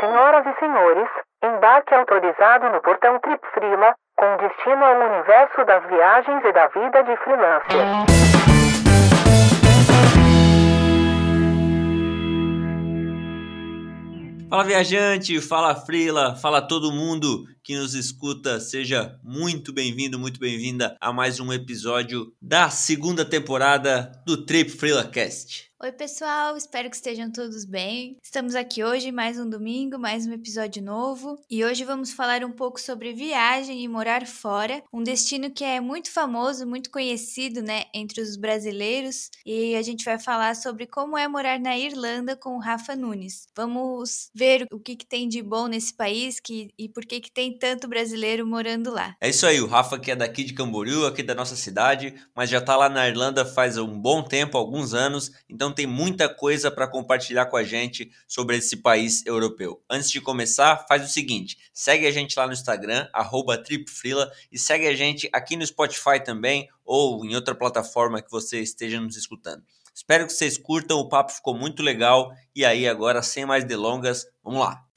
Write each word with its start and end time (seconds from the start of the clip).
Senhoras 0.00 0.46
e 0.46 0.58
senhores, 0.58 1.08
embarque 1.44 1.94
autorizado 1.94 2.70
no 2.70 2.80
portão 2.80 3.20
Trip 3.20 3.38
Frila, 3.52 3.94
com 4.16 4.36
destino 4.38 4.82
ao 4.82 4.96
universo 4.96 5.62
das 5.66 5.86
viagens 5.90 6.42
e 6.42 6.52
da 6.54 6.68
vida 6.68 7.02
de 7.02 7.16
freelancer. 7.18 8.10
Fala 14.48 14.64
viajante, 14.64 15.38
fala 15.38 15.74
Frila, 15.74 16.34
fala 16.34 16.66
todo 16.66 16.90
mundo 16.90 17.44
que 17.62 17.76
nos 17.76 17.92
escuta, 17.92 18.58
seja 18.58 19.18
muito 19.22 19.70
bem-vindo, 19.70 20.18
muito 20.18 20.40
bem-vinda 20.40 20.96
a 20.98 21.12
mais 21.12 21.38
um 21.40 21.52
episódio 21.52 22.32
da 22.40 22.70
segunda 22.70 23.22
temporada 23.22 24.10
do 24.26 24.46
Trip 24.46 24.70
Frila 24.70 25.04
Cast. 25.04 25.69
Oi, 25.82 25.92
pessoal, 25.92 26.58
espero 26.58 26.90
que 26.90 26.96
estejam 26.96 27.32
todos 27.32 27.64
bem. 27.64 28.18
Estamos 28.22 28.54
aqui 28.54 28.84
hoje, 28.84 29.10
mais 29.10 29.38
um 29.38 29.48
domingo, 29.48 29.98
mais 29.98 30.26
um 30.26 30.32
episódio 30.34 30.82
novo. 30.82 31.42
E 31.48 31.64
hoje 31.64 31.86
vamos 31.86 32.12
falar 32.12 32.44
um 32.44 32.52
pouco 32.52 32.78
sobre 32.78 33.14
viagem 33.14 33.82
e 33.82 33.88
morar 33.88 34.26
fora, 34.26 34.82
um 34.92 35.02
destino 35.02 35.50
que 35.50 35.64
é 35.64 35.80
muito 35.80 36.12
famoso, 36.12 36.66
muito 36.66 36.90
conhecido, 36.90 37.62
né, 37.62 37.84
entre 37.94 38.20
os 38.20 38.36
brasileiros. 38.36 39.30
E 39.46 39.74
a 39.74 39.80
gente 39.80 40.04
vai 40.04 40.18
falar 40.18 40.54
sobre 40.54 40.86
como 40.86 41.16
é 41.16 41.26
morar 41.26 41.58
na 41.58 41.78
Irlanda 41.78 42.36
com 42.36 42.56
o 42.56 42.60
Rafa 42.60 42.94
Nunes. 42.94 43.46
Vamos 43.56 44.28
ver 44.34 44.66
o 44.70 44.78
que, 44.78 44.94
que 44.94 45.06
tem 45.06 45.26
de 45.26 45.40
bom 45.42 45.66
nesse 45.66 45.94
país 45.94 46.38
que, 46.38 46.68
e 46.78 46.90
por 46.90 47.06
que, 47.06 47.22
que 47.22 47.32
tem 47.32 47.56
tanto 47.56 47.88
brasileiro 47.88 48.46
morando 48.46 48.90
lá. 48.90 49.16
É 49.18 49.30
isso 49.30 49.46
aí, 49.46 49.62
o 49.62 49.66
Rafa 49.66 49.98
que 49.98 50.10
é 50.10 50.16
daqui 50.16 50.44
de 50.44 50.52
Camboriú, 50.52 51.06
aqui 51.06 51.22
da 51.22 51.34
nossa 51.34 51.56
cidade, 51.56 52.14
mas 52.36 52.50
já 52.50 52.60
tá 52.60 52.76
lá 52.76 52.90
na 52.90 53.08
Irlanda 53.08 53.46
faz 53.46 53.78
um 53.78 53.98
bom 53.98 54.22
tempo, 54.22 54.58
alguns 54.58 54.92
anos, 54.92 55.32
então 55.48 55.69
tem 55.72 55.86
muita 55.86 56.28
coisa 56.28 56.70
para 56.70 56.86
compartilhar 56.86 57.46
com 57.46 57.56
a 57.56 57.62
gente 57.62 58.10
sobre 58.26 58.56
esse 58.56 58.76
país 58.76 59.24
europeu. 59.26 59.82
Antes 59.88 60.10
de 60.10 60.20
começar, 60.20 60.86
faz 60.88 61.04
o 61.04 61.08
seguinte: 61.08 61.58
segue 61.72 62.06
a 62.06 62.10
gente 62.10 62.38
lá 62.38 62.46
no 62.46 62.52
Instagram, 62.52 63.08
tripfrila, 63.64 64.30
e 64.50 64.58
segue 64.58 64.86
a 64.86 64.94
gente 64.94 65.28
aqui 65.32 65.56
no 65.56 65.66
Spotify 65.66 66.22
também, 66.24 66.68
ou 66.84 67.24
em 67.24 67.34
outra 67.34 67.54
plataforma 67.54 68.22
que 68.22 68.30
você 68.30 68.60
esteja 68.60 69.00
nos 69.00 69.16
escutando. 69.16 69.62
Espero 69.94 70.26
que 70.26 70.32
vocês 70.32 70.56
curtam, 70.56 70.98
o 70.98 71.08
papo 71.08 71.32
ficou 71.32 71.54
muito 71.54 71.82
legal. 71.82 72.32
E 72.54 72.64
aí, 72.64 72.88
agora, 72.88 73.22
sem 73.22 73.44
mais 73.44 73.64
delongas, 73.64 74.26
vamos 74.42 74.60
lá! 74.60 74.89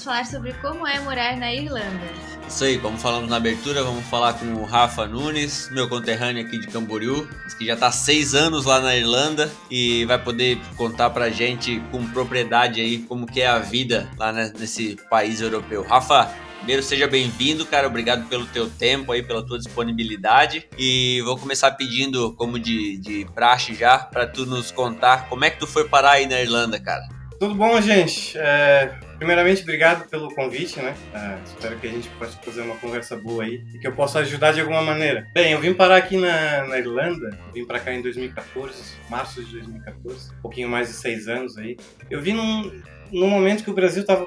Vamos 0.00 0.04
falar 0.04 0.26
sobre 0.26 0.52
como 0.54 0.86
é 0.86 0.98
morar 1.00 1.36
na 1.36 1.52
Irlanda. 1.52 2.00
Isso 2.48 2.64
aí, 2.64 2.78
como 2.78 2.96
falamos 2.96 3.28
na 3.28 3.36
abertura, 3.36 3.82
vamos 3.82 4.04
falar 4.06 4.32
com 4.34 4.46
o 4.54 4.64
Rafa 4.64 5.06
Nunes, 5.06 5.68
meu 5.70 5.88
conterrâneo 5.88 6.44
aqui 6.44 6.58
de 6.58 6.66
Camboriú, 6.68 7.28
que 7.58 7.66
já 7.66 7.74
está 7.74 7.92
seis 7.92 8.34
anos 8.34 8.64
lá 8.64 8.80
na 8.80 8.96
Irlanda 8.96 9.50
e 9.70 10.04
vai 10.06 10.18
poder 10.18 10.58
contar 10.76 11.10
pra 11.10 11.28
gente 11.28 11.80
com 11.90 12.06
propriedade 12.10 12.80
aí 12.80 12.98
como 13.00 13.26
que 13.26 13.42
é 13.42 13.46
a 13.46 13.58
vida 13.58 14.08
lá 14.16 14.32
nesse 14.32 14.96
país 15.10 15.40
europeu. 15.40 15.82
Rafa, 15.82 16.30
Primeiro, 16.58 16.82
seja 16.82 17.06
bem-vindo, 17.06 17.64
cara. 17.64 17.86
Obrigado 17.86 18.28
pelo 18.28 18.44
teu 18.44 18.68
tempo 18.68 19.12
aí, 19.12 19.22
pela 19.22 19.42
tua 19.42 19.56
disponibilidade. 19.56 20.68
E 20.78 21.22
vou 21.24 21.38
começar 21.38 21.70
pedindo, 21.70 22.34
como 22.34 22.58
de, 22.58 22.98
de 22.98 23.26
praxe 23.34 23.74
já, 23.74 23.96
para 23.98 24.26
tu 24.26 24.44
nos 24.44 24.70
contar 24.70 25.26
como 25.30 25.42
é 25.42 25.50
que 25.50 25.58
tu 25.58 25.66
foi 25.66 25.88
parar 25.88 26.12
aí 26.12 26.26
na 26.26 26.38
Irlanda, 26.38 26.78
cara. 26.78 27.08
Tudo 27.38 27.54
bom, 27.54 27.80
gente? 27.80 28.36
É, 28.36 28.92
primeiramente, 29.20 29.62
obrigado 29.62 30.08
pelo 30.08 30.34
convite, 30.34 30.80
né? 30.80 30.94
É, 31.12 31.38
espero 31.44 31.78
que 31.78 31.86
a 31.86 31.90
gente 31.90 32.08
possa 32.18 32.38
fazer 32.38 32.62
uma 32.62 32.76
conversa 32.76 33.16
boa 33.16 33.44
aí 33.44 33.62
e 33.74 33.78
que 33.78 33.86
eu 33.86 33.92
possa 33.92 34.20
ajudar 34.20 34.52
de 34.52 34.60
alguma 34.62 34.80
maneira. 34.80 35.28
Bem, 35.34 35.52
eu 35.52 35.60
vim 35.60 35.74
parar 35.74 35.98
aqui 35.98 36.16
na, 36.16 36.66
na 36.66 36.78
Irlanda, 36.78 37.38
vim 37.52 37.66
para 37.66 37.78
cá 37.78 37.92
em 37.92 38.00
2014, 38.00 38.96
março 39.10 39.44
de 39.44 39.52
2014, 39.52 40.32
um 40.32 40.40
pouquinho 40.40 40.70
mais 40.70 40.88
de 40.88 40.94
seis 40.94 41.28
anos 41.28 41.58
aí. 41.58 41.76
Eu 42.10 42.22
vim 42.22 42.32
num, 42.32 42.82
num 43.12 43.28
momento 43.28 43.62
que 43.62 43.70
o 43.70 43.74
Brasil 43.74 44.00
estava 44.00 44.26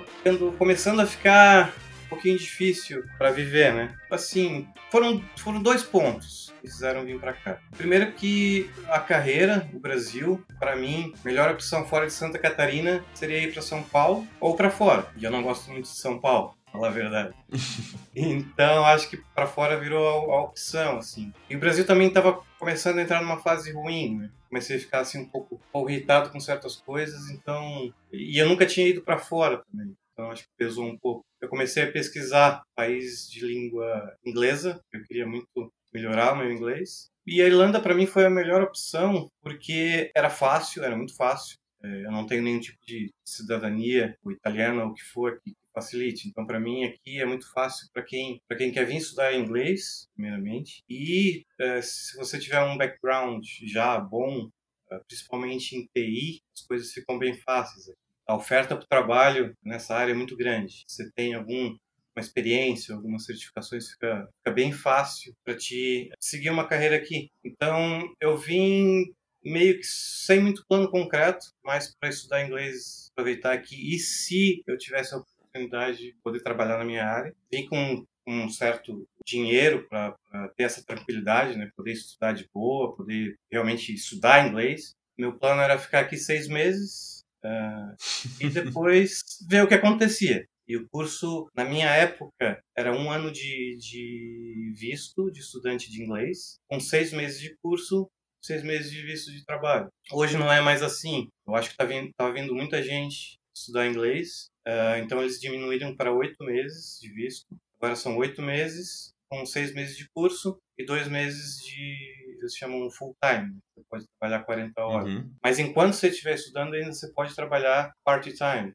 começando 0.59 0.99
a 0.99 1.07
ficar 1.07 1.73
um 2.05 2.09
pouquinho 2.09 2.37
difícil 2.37 3.03
para 3.17 3.31
viver, 3.31 3.73
né? 3.73 3.95
Assim, 4.11 4.67
foram, 4.91 5.23
foram 5.35 5.59
dois 5.59 5.81
pontos 5.81 6.42
que 6.63 6.71
fizeram 6.71 7.03
vir 7.03 7.19
para 7.19 7.33
cá. 7.33 7.59
Primeiro 7.77 8.13
que 8.13 8.69
a 8.87 8.99
carreira 8.99 9.69
no 9.71 9.79
Brasil, 9.79 10.43
para 10.57 10.77
mim, 10.77 11.13
melhor 11.23 11.51
opção 11.51 11.85
fora 11.85 12.07
de 12.07 12.13
Santa 12.13 12.39
Catarina 12.39 13.03
seria 13.13 13.39
ir 13.39 13.51
para 13.51 13.61
São 13.61 13.83
Paulo 13.83 14.25
ou 14.39 14.55
para 14.55 14.69
fora. 14.69 15.05
E 15.17 15.25
eu 15.25 15.31
não 15.31 15.43
gosto 15.43 15.69
muito 15.69 15.83
de 15.83 15.97
São 15.97 16.17
Paulo 16.17 16.55
falar 16.71 16.87
a 16.87 16.91
verdade. 16.91 17.35
então, 18.15 18.85
acho 18.85 19.09
que 19.09 19.17
para 19.35 19.45
fora 19.45 19.79
virou 19.79 20.31
a, 20.31 20.37
a, 20.37 20.41
opção, 20.43 20.97
assim. 20.97 21.31
E 21.49 21.55
o 21.55 21.59
Brasil 21.59 21.85
também 21.85 22.07
estava 22.07 22.41
começando 22.57 22.97
a 22.97 23.01
entrar 23.01 23.21
numa 23.21 23.39
fase 23.39 23.71
ruim, 23.73 24.17
né? 24.17 24.31
Comecei 24.49 24.77
a 24.77 24.79
ficar 24.79 24.99
assim 25.01 25.19
um 25.19 25.25
pouco, 25.25 25.55
um 25.55 25.71
pouco 25.71 25.89
irritado 25.89 26.29
com 26.29 26.39
certas 26.39 26.75
coisas, 26.75 27.29
então, 27.29 27.93
e 28.11 28.39
eu 28.39 28.47
nunca 28.47 28.65
tinha 28.65 28.87
ido 28.87 29.01
para 29.01 29.17
fora 29.17 29.63
também. 29.71 29.95
Então 30.13 30.29
acho 30.29 30.43
que 30.43 30.49
pesou 30.57 30.85
um 30.85 30.97
pouco. 30.97 31.25
Eu 31.41 31.49
comecei 31.49 31.83
a 31.83 31.91
pesquisar 31.91 32.63
países 32.75 33.29
de 33.29 33.45
língua 33.45 34.15
inglesa. 34.23 34.79
Eu 34.93 35.03
queria 35.03 35.25
muito 35.25 35.71
melhorar 35.93 36.33
o 36.33 36.37
meu 36.37 36.51
inglês. 36.51 37.11
E 37.25 37.41
a 37.41 37.47
Irlanda 37.47 37.79
para 37.81 37.95
mim 37.95 38.05
foi 38.05 38.25
a 38.25 38.29
melhor 38.29 38.61
opção 38.61 39.31
porque 39.41 40.11
era 40.15 40.29
fácil, 40.29 40.83
era 40.83 40.95
muito 40.95 41.15
fácil. 41.15 41.57
É, 41.83 42.05
eu 42.05 42.11
não 42.11 42.25
tenho 42.25 42.43
nenhum 42.43 42.59
tipo 42.59 42.79
de 42.85 43.13
cidadania, 43.25 44.17
ou 44.23 44.31
italiana, 44.31 44.83
ou 44.83 44.91
o 44.91 44.93
que 44.93 45.03
for, 45.03 45.39
que 45.41 45.53
facilite. 45.73 46.27
Então, 46.27 46.45
para 46.45 46.59
mim, 46.59 46.83
aqui 46.85 47.19
é 47.19 47.25
muito 47.25 47.51
fácil 47.51 47.89
para 47.91 48.03
quem, 48.03 48.41
quem 48.57 48.71
quer 48.71 48.85
vir 48.85 48.97
estudar 48.97 49.33
inglês, 49.33 50.07
primeiramente. 50.13 50.83
E 50.89 51.45
é, 51.59 51.81
se 51.81 52.15
você 52.15 52.39
tiver 52.39 52.63
um 52.63 52.77
background 52.77 53.43
já 53.65 53.99
bom, 53.99 54.49
é, 54.91 54.99
principalmente 55.07 55.75
em 55.75 55.85
TI, 55.93 56.41
as 56.55 56.61
coisas 56.65 56.91
ficam 56.93 57.17
bem 57.17 57.33
fáceis. 57.33 57.91
A 58.25 58.35
oferta 58.35 58.75
para 58.75 58.85
o 58.85 58.87
trabalho 58.87 59.53
nessa 59.61 59.95
área 59.95 60.13
é 60.13 60.15
muito 60.15 60.37
grande. 60.37 60.85
Você 60.87 61.11
tem 61.11 61.33
algum 61.33 61.75
uma 62.15 62.21
experiência, 62.21 62.93
algumas 62.93 63.25
certificações, 63.25 63.91
fica, 63.91 64.27
fica 64.37 64.51
bem 64.51 64.71
fácil 64.71 65.35
para 65.43 65.55
te 65.55 66.09
seguir 66.19 66.49
uma 66.49 66.67
carreira 66.67 66.95
aqui. 66.95 67.29
Então, 67.43 68.07
eu 68.21 68.37
vim 68.37 69.13
meio 69.43 69.77
que 69.77 69.85
sem 69.85 70.39
muito 70.39 70.65
plano 70.67 70.89
concreto, 70.89 71.47
mas 71.63 71.93
para 71.99 72.09
estudar 72.09 72.45
inglês, 72.45 73.09
aproveitar 73.11 73.53
aqui. 73.53 73.93
E 73.93 73.99
se 73.99 74.63
eu 74.65 74.77
tivesse 74.77 75.13
a 75.13 75.17
oportunidade 75.17 75.97
de 75.97 76.15
poder 76.23 76.41
trabalhar 76.41 76.77
na 76.77 76.85
minha 76.85 77.05
área, 77.05 77.35
vim 77.51 77.65
com 77.67 78.05
um 78.25 78.49
certo 78.49 79.05
dinheiro 79.25 79.85
para 79.89 80.15
ter 80.55 80.63
essa 80.63 80.83
tranquilidade, 80.83 81.57
né? 81.57 81.69
Poder 81.75 81.91
estudar 81.91 82.33
de 82.33 82.47
boa, 82.53 82.95
poder 82.95 83.35
realmente 83.51 83.93
estudar 83.93 84.47
inglês. 84.47 84.95
Meu 85.17 85.37
plano 85.37 85.61
era 85.61 85.77
ficar 85.77 85.99
aqui 85.99 86.17
seis 86.17 86.47
meses 86.47 87.23
uh, 87.43 87.95
e 88.39 88.49
depois 88.49 89.23
ver 89.47 89.63
o 89.63 89.67
que 89.67 89.73
acontecia. 89.73 90.47
E 90.67 90.77
o 90.77 90.87
curso, 90.89 91.47
na 91.55 91.65
minha 91.65 91.89
época, 91.89 92.63
era 92.75 92.95
um 92.95 93.11
ano 93.11 93.31
de, 93.31 93.77
de 93.77 94.73
visto 94.75 95.29
de 95.31 95.39
estudante 95.39 95.91
de 95.91 96.01
inglês, 96.01 96.57
com 96.69 96.79
seis 96.79 97.11
meses 97.11 97.39
de 97.39 97.55
curso, 97.61 98.09
seis 98.41 98.63
meses 98.63 98.91
de 98.91 99.01
visto 99.01 99.31
de 99.31 99.43
trabalho. 99.45 99.87
Hoje 100.11 100.37
não 100.37 100.51
é 100.51 100.61
mais 100.61 100.81
assim. 100.81 101.27
Eu 101.47 101.55
acho 101.55 101.69
que 101.69 101.73
está 101.73 101.85
vindo, 101.85 102.11
tá 102.15 102.29
vindo 102.29 102.55
muita 102.55 102.81
gente 102.81 103.37
estudar 103.55 103.87
inglês, 103.87 104.47
uh, 104.67 104.97
então 105.03 105.21
eles 105.21 105.39
diminuíram 105.39 105.95
para 105.95 106.13
oito 106.13 106.43
meses 106.43 106.97
de 106.99 107.09
visto. 107.13 107.45
Agora 107.77 107.95
são 107.95 108.17
oito 108.17 108.41
meses, 108.41 109.13
com 109.29 109.45
seis 109.45 109.73
meses 109.73 109.97
de 109.97 110.07
curso 110.13 110.57
e 110.77 110.85
dois 110.85 111.07
meses 111.07 111.57
de 111.63 112.22
eles 112.43 112.55
chamam 112.55 112.89
full 112.91 113.15
time. 113.23 113.57
Você 113.75 113.83
pode 113.89 114.05
trabalhar 114.19 114.43
40 114.43 114.81
horas. 114.81 115.13
Uhum. 115.13 115.31
Mas 115.43 115.59
enquanto 115.59 115.93
você 115.93 116.09
estiver 116.09 116.35
estudando, 116.35 116.73
ainda 116.73 116.91
você 116.91 117.11
pode 117.13 117.35
trabalhar 117.35 117.91
part-time, 118.03 118.73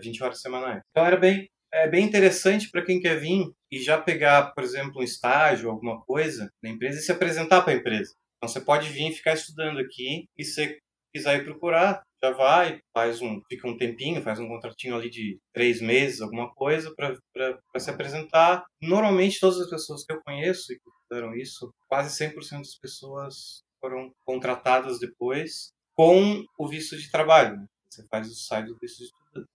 20 0.00 0.20
é, 0.20 0.24
horas 0.24 0.40
semanais. 0.40 0.82
Então 0.90 1.06
era 1.06 1.16
bem, 1.16 1.48
é 1.72 1.88
bem 1.88 2.04
interessante 2.04 2.70
para 2.70 2.84
quem 2.84 3.00
quer 3.00 3.18
vir 3.18 3.46
e 3.70 3.78
já 3.78 4.00
pegar, 4.00 4.52
por 4.52 4.64
exemplo, 4.64 5.00
um 5.00 5.04
estágio, 5.04 5.70
alguma 5.70 6.00
coisa 6.02 6.50
na 6.62 6.70
empresa 6.70 6.98
e 6.98 7.02
se 7.02 7.12
apresentar 7.12 7.62
para 7.62 7.72
a 7.72 7.76
empresa. 7.76 8.12
Então 8.36 8.48
você 8.48 8.60
pode 8.60 8.88
vir 8.88 9.10
e 9.10 9.14
ficar 9.14 9.34
estudando 9.34 9.78
aqui 9.78 10.26
e 10.36 10.44
se 10.44 10.78
quiser 11.14 11.40
ir 11.40 11.44
procurar, 11.44 12.02
já 12.22 12.30
vai, 12.30 12.80
faz 12.94 13.20
um, 13.20 13.40
fica 13.48 13.68
um 13.68 13.76
tempinho, 13.76 14.22
faz 14.22 14.38
um 14.38 14.48
contratinho 14.48 14.96
ali 14.96 15.10
de 15.10 15.38
três 15.52 15.80
meses, 15.80 16.20
alguma 16.20 16.52
coisa, 16.54 16.92
para 16.96 17.80
se 17.80 17.90
apresentar. 17.90 18.64
Normalmente, 18.80 19.40
todas 19.40 19.60
as 19.60 19.68
pessoas 19.68 20.04
que 20.04 20.12
eu 20.12 20.22
conheço 20.22 20.72
e 20.72 20.76
que 20.76 20.90
fizeram 21.12 21.34
isso, 21.34 21.72
quase 21.88 22.24
100% 22.24 22.58
das 22.58 22.74
pessoas 22.74 23.62
foram 23.80 24.10
contratadas 24.24 24.98
depois 24.98 25.72
com 25.94 26.42
o 26.58 26.66
visto 26.66 26.96
de 26.96 27.10
trabalho. 27.10 27.56
Né? 27.56 27.66
Você 27.90 28.06
faz 28.08 28.30
o 28.30 28.34
sai 28.34 28.64
do 28.64 28.76
visto 28.80 29.04
de 29.04 29.10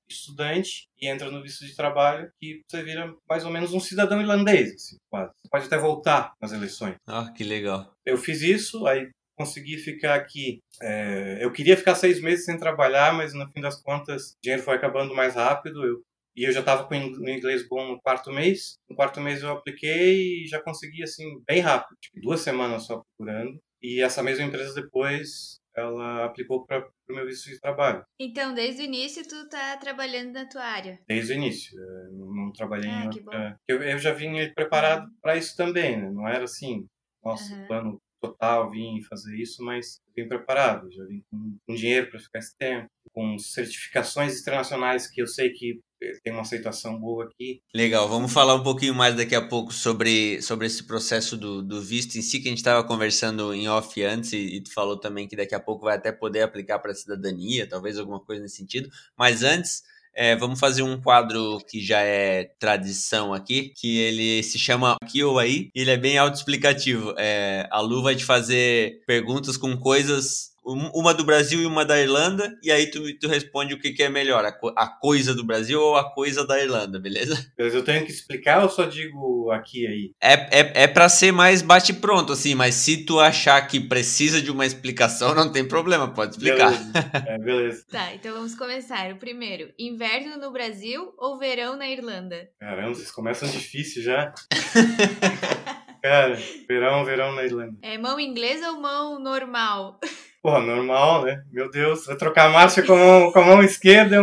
estudante 0.09 0.87
e 1.01 1.07
entra 1.07 1.31
no 1.31 1.41
visto 1.41 1.65
de 1.65 1.75
trabalho 1.75 2.31
que 2.39 2.61
você 2.67 2.83
vira 2.83 3.13
mais 3.27 3.43
ou 3.43 3.51
menos 3.51 3.73
um 3.73 3.79
cidadão 3.79 4.21
irlandês, 4.21 4.73
assim, 4.73 4.97
quase. 5.09 5.31
Você 5.37 5.49
pode 5.49 5.65
até 5.65 5.77
voltar 5.77 6.33
nas 6.39 6.51
eleições. 6.51 6.95
Ah, 7.07 7.31
que 7.35 7.43
legal. 7.43 7.91
Eu 8.05 8.17
fiz 8.17 8.41
isso, 8.41 8.85
aí 8.85 9.09
consegui 9.35 9.77
ficar 9.77 10.15
aqui. 10.15 10.59
É, 10.81 11.37
eu 11.41 11.51
queria 11.51 11.77
ficar 11.77 11.95
seis 11.95 12.19
meses 12.21 12.45
sem 12.45 12.57
trabalhar, 12.57 13.13
mas 13.13 13.33
no 13.33 13.49
fim 13.51 13.61
das 13.61 13.81
contas 13.81 14.31
o 14.31 14.35
dinheiro 14.41 14.63
foi 14.63 14.75
acabando 14.75 15.15
mais 15.15 15.35
rápido. 15.35 15.85
Eu, 15.85 16.01
E 16.37 16.47
eu 16.47 16.51
já 16.51 16.59
estava 16.59 16.87
com 16.87 16.93
o 16.93 17.29
inglês 17.29 17.67
bom 17.67 17.87
no 17.87 17.99
quarto 17.99 18.31
mês. 18.31 18.77
No 18.87 18.95
quarto 18.95 19.19
mês 19.19 19.41
eu 19.41 19.49
apliquei 19.49 20.43
e 20.43 20.47
já 20.47 20.61
consegui, 20.61 21.01
assim, 21.01 21.25
bem 21.47 21.61
rápido. 21.61 21.97
Tipo, 21.99 22.21
duas 22.21 22.41
semanas 22.41 22.85
só 22.85 23.01
procurando. 23.01 23.59
E 23.81 24.01
essa 24.01 24.21
mesma 24.21 24.45
empresa 24.45 24.79
depois 24.79 25.59
ela 25.75 26.25
aplicou 26.25 26.65
para 26.65 26.87
o 27.09 27.13
meu 27.13 27.25
visto 27.25 27.49
de 27.49 27.59
trabalho. 27.59 28.03
Então, 28.19 28.53
desde 28.53 28.81
o 28.81 28.85
início, 28.85 29.27
tu 29.27 29.47
tá 29.49 29.77
trabalhando 29.77 30.33
na 30.33 30.47
tua 30.47 30.63
área? 30.63 30.99
Desde 31.07 31.33
o 31.33 31.35
início. 31.35 31.75
Não, 32.11 32.33
não 32.33 32.51
trabalhei 32.51 32.89
ah, 32.89 33.03
em 33.03 33.05
outra... 33.07 33.59
Eu, 33.67 33.81
eu 33.81 33.97
já 33.97 34.13
vim 34.13 34.31
preparado 34.53 35.05
uhum. 35.05 35.15
para 35.21 35.37
isso 35.37 35.55
também, 35.55 35.97
né? 35.97 36.09
Não 36.11 36.27
era 36.27 36.43
assim, 36.43 36.85
nossa, 37.23 37.53
uhum. 37.53 37.67
plano 37.67 38.01
total, 38.19 38.71
vim 38.71 39.01
fazer 39.03 39.35
isso, 39.37 39.63
mas 39.63 39.99
vim 40.15 40.27
preparado. 40.27 40.91
Já 40.91 41.03
vim 41.05 41.21
com 41.31 41.73
dinheiro 41.75 42.09
para 42.09 42.19
ficar 42.19 42.39
esse 42.39 42.57
tempo, 42.57 42.87
com 43.11 43.37
certificações 43.37 44.39
internacionais 44.41 45.07
que 45.09 45.21
eu 45.21 45.27
sei 45.27 45.51
que 45.51 45.79
tem 46.23 46.33
uma 46.33 46.41
aceitação 46.41 46.99
boa 46.99 47.25
aqui. 47.25 47.61
Legal, 47.73 48.07
vamos 48.07 48.31
falar 48.31 48.55
um 48.55 48.63
pouquinho 48.63 48.93
mais 48.93 49.15
daqui 49.15 49.35
a 49.35 49.41
pouco 49.41 49.73
sobre, 49.73 50.41
sobre 50.41 50.67
esse 50.67 50.83
processo 50.83 51.37
do, 51.37 51.61
do 51.61 51.81
visto 51.81 52.17
em 52.17 52.21
si, 52.21 52.39
que 52.39 52.47
a 52.47 52.51
gente 52.51 52.59
estava 52.59 52.83
conversando 52.83 53.53
em 53.53 53.67
off 53.67 54.01
antes, 54.03 54.33
e, 54.33 54.57
e 54.57 54.61
tu 54.61 54.73
falou 54.73 54.97
também 54.97 55.27
que 55.27 55.35
daqui 55.35 55.55
a 55.55 55.59
pouco 55.59 55.85
vai 55.85 55.95
até 55.95 56.11
poder 56.11 56.41
aplicar 56.41 56.79
para 56.79 56.91
a 56.91 56.95
cidadania, 56.95 57.67
talvez 57.67 57.97
alguma 57.97 58.19
coisa 58.19 58.41
nesse 58.41 58.57
sentido. 58.57 58.89
Mas 59.17 59.43
antes, 59.43 59.83
é, 60.19 60.35
vamos 60.35 60.59
fazer 60.59 60.81
um 60.81 60.99
quadro 60.99 61.59
que 61.69 61.79
já 61.79 62.01
é 62.01 62.45
tradição 62.59 63.35
aqui, 63.35 63.71
que 63.75 63.99
ele 63.99 64.41
se 64.41 64.57
chama 64.57 64.97
Aqui 64.99 65.23
ou 65.23 65.37
Aí, 65.37 65.69
e 65.75 65.81
ele 65.81 65.91
é 65.91 65.97
bem 65.97 66.17
autoexplicativo. 66.17 67.13
É, 67.19 67.67
a 67.71 67.79
Lu 67.79 68.01
vai 68.01 68.15
te 68.15 68.25
fazer 68.25 69.03
perguntas 69.05 69.57
com 69.57 69.77
coisas 69.77 70.56
uma 70.67 71.13
do 71.13 71.23
Brasil 71.23 71.61
e 71.61 71.65
uma 71.65 71.85
da 71.85 71.99
Irlanda, 71.99 72.57
e 72.61 72.71
aí 72.71 72.91
tu, 72.91 73.01
tu 73.19 73.27
responde 73.27 73.73
o 73.73 73.79
que, 73.79 73.91
que 73.91 74.03
é 74.03 74.09
melhor, 74.09 74.43
a, 74.43 74.51
co 74.51 74.73
a, 74.75 74.87
coisa 74.87 75.33
do 75.33 75.43
Brasil 75.43 75.79
ou 75.79 75.95
a 75.95 76.13
coisa 76.13 76.45
da 76.45 76.61
Irlanda, 76.61 76.99
beleza? 76.99 77.51
Mas 77.57 77.73
eu 77.73 77.83
tenho 77.83 78.05
que 78.05 78.11
explicar 78.11 78.63
ou 78.63 78.69
só 78.69 78.83
digo 78.83 79.51
aqui 79.51 79.87
aí? 79.87 80.11
É, 80.21 80.33
é, 80.59 80.83
é 80.83 80.87
pra 80.87 81.07
ser 81.07 81.31
mais 81.31 81.61
bate-pronto, 81.61 82.33
assim, 82.33 82.53
mas 82.53 82.75
se 82.75 83.05
tu 83.05 83.19
achar 83.19 83.65
que 83.67 83.79
precisa 83.79 84.41
de 84.41 84.51
uma 84.51 84.65
explicação, 84.65 85.33
não 85.35 85.51
tem 85.51 85.65
problema, 85.65 86.13
pode 86.13 86.35
explicar. 86.35 86.71
Beleza. 86.71 87.11
É, 87.27 87.37
beleza. 87.37 87.85
tá, 87.89 88.13
então 88.13 88.33
vamos 88.33 88.55
começar. 88.55 89.11
O 89.11 89.17
primeiro, 89.17 89.71
inverno 89.79 90.37
no 90.37 90.51
Brasil 90.51 91.13
ou 91.17 91.37
verão 91.37 91.77
na 91.77 91.89
Irlanda? 91.89 92.49
Caramba, 92.59 92.93
vocês 92.93 93.11
começam 93.11 93.49
difícil 93.49 94.03
já. 94.03 94.33
Cara, 96.01 96.37
verão, 96.67 97.03
verão 97.03 97.33
na 97.33 97.43
Irlanda. 97.43 97.77
É 97.81 97.97
mão 97.97 98.19
inglesa 98.19 98.71
ou 98.71 98.79
mão 98.79 99.19
normal? 99.19 99.99
Porra, 100.47 100.61
normal, 100.61 101.25
né? 101.25 101.43
Meu 101.51 101.69
Deus, 101.69 102.05
vai 102.05 102.15
trocar 102.15 102.49
marcha 102.49 102.81
com 102.81 102.93
a 102.93 102.95
mão, 102.95 103.33
com 103.33 103.39
a 103.39 103.45
mão 103.45 103.61
esquerda. 103.61 104.15
É 104.15 104.21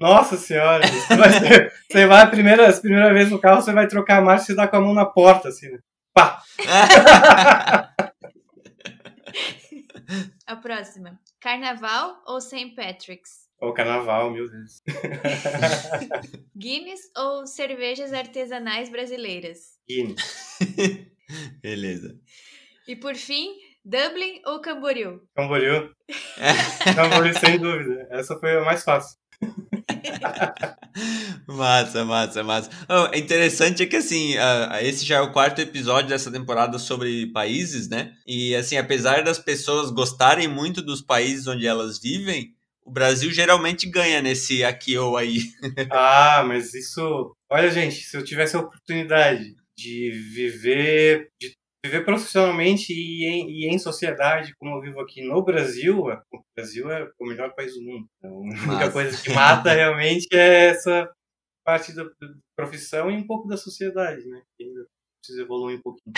Nossa 0.00 0.34
senhora. 0.38 0.82
Você 0.86 1.14
vai, 1.14 1.30
você 1.70 2.06
vai 2.06 2.22
a 2.22 2.26
primeira, 2.26 2.70
a 2.70 2.80
primeira 2.80 3.12
vez 3.12 3.30
no 3.30 3.38
carro, 3.38 3.60
você 3.60 3.70
vai 3.70 3.86
trocar 3.86 4.20
a 4.20 4.22
marcha 4.22 4.50
e 4.50 4.56
dá 4.56 4.66
com 4.66 4.76
a 4.76 4.80
mão 4.80 4.94
na 4.94 5.04
porta, 5.04 5.50
assim, 5.50 5.68
né? 5.68 5.78
Pá! 6.14 6.42
a 10.46 10.56
próxima. 10.56 11.20
Carnaval 11.38 12.22
ou 12.26 12.40
St. 12.40 12.74
Patrick's? 12.74 13.42
Ou 13.60 13.74
carnaval, 13.74 14.30
meu 14.30 14.50
Deus. 14.50 14.82
Guinness 16.56 17.00
ou 17.14 17.46
cervejas 17.46 18.14
artesanais 18.14 18.88
brasileiras? 18.88 19.58
Guinness. 19.86 20.56
Beleza. 21.60 22.18
E 22.88 22.96
por 22.96 23.14
fim, 23.16 23.54
Dublin 23.84 24.40
ou 24.46 24.60
Camboriú? 24.60 25.20
Camboriú. 25.34 25.90
Camboriú, 26.94 27.38
sem 27.38 27.58
dúvida. 27.58 28.06
Essa 28.10 28.38
foi 28.38 28.56
a 28.56 28.64
mais 28.64 28.84
fácil. 28.84 29.18
massa, 31.48 32.04
massa, 32.04 32.44
massa. 32.44 32.70
Oh, 32.88 33.16
interessante 33.16 33.82
é 33.82 33.86
que 33.86 33.96
assim, 33.96 34.36
uh, 34.36 34.76
esse 34.82 35.04
já 35.04 35.16
é 35.16 35.20
o 35.20 35.32
quarto 35.32 35.60
episódio 35.60 36.10
dessa 36.10 36.30
temporada 36.30 36.78
sobre 36.78 37.26
países, 37.32 37.88
né? 37.88 38.12
E 38.26 38.54
assim, 38.54 38.76
apesar 38.76 39.24
das 39.24 39.38
pessoas 39.38 39.90
gostarem 39.90 40.46
muito 40.46 40.80
dos 40.80 41.02
países 41.02 41.48
onde 41.48 41.66
elas 41.66 41.98
vivem, 41.98 42.54
o 42.84 42.90
Brasil 42.90 43.32
geralmente 43.32 43.88
ganha 43.88 44.22
nesse 44.22 44.64
aqui 44.64 44.96
ou 44.96 45.16
aí. 45.16 45.42
ah, 45.90 46.44
mas 46.46 46.74
isso. 46.74 47.34
Olha, 47.50 47.70
gente, 47.70 47.96
se 47.96 48.16
eu 48.16 48.24
tivesse 48.24 48.56
a 48.56 48.60
oportunidade 48.60 49.54
de 49.76 50.10
viver, 50.34 51.28
de 51.40 51.52
viver 51.84 52.04
profissionalmente 52.04 52.92
e 52.92 53.24
em, 53.24 53.50
e 53.50 53.68
em, 53.68 53.78
sociedade, 53.78 54.54
como 54.56 54.76
eu 54.76 54.80
vivo 54.80 55.00
aqui 55.00 55.22
no 55.22 55.42
Brasil, 55.42 55.98
o 55.98 56.44
Brasil 56.54 56.90
é 56.90 57.08
o 57.18 57.26
melhor 57.26 57.54
país 57.54 57.74
do 57.74 57.82
mundo. 57.82 58.08
Então, 58.18 58.30
a 58.30 58.68
única 58.68 58.92
coisa 58.92 59.22
que 59.22 59.30
mata 59.30 59.72
realmente 59.74 60.28
é 60.32 60.68
essa 60.68 61.10
parte 61.64 61.94
da 61.94 62.04
profissão 62.56 63.10
e 63.10 63.16
um 63.16 63.26
pouco 63.26 63.48
da 63.48 63.56
sociedade, 63.56 64.24
né? 64.26 64.42
Que 64.56 64.64
ainda 64.64 64.86
precisa 65.22 65.42
evoluir 65.42 65.78
um 65.78 65.82
pouquinho. 65.82 66.12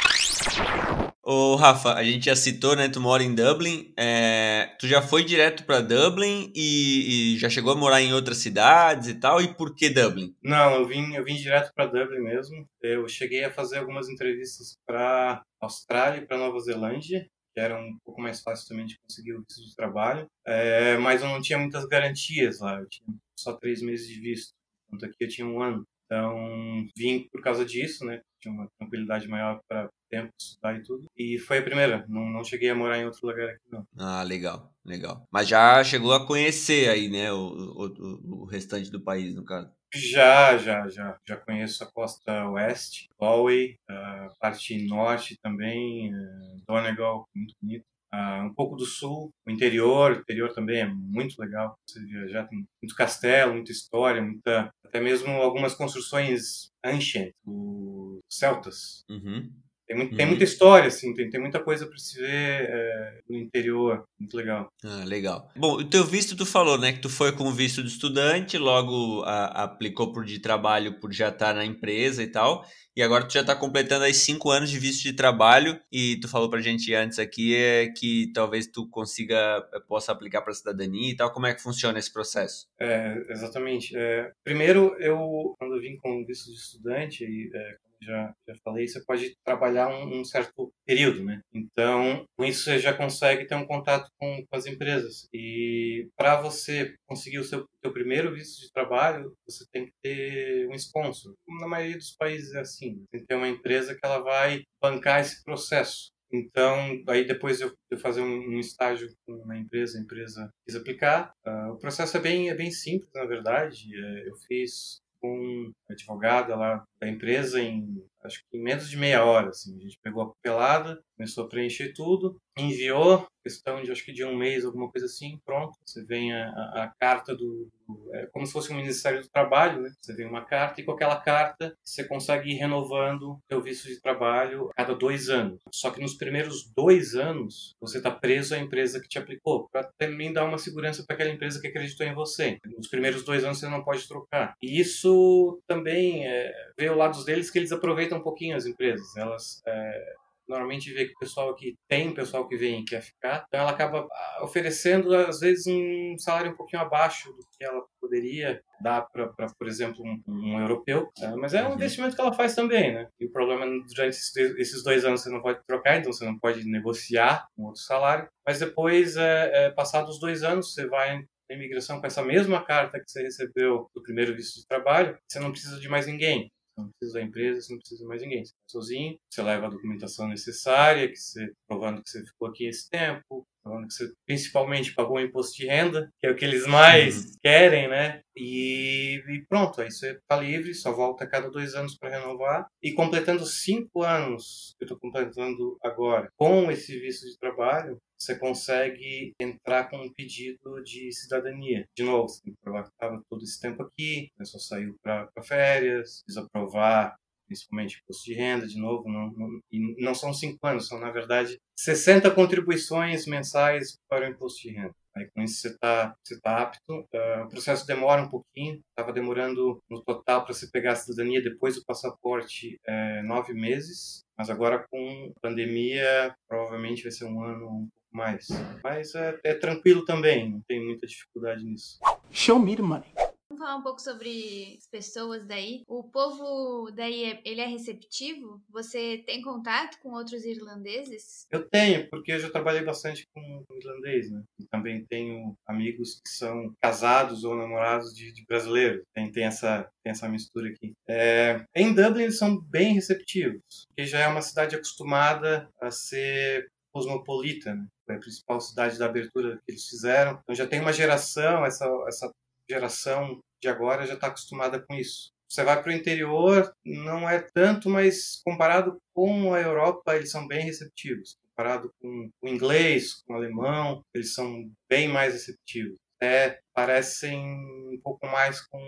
Ô, 1.23 1.57
Rafa, 1.57 1.95
a 1.95 2.03
gente 2.03 2.27
já 2.27 2.37
citou, 2.37 2.75
né? 2.75 2.89
Tu 2.89 3.01
mora 3.01 3.23
em 3.23 3.35
Dublin. 3.35 3.93
É, 3.99 4.75
tu 4.79 4.87
já 4.87 5.01
foi 5.01 5.25
direto 5.25 5.65
para 5.65 5.81
Dublin 5.81 6.53
e, 6.55 7.35
e, 7.35 7.39
já 7.39 7.49
chegou 7.49 7.73
a 7.73 7.77
morar 7.77 8.03
em 8.03 8.13
outras 8.13 8.39
cidades 8.39 9.09
e 9.09 9.15
tal? 9.15 9.41
E 9.41 9.55
por 9.55 9.75
que 9.75 9.89
Dublin? 9.89 10.35
Não, 10.43 10.75
eu 10.75 10.87
vim, 10.87 11.15
eu 11.15 11.25
vim 11.25 11.37
direto 11.37 11.73
para 11.75 11.87
Dublin 11.87 12.21
mesmo. 12.21 12.67
Eu 12.83 13.09
cheguei 13.09 13.45
a 13.45 13.53
fazer 13.53 13.79
algumas 13.79 14.09
entrevistas 14.09 14.77
para 14.87 15.43
Austrália 15.61 16.19
e 16.19 16.27
para 16.27 16.39
Nova 16.39 16.59
Zelândia, 16.61 17.27
que 17.55 17.61
era 17.61 17.79
um 17.79 17.97
pouco 18.05 18.21
mais 18.21 18.43
fácil 18.43 18.69
também 18.69 18.85
de 18.85 18.99
conseguir 18.99 19.35
o 19.35 19.43
visto 19.43 19.65
de 19.65 19.75
trabalho. 19.75 20.27
É, 20.47 20.99
mas 20.99 21.23
eu 21.23 21.29
não 21.29 21.41
tinha 21.41 21.59
muitas 21.59 21.87
garantias 21.87 22.61
lá. 22.61 22.79
Eu 22.81 22.89
tinha 22.89 23.07
só 23.39 23.55
três 23.55 23.81
meses 23.81 24.07
de 24.07 24.21
visto. 24.21 24.53
Enquanto 24.87 25.07
aqui 25.07 25.25
eu 25.25 25.29
tinha 25.29 25.47
um 25.47 25.63
ano. 25.63 25.87
Então, 26.05 26.87
vim 26.97 27.29
por 27.33 27.43
causa 27.43 27.65
disso, 27.65 28.05
né? 28.05 28.21
Tinha 28.41 28.53
uma 28.53 28.69
tranquilidade 28.79 29.27
maior 29.27 29.61
para 29.67 29.89
tempo, 30.11 30.31
estudar 30.39 30.77
e 30.77 30.83
tudo. 30.83 31.07
E 31.17 31.39
foi 31.39 31.59
a 31.59 31.63
primeira. 31.63 32.05
Não, 32.09 32.31
não 32.31 32.45
cheguei 32.45 32.71
a 32.71 32.75
morar 32.75 32.99
em 32.99 33.07
outro 33.07 33.27
lugar 33.27 33.49
aqui, 33.49 33.63
não. 33.71 33.87
Ah, 33.99 34.23
legal, 34.23 34.71
legal. 34.85 35.27
Mas 35.33 35.49
já 35.49 35.83
chegou 35.83 36.13
a 36.13 36.27
conhecer 36.27 36.89
aí, 36.89 37.09
né? 37.09 37.33
O, 37.33 37.39
o, 37.39 38.43
o 38.43 38.45
restante 38.45 38.91
do 38.91 39.03
país, 39.03 39.35
no 39.35 39.45
caso. 39.45 39.71
Já, 39.95 40.59
já, 40.59 40.89
já. 40.89 41.19
Já 41.27 41.37
conheço 41.37 41.85
a 41.85 41.91
costa 41.91 42.49
oeste, 42.51 43.09
Galway, 43.21 43.77
a 43.89 44.29
parte 44.41 44.87
norte 44.87 45.39
também, 45.41 46.13
eh, 46.13 46.57
Donegal, 46.67 47.29
muito 47.35 47.55
bonito. 47.63 47.85
Uh, 48.15 48.45
um 48.45 48.55
pouco 48.55 48.77
do 48.77 48.85
sul, 48.85 49.33
o 49.45 49.51
interior, 49.51 50.13
o 50.13 50.21
interior 50.21 50.53
também 50.53 50.81
é 50.81 50.87
muito 50.87 51.41
legal 51.41 51.75
você 51.85 51.99
viajar, 52.05 52.47
tem 52.47 52.65
muito 52.81 52.95
castelo, 52.95 53.55
muita 53.55 53.73
história, 53.73 54.23
muita, 54.23 54.71
até 54.85 55.01
mesmo 55.01 55.31
algumas 55.33 55.75
construções 55.75 56.71
ancient, 56.85 57.33
os 57.45 58.21
celtas. 58.29 59.03
Uhum. 59.11 59.51
Tem, 59.87 59.97
muito, 59.97 60.13
uhum. 60.13 60.17
tem 60.17 60.27
muita 60.27 60.45
história, 60.45 60.89
assim, 60.89 61.13
tem, 61.13 61.29
tem 61.29 61.41
muita 61.41 61.61
coisa 61.61 61.87
para 61.87 61.99
se 61.99 62.19
ver 62.19 62.29
é, 62.29 63.19
no 63.29 63.37
interior, 63.37 64.05
muito 64.19 64.35
legal. 64.35 64.69
Ah, 64.83 65.05
legal. 65.05 65.51
Bom, 65.55 65.75
o 65.75 65.85
teu 65.85 66.05
visto 66.05 66.35
tu 66.35 66.47
falou, 66.47 66.79
né, 66.79 66.93
que 66.93 67.01
tu 67.01 67.11
foi 67.11 67.33
com 67.33 67.53
visto 67.53 67.83
de 67.83 67.91
estudante, 67.91 68.57
logo 68.57 69.23
a, 69.25 69.65
aplicou 69.65 70.11
por 70.11 70.25
de 70.25 70.39
trabalho 70.39 70.99
por 70.99 71.13
já 71.13 71.29
estar 71.29 71.49
tá 71.49 71.55
na 71.55 71.67
empresa 71.67 72.23
e 72.23 72.27
tal, 72.27 72.65
e 72.97 73.03
agora 73.03 73.27
tu 73.27 73.35
já 73.35 73.43
está 73.43 73.55
completando 73.55 74.05
aí 74.05 74.15
cinco 74.15 74.51
anos 74.51 74.71
de 74.71 74.79
visto 74.79 75.03
de 75.03 75.13
trabalho, 75.13 75.79
e 75.93 76.19
tu 76.21 76.29
falou 76.29 76.49
pra 76.49 76.63
gente 76.63 76.95
antes 76.95 77.19
aqui 77.19 77.55
é, 77.55 77.89
que 77.89 78.31
talvez 78.33 78.67
tu 78.67 78.89
consiga, 78.89 79.69
eh, 79.75 79.81
possa 79.87 80.13
aplicar 80.13 80.41
para 80.41 80.55
cidadania 80.55 81.11
e 81.11 81.17
tal, 81.17 81.31
como 81.31 81.47
é 81.47 81.55
que 81.55 81.63
funciona 81.63 81.99
esse 81.99 82.13
processo? 82.13 82.67
É, 82.81 83.23
exatamente. 83.29 83.95
É, 83.97 84.31
primeiro, 84.43 84.97
eu, 84.99 85.55
quando 85.59 85.75
eu 85.75 85.81
vim 85.81 85.97
com 85.99 86.25
visto 86.25 86.51
de 86.51 86.57
estudante, 86.57 87.51
é, 87.55 87.77
já, 88.05 88.35
já 88.47 88.55
falei, 88.63 88.87
você 88.87 89.03
pode 89.05 89.35
trabalhar 89.45 89.89
um, 89.89 90.21
um, 90.21 90.25
certo 90.25 90.73
período, 90.87 91.25
né? 91.25 91.41
Então, 91.53 92.25
com 92.37 92.45
isso 92.45 92.65
você 92.65 92.79
já 92.79 92.93
consegue 92.93 93.47
ter 93.47 93.55
um 93.55 93.67
contato 93.67 94.09
com, 94.19 94.45
com 94.49 94.57
as 94.57 94.67
empresas. 94.67 95.29
E 95.33 96.09
para 96.17 96.41
você 96.41 96.95
conseguir 97.07 97.39
o 97.39 97.45
seu, 97.45 97.67
seu 97.83 97.93
primeiro 97.93 98.35
visto 98.35 98.61
de 98.61 98.73
trabalho, 98.73 99.35
você 99.47 99.65
tem 99.73 99.87
que 99.87 99.93
ter 100.03 100.69
um 100.69 100.75
sponsor. 100.75 101.35
Na 101.61 101.69
maioria 101.69 101.97
dos 101.97 102.15
países 102.17 102.55
é 102.55 102.61
assim. 102.61 103.05
Tem 103.11 103.21
que 103.21 103.27
ter 103.27 103.35
uma 103.35 103.49
empresa 103.49 103.95
que 103.95 104.01
ela 104.05 104.19
vai 104.19 104.63
bancar 104.81 105.21
esse 105.21 105.43
processo. 105.43 106.15
Então, 106.33 107.01
aí 107.09 107.25
depois 107.25 107.61
eu, 107.61 107.73
eu 107.89 107.97
fazer 107.97 108.21
um, 108.21 108.57
um, 108.57 108.59
estágio 108.59 109.09
na 109.47 109.57
empresa, 109.57 109.97
a 109.97 110.01
empresa 110.01 110.51
quis 110.67 110.75
aplicar. 110.75 111.33
Uh, 111.47 111.73
o 111.73 111.79
processo 111.79 112.17
é 112.17 112.21
bem, 112.21 112.51
é 112.51 112.55
bem 112.55 112.73
simples, 112.73 113.11
na 113.15 113.25
verdade. 113.25 113.89
É, 113.95 114.29
eu 114.29 114.35
fiz 114.49 115.01
com 115.25 115.73
advogada 115.89 116.55
lá 116.55 116.85
da 117.01 117.09
empresa 117.09 117.59
em 117.59 118.05
acho 118.23 118.41
que 118.51 118.59
em 118.59 118.63
menos 118.63 118.91
de 118.91 118.97
meia 118.97 119.25
hora. 119.25 119.49
Assim. 119.49 119.75
A 119.77 119.81
gente 119.81 119.99
pegou 120.03 120.23
a 120.23 120.33
pelada, 120.43 121.01
começou 121.17 121.45
a 121.45 121.49
preencher 121.49 121.93
tudo, 121.93 122.37
enviou, 122.57 123.27
questão 123.45 123.83
de 123.83 123.93
acho 123.93 124.05
que 124.05 124.13
de 124.13 124.25
um 124.25 124.35
mês, 124.35 124.65
alguma 124.65 124.91
coisa 124.91 125.07
assim, 125.07 125.39
pronto. 125.45 125.77
Você 125.85 126.03
vem 126.05 126.33
a, 126.33 126.49
a, 126.49 126.93
carta 126.99 127.35
do, 127.37 127.69
É 128.13 128.27
como 128.27 128.47
se 128.47 128.53
fosse 128.53 128.73
um 128.73 128.77
Ministério 128.77 129.21
do 129.21 129.29
Trabalho, 129.29 129.83
né? 129.83 129.93
Você 130.01 130.15
vem 130.15 130.27
uma 130.27 130.45
carta 130.45 130.81
e 130.81 130.85
com 130.85 130.93
aquela 130.93 131.21
carta 131.21 131.77
você 131.85 132.05
consegue 132.05 132.51
ir 132.51 132.55
renovando 132.55 133.39
seu 133.49 133.61
visto 133.61 133.87
de 133.87 134.01
trabalho 134.01 134.71
a 134.71 134.75
cada 134.75 134.95
dois 134.95 135.29
anos. 135.29 135.61
Só 135.71 135.91
que 135.91 136.01
nos 136.01 136.15
primeiros 136.15 136.71
dois 136.75 137.15
anos 137.15 137.75
você 137.81 137.99
está 137.99 138.11
preso 138.11 138.55
à 138.55 138.59
empresa 138.59 139.01
que 139.01 139.09
te 139.09 139.19
aplicou, 139.19 139.69
para 139.71 139.91
também 139.99 140.33
dar 140.33 140.45
uma 140.45 140.59
segurança 140.59 141.05
para 141.07 141.15
aquela 141.15 141.31
empresa 141.31 141.61
que 141.61 141.67
acreditou 141.67 142.07
em 142.07 142.15
você. 142.15 142.59
Nos 142.77 142.89
primeiros 142.89 143.25
dois 143.25 143.45
anos 143.45 143.59
você 143.59 143.69
não 143.69 143.85
pode 143.85 144.09
trocar. 144.09 144.55
E 144.63 144.81
isso 144.81 145.61
também 145.67 146.27
é, 146.27 146.53
vê 146.79 146.89
o 146.89 146.97
lado 146.97 147.23
deles 147.25 147.51
que 147.51 147.59
eles 147.59 147.73
aproveitam 147.73 148.19
um 148.19 148.23
pouquinho 148.23 148.57
as 148.57 148.65
empresas. 148.65 149.15
Elas 149.17 149.63
é, 149.67 150.15
normalmente 150.49 150.93
vê 150.93 151.07
que 151.07 151.13
o 151.13 151.19
pessoal 151.19 151.51
aqui 151.51 151.75
tem 151.89 152.15
pessoal 152.15 152.49
que 152.49 152.57
vem 152.57 152.81
e 152.81 152.85
quer 152.85 153.03
ficar, 153.03 153.45
então 153.47 153.61
ela 153.61 153.71
acaba 153.71 154.07
ah, 154.11 154.41
oferecendo 154.43 155.15
às 155.15 155.41
vezes 155.41 155.67
um 155.67 156.17
salário 156.19 156.53
um 156.53 156.57
pouquinho 156.57 156.83
abaixo 156.83 157.31
do 157.33 157.47
que 157.57 157.65
ela 157.65 157.83
poderia 158.01 158.61
dar 158.81 159.03
para, 159.03 159.29
por 159.59 159.67
exemplo, 159.67 160.05
um, 160.05 160.23
um 160.29 160.61
europeu, 160.61 161.11
né? 161.19 161.35
mas 161.37 161.55
é 161.55 161.63
um 161.63 161.69
uhum. 161.69 161.75
investimento 161.75 162.15
que 162.15 162.21
ela 162.21 162.35
faz 162.35 162.55
também, 162.55 162.93
né? 162.93 163.09
E 163.19 163.27
o 163.27 163.33
problema 163.33 163.65
é 163.65 163.69
durante 163.69 164.17
esses 164.59 164.83
dois 164.85 165.05
anos 165.05 165.23
você 165.23 165.31
não 165.31 165.41
pode 165.41 165.61
trocar, 165.67 165.99
então 165.99 166.13
você 166.13 166.25
não 166.25 166.39
pode 166.39 166.69
negociar 166.69 167.47
um 167.57 167.65
outro 167.65 167.81
salário, 167.81 168.29
mas 168.47 168.59
depois, 168.59 169.17
é, 169.17 169.51
é, 169.67 169.71
passados 169.71 170.21
dois 170.21 170.43
anos, 170.43 170.75
você 170.75 170.87
vai 170.87 171.25
na 171.49 171.57
imigração 171.57 172.01
com 172.01 172.07
essa 172.07 172.23
mesma 172.23 172.63
carta 172.65 172.99
que 172.99 173.11
você 173.11 173.23
recebeu 173.23 173.89
do 173.95 174.03
primeiro 174.03 174.35
visto 174.35 174.61
de 174.61 174.67
trabalho, 174.67 175.17
você 175.27 175.39
não 175.39 175.51
precisa 175.51 175.79
de 175.81 175.89
mais 175.89 176.07
ninguém 176.07 176.51
não 176.77 176.91
precisa 176.91 177.19
da 177.19 177.25
empresa, 177.25 177.61
você 177.61 177.73
não 177.73 177.79
precisa 177.79 178.01
de 178.01 178.07
mais 178.07 178.23
ninguém. 178.23 178.45
Você 178.45 178.53
está 178.53 178.65
sozinho, 178.69 179.19
você 179.31 179.43
leva 179.43 179.67
a 179.67 179.71
documentação 179.71 180.29
necessária, 180.29 181.09
que 181.09 181.17
você, 181.17 181.53
provando 181.67 182.03
que 182.03 182.11
você 182.11 182.25
ficou 182.25 182.49
aqui 182.49 182.67
esse 182.67 182.89
tempo, 182.89 183.47
provando 183.65 183.89
que 183.89 183.95
você 183.95 184.13
principalmente 184.27 184.95
pagou 184.95 185.17
o 185.17 185.21
imposto 185.21 185.57
de 185.57 185.67
renda, 185.67 186.11
que 186.21 186.27
é 186.27 186.31
o 186.31 186.37
que 186.37 186.45
eles 186.45 186.67
mais 186.67 187.25
uhum. 187.25 187.33
querem, 187.43 187.89
né? 187.89 188.21
E, 188.37 189.23
e, 189.29 189.45
pronto, 189.49 189.81
aí 189.81 189.91
você 189.91 190.13
está 190.13 190.37
livre, 190.37 190.75
só 190.75 190.93
volta 190.93 191.25
a 191.25 191.29
cada 191.29 191.51
dois 191.51 191.75
anos 191.75 191.97
para 191.97 192.19
renovar. 192.19 192.67
E 192.83 192.93
completando 192.93 193.47
cinco 193.47 194.03
anos, 194.03 194.75
que 194.79 194.85
eu 194.85 194.87
estou 194.87 194.99
completando 194.99 195.79
agora, 195.83 196.29
com 196.37 196.71
esse 196.71 196.99
visto 196.99 197.27
de 197.27 197.39
trabalho, 197.39 197.99
você 198.19 198.39
consegue 198.39 199.33
entrar 199.41 199.89
com 199.89 199.99
um 199.99 200.13
pedido 200.13 200.83
de 200.83 201.13
cidadania. 201.13 201.85
De 201.97 202.05
novo, 202.05 202.29
você 202.29 202.43
tem 202.43 202.53
que 202.53 202.61
provar 202.61 202.85
que 202.85 202.91
estava 202.91 203.23
todo 203.29 203.43
esse 203.43 203.61
tempo 203.61 203.83
aqui, 203.83 204.29
a 204.35 204.39
pessoa 204.39 204.61
saiu 204.61 204.97
para 205.03 205.29
férias, 205.43 206.23
precisa 206.25 206.49
provar 206.53 207.15
principalmente 207.47 208.01
imposto 208.03 208.25
de 208.25 208.35
renda, 208.35 208.67
de 208.67 208.79
novo, 208.79 209.09
não, 209.09 209.31
não, 209.33 209.61
e 209.71 210.03
não 210.03 210.15
são 210.15 210.33
cinco 210.33 210.59
anos, 210.67 210.87
são, 210.87 210.99
na 210.99 211.11
verdade, 211.11 211.59
60 211.77 212.31
contribuições 212.31 213.27
mensais 213.27 213.99
para 214.09 214.27
o 214.27 214.31
imposto 214.31 214.63
de 214.63 214.75
renda. 214.75 214.95
Aí 215.17 215.29
com 215.33 215.43
isso 215.43 215.61
você 215.61 215.69
está 215.69 216.15
você 216.25 216.41
tá 216.41 216.61
apto. 216.61 216.93
Uh, 216.93 217.45
o 217.45 217.49
processo 217.49 217.87
demora 217.87 218.23
um 218.23 218.29
pouquinho, 218.29 218.81
estava 218.91 219.13
demorando 219.13 219.81
no 219.89 220.03
total 220.03 220.45
para 220.45 220.53
você 220.53 220.69
pegar 220.71 220.93
a 220.93 220.97
cidadania 220.97 221.43
depois 221.43 221.77
do 221.77 221.85
passaporte 221.85 222.79
é, 222.85 223.23
nove 223.23 223.55
meses, 223.55 224.25
mas 224.37 224.51
agora 224.51 224.85
com 224.91 225.33
pandemia 225.41 226.35
provavelmente 226.49 227.05
vai 227.05 227.13
ser 227.13 227.27
um 227.27 227.45
ano 227.45 227.67
um 227.67 227.89
pouco 227.89 228.13
mais. 228.13 228.49
Mas 228.83 229.15
é, 229.15 229.39
é 229.45 229.55
tranquilo 229.55 230.05
também, 230.05 230.51
não 230.51 230.61
tem 230.67 230.85
muita 230.85 231.07
dificuldade 231.07 231.65
nisso. 231.65 231.99
Show 232.33 232.59
me 232.59 232.75
the 232.75 232.83
money. 232.83 233.24
Vamos 233.55 233.67
falar 233.67 233.77
um 233.77 233.83
pouco 233.83 234.01
sobre 234.01 234.75
as 234.77 234.89
pessoas 234.89 235.47
daí. 235.47 235.85
O 235.87 236.03
povo 236.03 236.91
daí, 236.91 237.25
é, 237.25 237.41
ele 237.45 237.61
é 237.61 237.67
receptivo? 237.67 238.61
Você 238.69 239.23
tem 239.25 239.41
contato 239.43 239.97
com 240.03 240.13
outros 240.13 240.45
irlandeses? 240.45 241.47
Eu 241.53 241.63
tenho, 241.69 242.09
porque 242.11 242.33
eu 242.33 242.41
já 242.41 242.51
trabalhei 242.51 242.83
bastante 242.83 243.29
com 243.33 243.65
irlandês, 243.71 244.29
né? 244.29 244.43
E 244.59 244.67
também 244.67 245.07
tenho 245.07 245.57
amigos 245.69 246.21
que 246.21 246.31
são 246.31 246.75
casados 246.83 247.45
ou 247.45 247.55
namorados 247.55 248.13
de, 248.13 248.33
de 248.33 248.45
brasileiros. 248.45 249.05
Tem, 249.15 249.31
tem, 249.31 249.45
essa, 249.45 249.89
tem 250.03 250.11
essa 250.11 250.29
mistura 250.29 250.69
aqui. 250.69 250.93
É, 251.09 251.65
em 251.77 251.95
Dublin 251.95 252.25
eles 252.25 252.39
são 252.39 252.61
bem 252.61 252.95
receptivos, 252.95 253.87
porque 253.87 254.05
já 254.05 254.19
é 254.19 254.27
uma 254.27 254.43
cidade 254.43 254.75
acostumada 254.75 255.69
a 255.81 255.93
ser 255.93 256.67
cosmopolita, 256.93 257.73
né? 257.73 257.87
Foi 258.05 258.17
a 258.17 258.21
principal 258.21 258.61
cidade 258.61 258.99
da 258.99 259.07
abertura 259.07 259.57
que 259.65 259.73
eles 259.73 259.87
fizeram. 259.87 260.41
Então 260.43 260.55
já 260.55 260.67
tem 260.67 260.81
uma 260.81 260.93
geração, 260.93 261.65
essa, 261.65 261.87
essa 262.07 262.31
geração 262.69 263.41
de 263.61 263.69
agora 263.69 264.07
já 264.07 264.15
está 264.15 264.29
acostumada 264.29 264.81
com 264.81 264.95
isso. 264.95 265.33
Você 265.49 265.63
vai 265.63 265.81
para 265.81 265.93
o 265.93 265.95
interior, 265.95 266.73
não 266.85 267.29
é 267.29 267.41
tanto, 267.55 267.89
mas 267.89 268.41
comparado 268.45 268.99
com 269.15 269.55
a 269.55 269.61
Europa, 269.61 270.17
eles 270.17 270.31
são 270.31 270.47
bem 270.47 270.65
receptivos. 270.65 271.37
Comparado 271.51 271.91
com 272.01 272.29
o 272.43 272.49
inglês, 272.49 273.23
com 273.23 273.35
o 273.35 273.37
alemão, 273.37 274.03
eles 274.13 274.35
são 274.35 274.69
bem 274.89 275.09
mais 275.09 275.33
receptivos. 275.35 275.97
Até 276.17 276.59
parecem 276.75 277.39
um 277.39 278.01
pouco 278.03 278.27
mais 278.27 278.61
com 278.67 278.81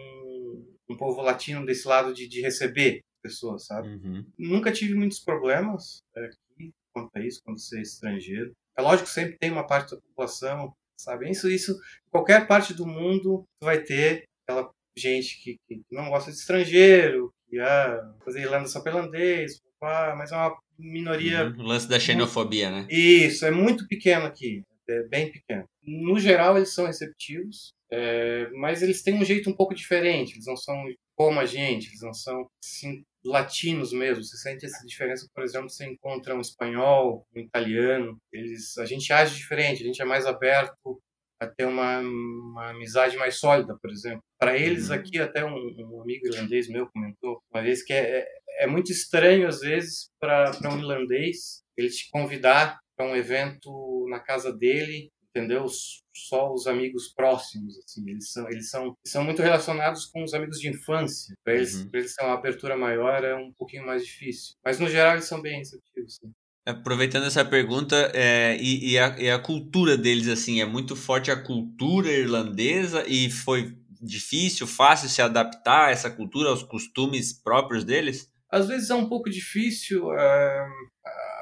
um 0.88 0.97
povo 0.97 1.21
latino 1.23 1.64
desse 1.64 1.87
lado 1.87 2.12
de, 2.12 2.26
de 2.28 2.40
receber 2.40 3.00
pessoas, 3.23 3.66
sabe? 3.66 3.88
Uhum. 3.88 4.26
Nunca 4.38 4.73
tive 4.73 4.95
muitos 4.95 5.21
problemas 5.21 6.02
aqui 6.16 6.73
quanto 6.92 7.11
a 7.14 7.21
isso, 7.21 7.42
quando 7.45 7.61
você 7.61 7.78
é 7.78 7.83
estrangeiro. 7.83 8.52
É 8.76 8.83
lógico 8.83 9.09
que 9.09 9.14
sempre 9.14 9.37
tem 9.38 9.50
uma 9.50 9.66
parte 9.66 9.95
da 9.95 10.00
população 10.00 10.73
sabe? 10.97 11.31
Isso, 11.31 11.50
isso, 11.50 11.76
qualquer 12.11 12.47
parte 12.47 12.75
do 12.75 12.87
mundo 12.87 13.45
vai 13.61 13.83
ter 13.83 14.25
aquela 14.43 14.71
gente 14.97 15.43
que, 15.43 15.59
que 15.69 15.83
não 15.91 16.09
gosta 16.09 16.31
de 16.31 16.38
estrangeiro, 16.38 17.33
que 17.49 17.59
ah, 17.59 18.15
fazer 18.25 18.43
Irlanda 18.43 18.67
só 18.67 18.81
pelo 18.81 18.99
holandês, 18.99 19.61
mas 19.81 20.33
é 20.33 20.37
uma 20.37 20.57
minoria. 20.79 21.47
Uhum, 21.47 21.61
o 21.61 21.67
lance 21.67 21.88
da 21.88 22.00
xenofobia, 22.00 22.71
né? 22.71 22.87
Isso, 22.91 23.45
é 23.45 23.50
muito 23.50 23.87
pequeno 23.87 24.26
aqui, 24.26 24.62
é 24.88 25.03
bem 25.05 25.31
pequeno. 25.31 25.65
No 25.83 26.19
geral, 26.19 26.57
eles 26.57 26.75
são 26.75 26.87
receptivos, 26.87 27.73
é, 27.91 28.49
mas 28.55 28.83
eles 28.83 29.03
têm 29.03 29.15
um 29.15 29.25
jeito 29.25 29.50
um 29.50 29.55
pouco 29.55 29.75
diferente, 29.75 30.35
eles 30.35 30.47
não 30.47 30.57
são 30.57 30.85
como 31.16 31.40
a 31.40 31.46
gente, 31.46 31.88
eles 31.88 32.02
não 32.02 32.12
são 32.12 32.49
assim, 32.62 33.02
latinos 33.25 33.92
mesmo. 33.92 34.23
Você 34.23 34.37
sente 34.37 34.66
essa 34.66 34.87
diferença, 34.87 35.26
por 35.35 35.42
exemplo, 35.42 35.68
você 35.68 35.87
encontra 35.87 36.37
um 36.37 36.40
espanhol, 36.40 37.26
um 37.35 37.40
italiano, 37.40 38.16
eles, 38.32 38.76
a 38.78 38.85
gente 38.85 39.12
age 39.12 39.35
diferente, 39.35 39.82
a 39.82 39.87
gente 39.87 40.00
é 40.00 40.04
mais 40.04 40.26
aberto 40.26 41.00
a 41.40 41.46
ter 41.46 41.66
uma, 41.66 41.99
uma 41.99 42.70
amizade 42.70 43.16
mais 43.16 43.38
sólida, 43.38 43.76
por 43.80 43.90
exemplo. 43.90 44.23
Para 44.38 44.56
eles 44.56 44.88
uhum. 44.88 44.94
aqui, 44.94 45.18
até 45.18 45.44
um, 45.44 45.54
um, 45.54 46.02
amigo 46.02 46.26
irlandês 46.26 46.68
meu 46.68 46.87
comentou 46.88 47.40
uma 47.52 47.62
vez 47.62 47.82
que 47.82 47.92
é, 47.92 48.20
é, 48.20 48.26
é 48.61 48.66
muito 48.66 48.92
estranho, 48.92 49.49
às 49.49 49.61
vezes, 49.61 50.08
para 50.20 50.52
um 50.64 50.78
irlandês 50.78 51.62
ele 51.76 51.90
te 51.90 52.08
convidar 52.11 52.78
para 52.96 53.06
um 53.06 53.14
evento 53.14 54.06
na 54.08 54.18
casa 54.18 54.50
dele 54.50 55.11
entendeu? 55.37 55.66
Só 56.14 56.52
os 56.52 56.66
amigos 56.66 57.12
próximos, 57.14 57.78
assim, 57.78 58.09
eles 58.09 58.33
são, 58.33 58.49
eles 58.49 58.71
são, 58.71 58.97
são 59.07 59.23
muito 59.23 59.43
relacionados 59.43 60.07
com 60.07 60.25
os 60.25 60.33
amigos 60.33 60.59
de 60.59 60.71
infância. 60.71 61.35
Para 61.45 61.55
eles, 61.55 61.75
uhum. 61.75 61.90
eles 61.93 62.14
ter 62.14 62.25
uma 62.25 62.35
abertura 62.35 62.76
maior 62.76 63.23
é 63.23 63.35
um 63.35 63.52
pouquinho 63.52 63.85
mais 63.85 64.05
difícil. 64.05 64.55
Mas 64.64 64.81
no 64.81 64.88
geral 64.88 65.12
eles 65.12 65.26
são 65.26 65.43
bem 65.43 65.59
receptivos. 65.59 66.14
Sim. 66.14 66.33
Aproveitando 66.64 67.26
essa 67.26 67.45
pergunta, 67.45 68.11
é, 68.12 68.57
e, 68.57 68.93
e, 68.93 68.99
a, 68.99 69.16
e 69.21 69.31
a 69.31 69.38
cultura 69.38 69.97
deles, 69.97 70.26
assim, 70.26 70.61
é 70.61 70.64
muito 70.64 70.97
forte 70.97 71.31
a 71.31 71.40
cultura 71.40 72.11
irlandesa 72.11 73.05
e 73.07 73.31
foi 73.31 73.76
difícil, 74.02 74.66
fácil 74.66 75.09
se 75.09 75.23
adaptar 75.23 75.88
a 75.88 75.90
essa 75.90 76.11
cultura, 76.11 76.49
aos 76.49 76.62
costumes 76.62 77.33
próprios 77.33 77.85
deles? 77.85 78.28
Às 78.50 78.66
vezes 78.66 78.90
é 78.90 78.95
um 78.95 79.09
pouco 79.09 79.31
difícil. 79.31 80.09
Uh, 80.09 80.66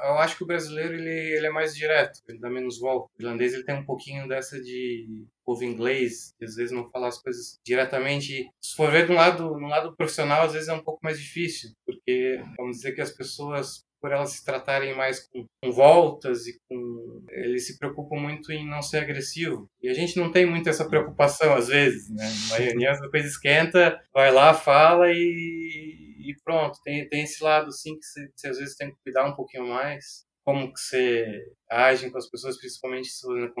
eu 0.03 0.17
acho 0.17 0.37
que 0.37 0.43
o 0.43 0.47
brasileiro 0.47 0.93
ele, 0.93 1.09
ele 1.09 1.47
é 1.47 1.49
mais 1.49 1.75
direto, 1.75 2.19
ele 2.27 2.39
dá 2.39 2.49
menos 2.49 2.79
volta. 2.79 3.09
O 3.17 3.21
irlandês 3.21 3.53
ele 3.53 3.63
tem 3.63 3.75
um 3.75 3.85
pouquinho 3.85 4.27
dessa 4.27 4.61
de 4.61 5.25
povo 5.45 5.63
inglês, 5.63 6.33
que 6.37 6.45
às 6.45 6.55
vezes 6.55 6.71
não 6.71 6.89
fala 6.89 7.07
as 7.07 7.21
coisas 7.21 7.59
diretamente. 7.63 8.49
Se 8.61 8.75
for 8.75 8.91
ver 8.91 9.07
do 9.07 9.13
lado, 9.13 9.59
no 9.59 9.67
lado 9.67 9.95
profissional, 9.95 10.43
às 10.43 10.53
vezes 10.53 10.67
é 10.67 10.73
um 10.73 10.83
pouco 10.83 10.99
mais 11.03 11.19
difícil, 11.19 11.71
porque 11.85 12.41
vamos 12.57 12.77
dizer 12.77 12.93
que 12.93 13.01
as 13.01 13.11
pessoas 13.11 13.85
por 14.01 14.11
elas 14.11 14.33
se 14.33 14.45
tratarem 14.45 14.95
mais 14.95 15.27
com, 15.27 15.45
com, 15.63 15.71
voltas 15.71 16.45
e 16.45 16.59
com 16.69 17.23
eles 17.31 17.65
se 17.65 17.79
preocupam 17.79 18.17
muito 18.17 18.51
em 18.51 18.63
não 18.63 18.79
ser 18.79 18.99
agressivo 18.99 19.67
e 19.81 19.89
a 19.89 19.95
gente 19.95 20.19
não 20.19 20.31
tem 20.31 20.45
muito 20.45 20.69
essa 20.69 20.87
preocupação 20.87 21.55
às 21.55 21.69
vezes 21.69 22.07
né 22.11 22.31
uma 22.47 22.57
reunião 22.57 22.93
depois 23.01 23.25
esquenta 23.25 23.99
vai 24.13 24.31
lá 24.31 24.53
fala 24.53 25.11
e 25.11 26.04
e 26.31 26.35
pronto, 26.43 26.77
tem, 26.83 27.07
tem 27.09 27.23
esse 27.23 27.43
lado 27.43 27.67
assim 27.67 27.97
que 27.97 28.05
você, 28.05 28.27
você, 28.35 28.47
às 28.47 28.57
vezes 28.57 28.75
tem 28.75 28.89
que 28.89 28.97
cuidar 29.03 29.25
um 29.25 29.35
pouquinho 29.35 29.67
mais, 29.67 30.25
como 30.43 30.71
que 30.73 30.79
você 30.79 31.43
age 31.69 32.09
com 32.09 32.17
as 32.17 32.29
pessoas, 32.29 32.57
principalmente 32.57 33.07
se 33.07 33.25
você 33.25 33.51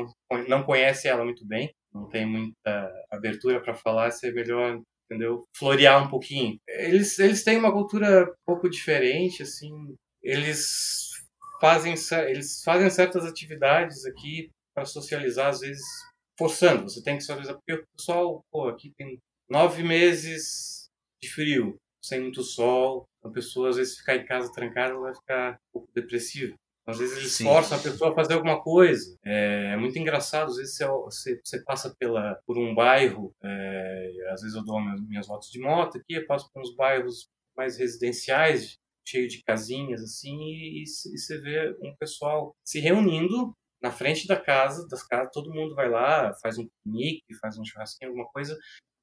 não 0.47 0.63
conhece 0.63 1.07
ela 1.07 1.23
muito 1.23 1.45
bem, 1.45 1.73
não 1.93 2.07
tem 2.09 2.25
muita 2.25 2.91
abertura 3.11 3.61
para 3.61 3.73
falar, 3.73 4.11
você 4.11 4.27
é 4.27 4.31
melhor 4.31 4.81
entendeu? 5.09 5.45
Florear 5.55 6.03
um 6.03 6.09
pouquinho. 6.09 6.57
Eles, 6.67 7.17
eles 7.19 7.43
têm 7.43 7.57
uma 7.57 7.71
cultura 7.71 8.23
um 8.23 8.35
pouco 8.45 8.69
diferente, 8.69 9.43
assim, 9.43 9.95
eles 10.21 11.11
fazem, 11.61 11.93
eles 12.27 12.61
fazem 12.63 12.89
certas 12.89 13.25
atividades 13.25 14.05
aqui 14.05 14.49
para 14.73 14.85
socializar, 14.85 15.49
às 15.49 15.59
vezes 15.59 15.83
forçando, 16.37 16.83
você 16.83 17.01
tem 17.01 17.15
que 17.17 17.23
socializar, 17.23 17.55
porque 17.55 17.81
o 17.81 17.85
pessoal, 17.95 18.43
pô, 18.51 18.67
aqui 18.67 18.91
tem 18.97 19.17
nove 19.49 19.83
meses 19.83 20.89
de 21.21 21.29
frio, 21.29 21.77
sem 22.07 22.21
muito 22.21 22.43
sol. 22.43 23.05
A 23.23 23.29
pessoa, 23.29 23.69
às 23.69 23.77
vezes, 23.77 23.97
ficar 23.97 24.15
em 24.15 24.25
casa 24.25 24.51
trancada, 24.51 24.93
ela 24.93 25.01
vai 25.01 25.15
ficar 25.15 25.53
um 25.53 25.79
pouco 25.79 25.89
depressiva. 25.93 26.55
Às 26.87 26.99
vezes 26.99 27.17
eles 27.17 27.31
Sim. 27.31 27.45
forçam 27.45 27.77
a 27.77 27.81
pessoa 27.81 28.11
a 28.11 28.15
fazer 28.15 28.35
alguma 28.35 28.61
coisa. 28.61 29.17
É, 29.25 29.71
é 29.73 29.77
muito 29.77 29.97
engraçado. 29.97 30.51
Às 30.51 30.57
vezes 30.57 30.75
você, 30.75 30.85
você, 30.85 31.41
você 31.43 31.63
passa 31.63 31.95
pela, 31.97 32.39
por 32.45 32.57
um 32.57 32.75
bairro, 32.75 33.33
é, 33.43 34.11
às 34.31 34.41
vezes 34.41 34.55
eu 34.55 34.63
dou 34.63 34.79
minhas, 34.79 35.01
minhas 35.01 35.27
voltas 35.27 35.49
de 35.49 35.59
moto 35.59 35.97
aqui, 35.97 36.13
eu 36.13 36.27
passo 36.27 36.47
por 36.53 36.61
uns 36.61 36.75
bairros 36.75 37.27
mais 37.57 37.77
residenciais, 37.77 38.77
cheio 39.07 39.27
de 39.27 39.41
casinhas 39.43 40.03
assim, 40.03 40.37
e, 40.37 40.83
e 40.83 41.17
você 41.17 41.39
vê 41.39 41.75
um 41.81 41.95
pessoal 41.95 42.53
se 42.63 42.79
reunindo 42.79 43.53
na 43.81 43.91
frente 43.91 44.27
da 44.27 44.39
casa, 44.39 44.87
das 44.87 45.03
casas, 45.03 45.31
todo 45.31 45.53
mundo 45.53 45.75
vai 45.75 45.89
lá, 45.89 46.33
faz 46.41 46.57
um 46.57 46.67
piquenique, 46.67 47.35
faz 47.39 47.57
um 47.57 47.63
churrasquinho, 47.63 48.11
alguma 48.11 48.27
coisa, 48.29 48.57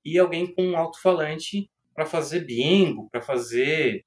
e 0.05 0.19
alguém 0.19 0.53
com 0.53 0.63
um 0.63 0.77
alto-falante 0.77 1.69
para 1.95 2.07
fazer 2.07 2.41
bingo, 2.45 3.09
para 3.11 3.21
fazer 3.21 4.05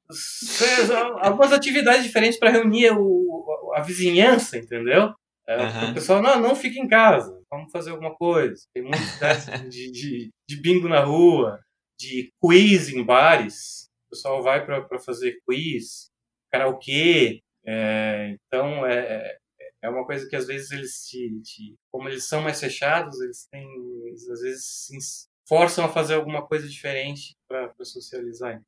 algumas 1.22 1.52
atividades 1.54 2.04
diferentes 2.04 2.40
para 2.40 2.50
reunir 2.52 2.92
o, 2.92 3.72
a 3.76 3.82
vizinhança, 3.82 4.58
entendeu? 4.58 5.14
É, 5.48 5.56
Aham. 5.56 5.92
O 5.92 5.94
pessoal, 5.94 6.22
não, 6.22 6.40
não 6.40 6.56
fica 6.56 6.80
em 6.80 6.88
casa, 6.88 7.40
vamos 7.52 7.72
fazer 7.72 7.92
alguma 7.92 8.16
coisa. 8.16 8.64
Tem 8.74 8.82
muitos 8.84 9.20
dessas 9.20 9.62
de, 9.70 9.92
de, 9.92 10.30
de 10.50 10.56
bingo 10.62 10.88
na 10.88 11.02
rua, 11.04 11.60
de 12.00 12.30
quiz 12.42 12.90
em 12.90 13.04
bares. 13.04 13.88
O 14.08 14.10
pessoal 14.12 14.42
vai 14.42 14.66
para 14.66 15.00
fazer 15.00 15.38
quiz, 15.48 16.10
karaokê. 16.52 17.42
É, 17.68 18.36
então, 18.48 18.86
é, 18.86 19.38
é 19.84 19.90
uma 19.90 20.06
coisa 20.06 20.28
que 20.28 20.36
às 20.36 20.48
vezes 20.48 20.72
eles 20.72 21.06
te, 21.08 21.30
te- 21.44 21.76
Como 21.92 22.10
eles 22.10 22.28
são 22.28 22.42
mais 22.42 22.60
fechados, 22.60 23.20
eles 23.22 23.48
têm. 23.52 23.68
Eles, 24.08 24.28
às 24.30 24.42
vezes 24.42 24.66
se 24.66 25.28
forçam 25.48 25.86
a 25.86 25.90
fazer 25.90 26.16
alguma 26.16 26.44
coisa 26.48 26.68
diferente 26.68 27.36
para 27.76 27.86
socializar. 27.86 28.62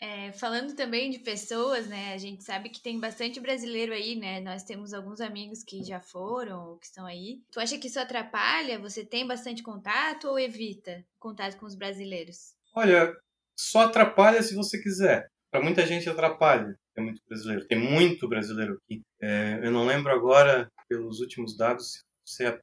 É, 0.00 0.32
falando 0.32 0.74
também 0.74 1.10
de 1.10 1.20
pessoas, 1.20 1.86
né? 1.86 2.12
A 2.12 2.18
gente 2.18 2.42
sabe 2.42 2.68
que 2.68 2.82
tem 2.82 2.98
bastante 2.98 3.38
brasileiro 3.38 3.92
aí, 3.92 4.16
né? 4.16 4.40
Nós 4.40 4.64
temos 4.64 4.92
alguns 4.92 5.20
amigos 5.20 5.62
que 5.62 5.84
já 5.84 6.00
foram 6.00 6.70
ou 6.70 6.76
que 6.76 6.86
estão 6.86 7.06
aí. 7.06 7.40
Tu 7.52 7.60
acha 7.60 7.78
que 7.78 7.86
isso 7.86 8.00
atrapalha? 8.00 8.80
Você 8.80 9.04
tem 9.04 9.24
bastante 9.24 9.62
contato 9.62 10.26
ou 10.26 10.40
evita 10.40 11.04
contato 11.20 11.56
com 11.56 11.66
os 11.66 11.76
brasileiros? 11.76 12.54
Olha, 12.74 13.14
só 13.56 13.82
atrapalha 13.82 14.42
se 14.42 14.56
você 14.56 14.82
quiser. 14.82 15.28
Para 15.52 15.62
muita 15.62 15.86
gente 15.86 16.10
atrapalha. 16.10 16.74
Tem 16.94 17.04
muito 17.04 17.20
brasileiro. 17.28 17.66
Tem 17.68 17.78
muito 17.78 18.28
brasileiro 18.28 18.78
aqui. 18.82 19.02
É, 19.20 19.60
eu 19.62 19.70
não 19.70 19.86
lembro 19.86 20.10
agora, 20.10 20.68
pelos 20.88 21.20
últimos 21.20 21.56
dados, 21.56 22.02
se 22.26 22.44
é 22.44 22.48
a 22.48 22.58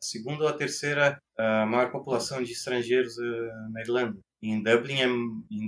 segunda 0.00 0.44
ou 0.44 0.48
a 0.48 0.56
terceira 0.56 1.18
ah, 1.36 1.66
maior 1.66 1.90
população 1.90 2.42
de 2.42 2.52
estrangeiros 2.52 3.18
ah, 3.18 3.68
na 3.72 3.80
Irlanda. 3.80 4.20
Em 4.46 4.62
Dublin 4.62 4.98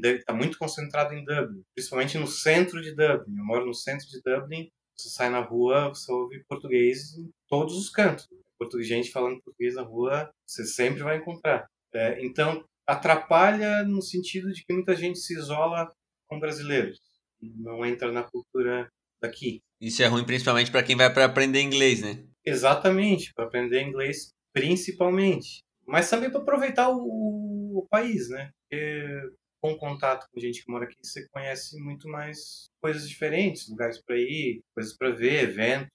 está 0.04 0.34
muito 0.34 0.58
concentrado 0.58 1.14
em 1.14 1.24
Dublin, 1.24 1.62
principalmente 1.74 2.18
no 2.18 2.26
centro 2.26 2.82
de 2.82 2.90
Dublin. 2.90 3.38
Eu 3.38 3.44
moro 3.44 3.64
no 3.64 3.74
centro 3.74 4.06
de 4.06 4.20
Dublin. 4.20 4.68
Você 4.94 5.08
sai 5.08 5.30
na 5.30 5.40
rua, 5.40 5.88
você 5.88 6.12
ouve 6.12 6.44
português 6.46 7.16
em 7.16 7.30
todos 7.48 7.74
os 7.74 7.88
cantos. 7.88 8.28
Português, 8.58 8.86
gente 8.86 9.10
falando 9.10 9.40
português 9.42 9.74
na 9.74 9.82
rua, 9.82 10.30
você 10.46 10.64
sempre 10.66 11.02
vai 11.02 11.16
encontrar. 11.16 11.66
É, 11.94 12.22
então 12.24 12.62
atrapalha 12.86 13.82
no 13.82 14.02
sentido 14.02 14.52
de 14.52 14.62
que 14.62 14.72
muita 14.72 14.94
gente 14.94 15.18
se 15.18 15.34
isola 15.34 15.90
com 16.28 16.38
brasileiros, 16.38 17.00
não 17.40 17.84
entra 17.84 18.12
na 18.12 18.22
cultura 18.22 18.88
daqui. 19.20 19.60
Isso 19.80 20.02
é 20.02 20.06
ruim 20.06 20.24
principalmente 20.24 20.70
para 20.70 20.82
quem 20.82 20.96
vai 20.96 21.12
para 21.12 21.24
aprender 21.24 21.60
inglês, 21.60 22.02
né? 22.02 22.24
Exatamente, 22.44 23.32
para 23.34 23.46
aprender 23.46 23.82
inglês 23.82 24.32
principalmente, 24.52 25.62
mas 25.86 26.08
também 26.08 26.30
para 26.30 26.40
aproveitar 26.40 26.88
o, 26.90 27.65
o 27.78 27.88
país, 27.88 28.28
né? 28.28 28.50
Porque 28.60 29.30
com 29.60 29.76
contato 29.76 30.26
com 30.32 30.40
gente 30.40 30.62
que 30.62 30.70
mora 30.70 30.84
aqui, 30.84 30.96
você 31.02 31.26
conhece 31.28 31.80
muito 31.80 32.08
mais 32.08 32.66
coisas 32.80 33.08
diferentes, 33.08 33.68
lugares 33.68 34.00
para 34.02 34.16
ir, 34.16 34.60
coisas 34.74 34.96
para 34.96 35.10
ver, 35.10 35.44
eventos, 35.44 35.90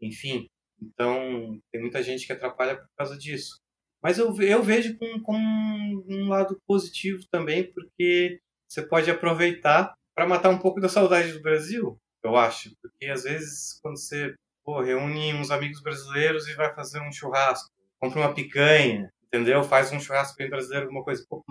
enfim. 0.00 0.46
Então, 0.82 1.58
tem 1.70 1.80
muita 1.80 2.02
gente 2.02 2.26
que 2.26 2.32
atrapalha 2.32 2.76
por 2.76 2.88
causa 2.96 3.16
disso. 3.16 3.58
Mas 4.02 4.18
eu, 4.18 4.34
eu 4.40 4.62
vejo 4.62 4.96
com, 4.96 5.20
com 5.20 5.36
um 5.36 6.28
lado 6.28 6.58
positivo 6.66 7.22
também, 7.30 7.70
porque 7.72 8.40
você 8.68 8.86
pode 8.86 9.10
aproveitar 9.10 9.94
para 10.14 10.26
matar 10.26 10.50
um 10.50 10.58
pouco 10.58 10.80
da 10.80 10.88
saudade 10.88 11.32
do 11.32 11.42
Brasil, 11.42 11.98
eu 12.24 12.36
acho. 12.36 12.70
Porque 12.80 13.06
às 13.06 13.24
vezes, 13.24 13.78
quando 13.82 13.98
você 13.98 14.34
pô, 14.64 14.80
reúne 14.80 15.34
uns 15.34 15.50
amigos 15.50 15.82
brasileiros 15.82 16.46
e 16.48 16.54
vai 16.54 16.74
fazer 16.74 17.00
um 17.00 17.12
churrasco, 17.12 17.68
compra 17.98 18.20
uma 18.20 18.34
picanha, 18.34 19.10
entendeu? 19.32 19.62
Faz 19.64 19.92
um 19.92 20.00
churrasco 20.00 20.36
bem 20.36 20.50
brasileiro, 20.50 20.86
alguma 20.86 21.04
coisa. 21.04 21.24
Pô, 21.28 21.44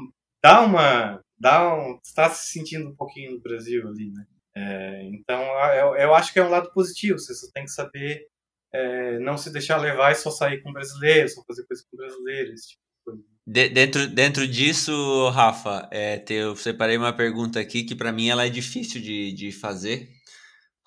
dá 0.44 0.62
uma. 0.62 1.22
Dá 1.40 1.74
um, 1.76 2.00
está 2.04 2.30
se 2.30 2.52
sentindo 2.52 2.90
um 2.90 2.96
pouquinho 2.96 3.32
no 3.34 3.42
Brasil 3.42 3.88
ali, 3.88 4.12
né? 4.12 4.26
É, 4.56 5.04
então, 5.14 5.42
eu, 5.74 5.96
eu 5.96 6.14
acho 6.16 6.34
que 6.34 6.40
é 6.40 6.44
um 6.44 6.50
lado 6.50 6.72
positivo. 6.74 7.18
Você 7.18 7.34
só 7.34 7.48
tem 7.54 7.64
que 7.64 7.72
saber 7.72 8.26
é, 8.74 9.20
não 9.20 9.38
se 9.38 9.52
deixar 9.52 9.78
levar 9.78 10.12
e 10.12 10.16
só 10.16 10.30
sair 10.32 10.62
com 10.62 10.74
brasileiros, 10.74 11.34
só 11.36 11.44
fazer 11.48 11.66
coisa 11.66 11.84
com 11.90 11.98
brasileiros, 11.98 12.62
tipo 12.66 12.82
de 12.84 13.04
coisa. 13.06 13.24
De- 13.48 13.70
dentro, 13.70 14.08
dentro 14.08 14.48
disso, 14.48 15.30
Rafa, 15.30 15.88
é, 15.92 16.18
te- 16.20 16.34
eu 16.36 16.56
separei 16.56 16.98
uma 16.98 17.14
pergunta 17.14 17.60
aqui 17.60 17.84
que 17.84 17.96
para 17.96 18.12
mim 18.12 18.30
ela 18.30 18.46
é 18.46 18.50
difícil 18.50 19.02
de, 19.02 19.32
de 19.34 19.52
fazer, 19.52 20.10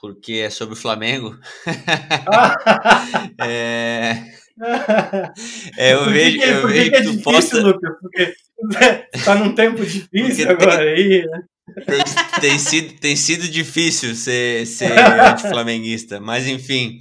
porque 0.00 0.34
é 0.34 0.50
sobre 0.50 0.74
o 0.74 0.78
Flamengo. 0.78 1.38
É, 3.40 4.41
é, 5.76 5.92
eu 5.94 6.10
vejo, 6.10 6.38
que- 6.38 6.44
eu 6.44 6.60
por 6.60 6.72
que 6.72 6.78
vejo 6.78 6.90
que 6.90 6.96
é 6.96 6.98
que 7.00 7.04
tu 7.04 7.10
difícil, 7.12 7.22
posta, 7.32 7.60
Lucas? 7.60 7.90
Porque 8.00 8.34
tá 9.24 9.34
num 9.34 9.54
tempo 9.54 9.84
difícil 9.84 10.08
Porque 10.26 10.34
tem- 10.36 10.46
agora 10.46 10.82
aí, 10.90 11.26
né? 11.26 11.42
tem, 11.86 12.40
tem 12.40 12.58
sido, 12.58 12.94
tem 13.00 13.16
sido 13.16 13.48
difícil 13.48 14.14
ser, 14.14 14.66
ser 14.66 14.92
anti-flamenguista, 14.98 16.20
mas 16.20 16.46
enfim, 16.46 16.98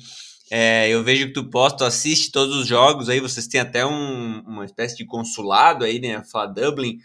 é, 0.50 0.90
eu 0.90 1.04
vejo 1.04 1.28
que 1.28 1.34
tu 1.34 1.50
posta, 1.50 1.80
tu 1.80 1.84
assiste 1.86 2.32
todos 2.32 2.56
os 2.56 2.68
jogos 2.68 3.10
aí, 3.10 3.20
vocês 3.20 3.48
têm 3.48 3.60
até 3.62 3.86
um- 3.86 4.42
uma 4.48 4.66
espécie 4.66 4.96
de 4.98 5.06
consulado 5.06 5.84
aí, 5.86 6.00
né, 6.00 6.24
Fla 6.30 6.46
Dublin, 6.48 6.98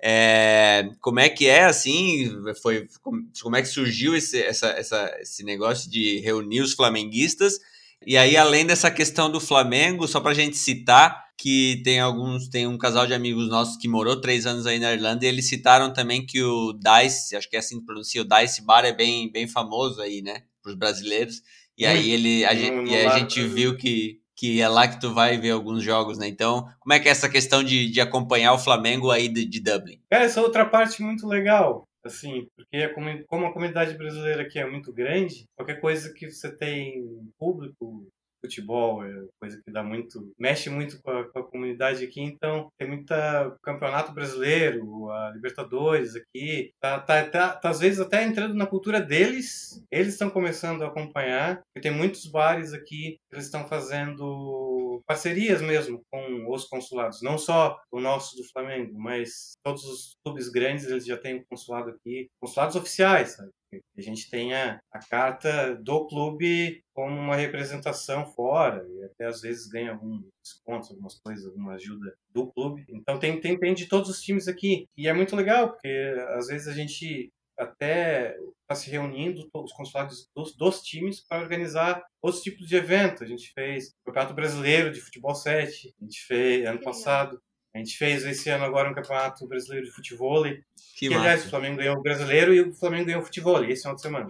É, 0.00 0.88
como 1.00 1.18
é 1.18 1.28
que 1.28 1.48
é 1.48 1.64
assim? 1.64 2.30
Foi 2.62 2.86
como, 3.02 3.20
como 3.42 3.56
é 3.56 3.62
que 3.62 3.66
surgiu 3.68 4.14
esse, 4.14 4.40
essa, 4.40 4.68
essa, 4.68 5.12
esse 5.20 5.42
negócio 5.42 5.90
de 5.90 6.20
reunir 6.20 6.60
os 6.60 6.72
flamenguistas? 6.72 7.58
E 8.06 8.16
aí, 8.16 8.36
além 8.36 8.64
dessa 8.66 8.90
questão 8.90 9.30
do 9.30 9.40
Flamengo, 9.40 10.06
só 10.06 10.20
pra 10.20 10.34
gente 10.34 10.56
citar 10.56 11.28
que 11.36 11.80
tem 11.84 12.00
alguns, 12.00 12.48
tem 12.48 12.66
um 12.66 12.76
casal 12.76 13.06
de 13.06 13.14
amigos 13.14 13.48
nossos 13.48 13.76
que 13.76 13.86
morou 13.86 14.20
três 14.20 14.44
anos 14.44 14.66
aí 14.66 14.80
na 14.80 14.92
Irlanda 14.92 15.24
e 15.24 15.28
eles 15.28 15.48
citaram 15.48 15.92
também 15.92 16.26
que 16.26 16.42
o 16.42 16.72
Dice, 16.72 17.36
acho 17.36 17.48
que 17.48 17.54
é 17.54 17.60
assim 17.60 17.78
que 17.78 17.86
pronuncia, 17.86 18.22
o 18.22 18.24
Dice 18.24 18.64
Bar 18.64 18.84
é 18.84 18.92
bem, 18.92 19.30
bem 19.30 19.46
famoso 19.46 20.02
aí, 20.02 20.20
né, 20.20 20.42
pros 20.60 20.74
brasileiros. 20.74 21.40
E 21.76 21.86
aí 21.86 22.10
ele, 22.10 22.44
a, 22.44 22.52
gente, 22.54 22.90
e 22.90 22.96
a 22.96 23.16
gente 23.16 23.40
viu 23.44 23.76
que, 23.76 24.18
que 24.34 24.60
é 24.60 24.68
lá 24.68 24.88
que 24.88 25.00
tu 25.00 25.14
vai 25.14 25.38
ver 25.38 25.52
alguns 25.52 25.80
jogos, 25.80 26.18
né? 26.18 26.26
Então, 26.26 26.66
como 26.80 26.92
é 26.92 26.98
que 26.98 27.08
é 27.08 27.12
essa 27.12 27.28
questão 27.28 27.62
de, 27.62 27.88
de 27.88 28.00
acompanhar 28.00 28.52
o 28.52 28.58
Flamengo 28.58 29.12
aí 29.12 29.28
de, 29.28 29.44
de 29.44 29.60
Dublin? 29.60 30.00
Cara, 30.10 30.24
essa 30.24 30.42
outra 30.42 30.64
parte 30.64 31.00
muito 31.00 31.24
legal, 31.24 31.84
assim, 32.04 32.48
porque 32.56 32.88
como 33.26 33.46
a 33.46 33.52
comunidade 33.52 33.96
brasileira 33.96 34.42
aqui 34.42 34.58
é 34.58 34.68
muito 34.68 34.92
grande, 34.92 35.44
qualquer 35.56 35.80
coisa 35.80 36.12
que 36.12 36.30
você 36.30 36.54
tem 36.56 37.04
público, 37.38 38.06
futebol 38.40 39.04
é 39.04 39.12
coisa 39.40 39.60
que 39.64 39.72
dá 39.72 39.82
muito, 39.82 40.32
mexe 40.38 40.70
muito 40.70 41.00
com 41.02 41.10
a, 41.10 41.28
com 41.30 41.38
a 41.40 41.50
comunidade 41.50 42.04
aqui, 42.04 42.20
então 42.20 42.68
tem 42.78 42.88
muita 42.88 43.56
campeonato 43.62 44.12
brasileiro, 44.12 45.10
a 45.10 45.30
Libertadores 45.34 46.14
aqui, 46.14 46.70
tá, 46.80 47.00
tá, 47.00 47.28
tá, 47.28 47.54
tá 47.54 47.68
às 47.68 47.80
vezes 47.80 48.00
até 48.00 48.22
entrando 48.22 48.54
na 48.54 48.66
cultura 48.66 49.00
deles, 49.00 49.84
eles 49.90 50.14
estão 50.14 50.30
começando 50.30 50.82
a 50.82 50.88
acompanhar, 50.88 51.56
porque 51.56 51.88
tem 51.88 51.96
muitos 51.96 52.26
bares 52.26 52.72
aqui 52.72 53.18
que 53.28 53.34
eles 53.34 53.46
estão 53.46 53.66
fazendo 53.66 54.67
parcerias 55.08 55.62
mesmo 55.62 56.02
com 56.12 56.52
os 56.52 56.66
consulados, 56.66 57.22
não 57.22 57.38
só 57.38 57.80
o 57.90 57.98
nosso 57.98 58.36
do 58.36 58.44
Flamengo, 58.44 58.92
mas 58.98 59.56
todos 59.64 59.82
os 59.84 60.16
clubes 60.22 60.50
grandes 60.50 60.86
eles 60.86 61.06
já 61.06 61.16
têm 61.16 61.36
um 61.36 61.44
consulado 61.48 61.90
aqui, 61.90 62.28
consulados 62.38 62.76
oficiais, 62.76 63.30
sabe? 63.30 63.50
A 63.96 64.00
gente 64.00 64.30
tenha 64.30 64.80
a 64.90 64.98
carta 64.98 65.74
do 65.76 66.06
clube 66.06 66.82
como 66.94 67.14
uma 67.14 67.36
representação 67.36 68.24
fora 68.26 68.86
e 68.88 69.04
até 69.04 69.26
às 69.26 69.42
vezes 69.42 69.68
ganha 69.68 69.92
algum 69.92 70.22
desconto, 70.42 70.90
algumas 70.90 71.18
coisas, 71.20 71.46
alguma 71.46 71.74
ajuda 71.74 72.14
do 72.30 72.50
clube. 72.50 72.86
Então 72.88 73.18
tem, 73.18 73.38
tem, 73.40 73.58
tem 73.58 73.74
de 73.74 73.86
todos 73.86 74.08
os 74.08 74.22
times 74.22 74.48
aqui 74.48 74.86
e 74.96 75.06
é 75.06 75.12
muito 75.12 75.36
legal 75.36 75.70
porque 75.70 76.14
às 76.30 76.46
vezes 76.46 76.66
a 76.66 76.72
gente 76.72 77.30
até 77.58 78.36
está 78.62 78.74
se 78.74 78.90
reunindo 78.90 79.48
os 79.54 79.72
consulados 79.72 80.28
dos, 80.34 80.54
dos 80.56 80.82
times 80.82 81.20
para 81.26 81.40
organizar 81.42 82.02
outros 82.22 82.42
tipos 82.42 82.66
de 82.66 82.76
evento. 82.76 83.24
A 83.24 83.26
gente 83.26 83.52
fez 83.52 83.88
o 84.02 84.06
Campeonato 84.06 84.34
Brasileiro 84.34 84.92
de 84.92 85.00
Futebol 85.00 85.34
7, 85.34 85.94
a 86.00 86.04
gente 86.04 86.20
fez 86.26 86.66
ano 86.66 86.80
passado, 86.80 87.40
a 87.74 87.78
gente 87.78 87.96
fez 87.96 88.24
esse 88.24 88.48
ano 88.50 88.64
agora 88.64 88.90
um 88.90 88.94
Campeonato 88.94 89.46
Brasileiro 89.46 89.86
de 89.86 89.92
Futebol. 89.92 90.44
Que 90.44 91.08
Que, 91.08 91.14
aliás, 91.14 91.46
o. 91.46 91.50
Flamengo 91.50 91.76
ganhou 91.78 91.96
o 91.96 92.02
brasileiro 92.02 92.54
e 92.54 92.60
o 92.60 92.74
Flamengo 92.74 93.06
ganhou 93.06 93.22
o 93.22 93.24
futebol 93.24 93.64
esse 93.64 93.82
final 93.82 93.94
de 93.96 94.02
semana. 94.02 94.28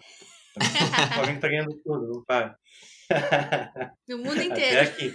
O 1.10 1.14
Flamengo 1.14 1.40
tá 1.40 1.48
ganhando 1.48 1.80
tudo, 1.84 2.08
não 2.08 2.24
para. 2.24 2.58
No 4.08 4.18
mundo 4.18 4.40
Até 4.40 4.44
inteiro. 4.44 4.80
aqui. 4.80 5.14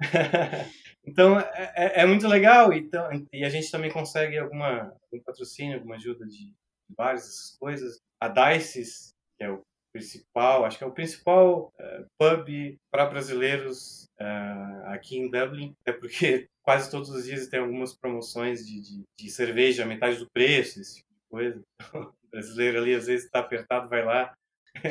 então, 1.06 1.38
é, 1.38 1.72
é- 1.76 2.00
é 2.02 2.06
muito 2.06 2.26
legal. 2.26 2.72
Então, 2.72 3.08
e 3.32 3.44
a 3.44 3.48
gente 3.48 3.70
também 3.70 3.90
consegue 3.90 4.38
alguma, 4.38 4.92
algum 5.02 5.22
patrocínio, 5.24 5.76
alguma 5.76 5.96
ajuda 5.96 6.26
de 6.26 6.54
várias 6.96 7.22
dessas 7.22 7.56
coisas. 7.58 8.00
A 8.20 8.28
Dices, 8.28 9.14
que 9.36 9.44
é 9.44 9.50
o 9.50 9.62
principal, 9.92 10.64
acho 10.64 10.78
que 10.78 10.84
é 10.84 10.86
o 10.86 10.92
principal 10.92 11.72
uh, 11.80 12.06
pub 12.18 12.76
para 12.90 13.06
brasileiros 13.06 14.04
uh, 14.20 14.86
aqui 14.86 15.16
em 15.16 15.30
Dublin, 15.30 15.74
é 15.84 15.92
porque 15.92 16.46
quase 16.62 16.90
todos 16.90 17.08
os 17.10 17.24
dias 17.24 17.48
tem 17.48 17.60
algumas 17.60 17.96
promoções 17.96 18.66
de, 18.66 18.80
de, 18.80 19.02
de 19.18 19.30
cerveja, 19.30 19.86
metade 19.86 20.18
do 20.18 20.30
preço, 20.30 20.80
esse 20.80 20.96
tipo 20.96 21.12
de 21.14 21.28
coisa. 21.30 21.62
o 21.94 22.30
brasileiro 22.30 22.78
ali 22.78 22.94
às 22.94 23.06
vezes 23.06 23.26
está 23.26 23.40
apertado, 23.40 23.88
vai 23.88 24.04
lá 24.04 24.34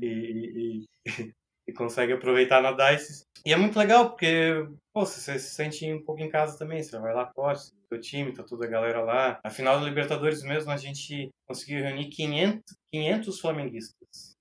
e, 0.00 0.06
e, 0.06 0.86
e, 1.06 1.34
e, 1.66 1.72
consegue 1.72 2.12
aproveitar 2.12 2.62
na 2.62 2.72
Dice. 2.72 3.24
E 3.44 3.52
é 3.52 3.56
muito 3.56 3.78
legal 3.78 4.10
porque 4.10 4.66
pô, 4.92 5.06
você 5.06 5.38
se 5.38 5.54
sente 5.54 5.92
um 5.92 6.02
pouco 6.04 6.20
em 6.20 6.28
casa 6.28 6.58
também, 6.58 6.82
você 6.82 6.98
vai 6.98 7.14
lá, 7.14 7.26
torce, 7.26 7.72
teu 7.88 8.00
time, 8.00 8.32
tá 8.32 8.42
toda 8.42 8.66
a 8.66 8.70
galera 8.70 9.02
lá. 9.02 9.40
Na 9.42 9.50
final 9.50 9.78
da 9.78 9.86
Libertadores 9.86 10.42
mesmo, 10.42 10.70
a 10.70 10.76
gente 10.76 11.30
conseguiu 11.46 11.82
reunir 11.82 12.08
500, 12.08 12.62
500 12.92 13.40
flamenguistas. 13.40 14.36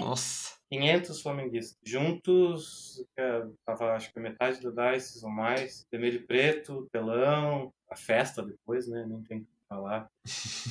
Nossa! 0.00 0.54
500 0.72 1.22
flamenguistas. 1.22 1.76
Juntos, 1.84 3.04
tava 3.64 3.92
acho 3.92 4.12
que 4.12 4.18
metade 4.18 4.60
da 4.60 4.92
DICE 4.92 5.24
ou 5.24 5.30
mais. 5.30 5.86
Vermelho 5.90 6.26
preto, 6.26 6.88
telão, 6.90 7.72
a 7.88 7.94
festa 7.94 8.42
depois, 8.42 8.88
né? 8.88 9.04
Nem 9.06 9.22
tem 9.22 9.40
que 9.40 9.53
falar. 9.74 10.06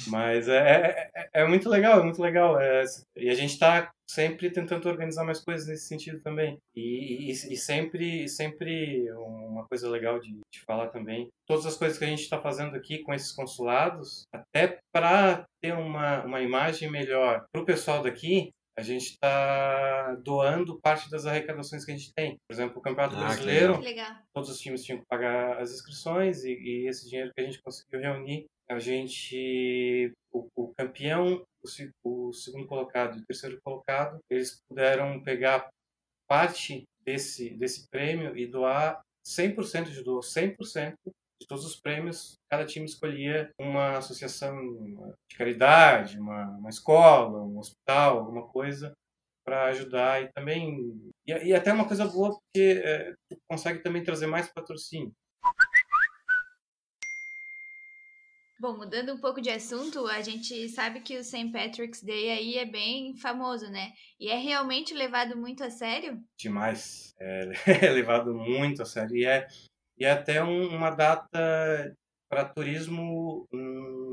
Mas 0.07 0.47
é, 0.47 0.57
é, 0.57 1.11
é, 1.15 1.41
é, 1.41 1.47
muito 1.47 1.69
legal, 1.69 1.99
é 1.99 2.03
muito 2.03 2.21
legal. 2.21 2.59
É, 2.59 2.83
e 3.17 3.29
a 3.29 3.35
gente 3.35 3.51
está 3.51 3.91
sempre 4.09 4.49
tentando 4.49 4.87
organizar 4.87 5.23
mais 5.23 5.39
coisas 5.39 5.67
nesse 5.67 5.87
sentido 5.87 6.21
também. 6.21 6.57
E, 6.75 7.29
e, 7.29 7.31
e 7.31 7.57
sempre, 7.57 8.27
sempre 8.27 9.11
uma 9.11 9.65
coisa 9.67 9.89
legal 9.89 10.19
de, 10.19 10.31
de, 10.31 10.61
falar 10.65 10.87
também, 10.89 11.27
todas 11.47 11.65
as 11.65 11.75
coisas 11.75 11.97
que 11.97 12.05
a 12.05 12.07
gente 12.07 12.21
está 12.21 12.39
fazendo 12.39 12.75
aqui 12.75 12.99
com 12.99 13.13
esses 13.13 13.31
consulados, 13.31 14.23
até 14.33 14.79
para 14.93 15.45
ter 15.61 15.73
uma, 15.73 16.23
uma 16.23 16.41
imagem 16.41 16.89
melhor 16.89 17.45
para 17.51 17.61
o 17.61 17.65
pessoal 17.65 18.01
daqui, 18.01 18.51
a 18.77 18.81
gente 18.81 19.11
está 19.11 20.15
doando 20.23 20.79
parte 20.81 21.09
das 21.09 21.25
arrecadações 21.25 21.85
que 21.85 21.91
a 21.91 21.95
gente 21.95 22.11
tem. 22.13 22.37
Por 22.47 22.53
exemplo, 22.53 22.79
o 22.79 22.81
Campeonato 22.81 23.15
ah, 23.15 23.19
Brasileiro, 23.19 23.79
todos 24.33 24.49
os 24.49 24.59
times 24.59 24.83
tinham 24.83 24.99
que 24.99 25.05
pagar 25.07 25.59
as 25.59 25.71
inscrições 25.71 26.43
e, 26.43 26.53
e, 26.53 26.87
esse 26.87 27.07
dinheiro 27.07 27.31
que 27.35 27.41
a 27.41 27.45
gente 27.45 27.61
conseguiu 27.61 27.99
reunir, 27.99 28.45
a 28.69 28.79
gente, 28.79 30.13
o, 30.31 30.47
o 30.55 30.73
campeão, 30.73 31.45
o, 32.03 32.27
o, 32.29 32.33
segundo 32.33 32.67
colocado 32.67 33.17
e 33.17 33.21
o 33.21 33.25
terceiro 33.25 33.59
colocado, 33.63 34.19
eles 34.29 34.61
puderam 34.67 35.21
pegar 35.21 35.69
parte 36.27 36.83
desse, 37.01 37.51
desse 37.51 37.87
prêmio 37.89 38.37
e 38.37 38.47
doar 38.47 39.01
100% 39.25 39.89
de 39.89 40.03
doou 40.03 40.21
100% 40.21 40.95
de 41.41 41.47
todos 41.47 41.65
os 41.65 41.75
prêmios, 41.75 42.35
cada 42.49 42.65
time 42.65 42.85
escolhia 42.85 43.51
uma 43.59 43.97
associação 43.97 44.55
de 45.29 45.37
caridade, 45.37 46.17
uma, 46.17 46.45
uma 46.57 46.69
escola, 46.69 47.43
um 47.43 47.57
hospital, 47.59 48.19
alguma 48.19 48.47
coisa 48.47 48.93
para 49.45 49.65
ajudar 49.65 50.23
e 50.23 50.31
também 50.31 51.11
e, 51.27 51.31
e, 51.33 51.53
até 51.53 51.73
uma 51.73 51.85
coisa 51.85 52.05
boa 52.05 52.29
porque 52.31 52.81
é, 52.83 53.13
consegue 53.49 53.79
também 53.79 54.03
trazer 54.03 54.25
mais 54.25 54.47
patrocínio. 54.47 55.11
Bom, 58.63 58.77
mudando 58.77 59.11
um 59.11 59.17
pouco 59.17 59.41
de 59.41 59.49
assunto, 59.49 60.07
a 60.07 60.21
gente 60.21 60.69
sabe 60.69 61.01
que 61.01 61.17
o 61.17 61.21
St. 61.21 61.51
Patrick's 61.51 62.01
Day 62.01 62.29
aí 62.29 62.57
é 62.57 62.63
bem 62.63 63.13
famoso, 63.17 63.69
né? 63.69 63.91
E 64.17 64.29
é 64.29 64.37
realmente 64.37 64.93
levado 64.93 65.35
muito 65.35 65.65
a 65.65 65.69
sério? 65.69 66.23
Demais. 66.39 67.13
É, 67.19 67.51
é 67.85 67.89
levado 67.89 68.33
muito 68.33 68.81
a 68.81 68.85
sério. 68.85 69.17
E 69.17 69.25
é, 69.25 69.45
e 69.97 70.05
é 70.05 70.11
até 70.11 70.41
um, 70.41 70.73
uma 70.73 70.91
data 70.91 71.93
para 72.29 72.45
turismo 72.45 73.45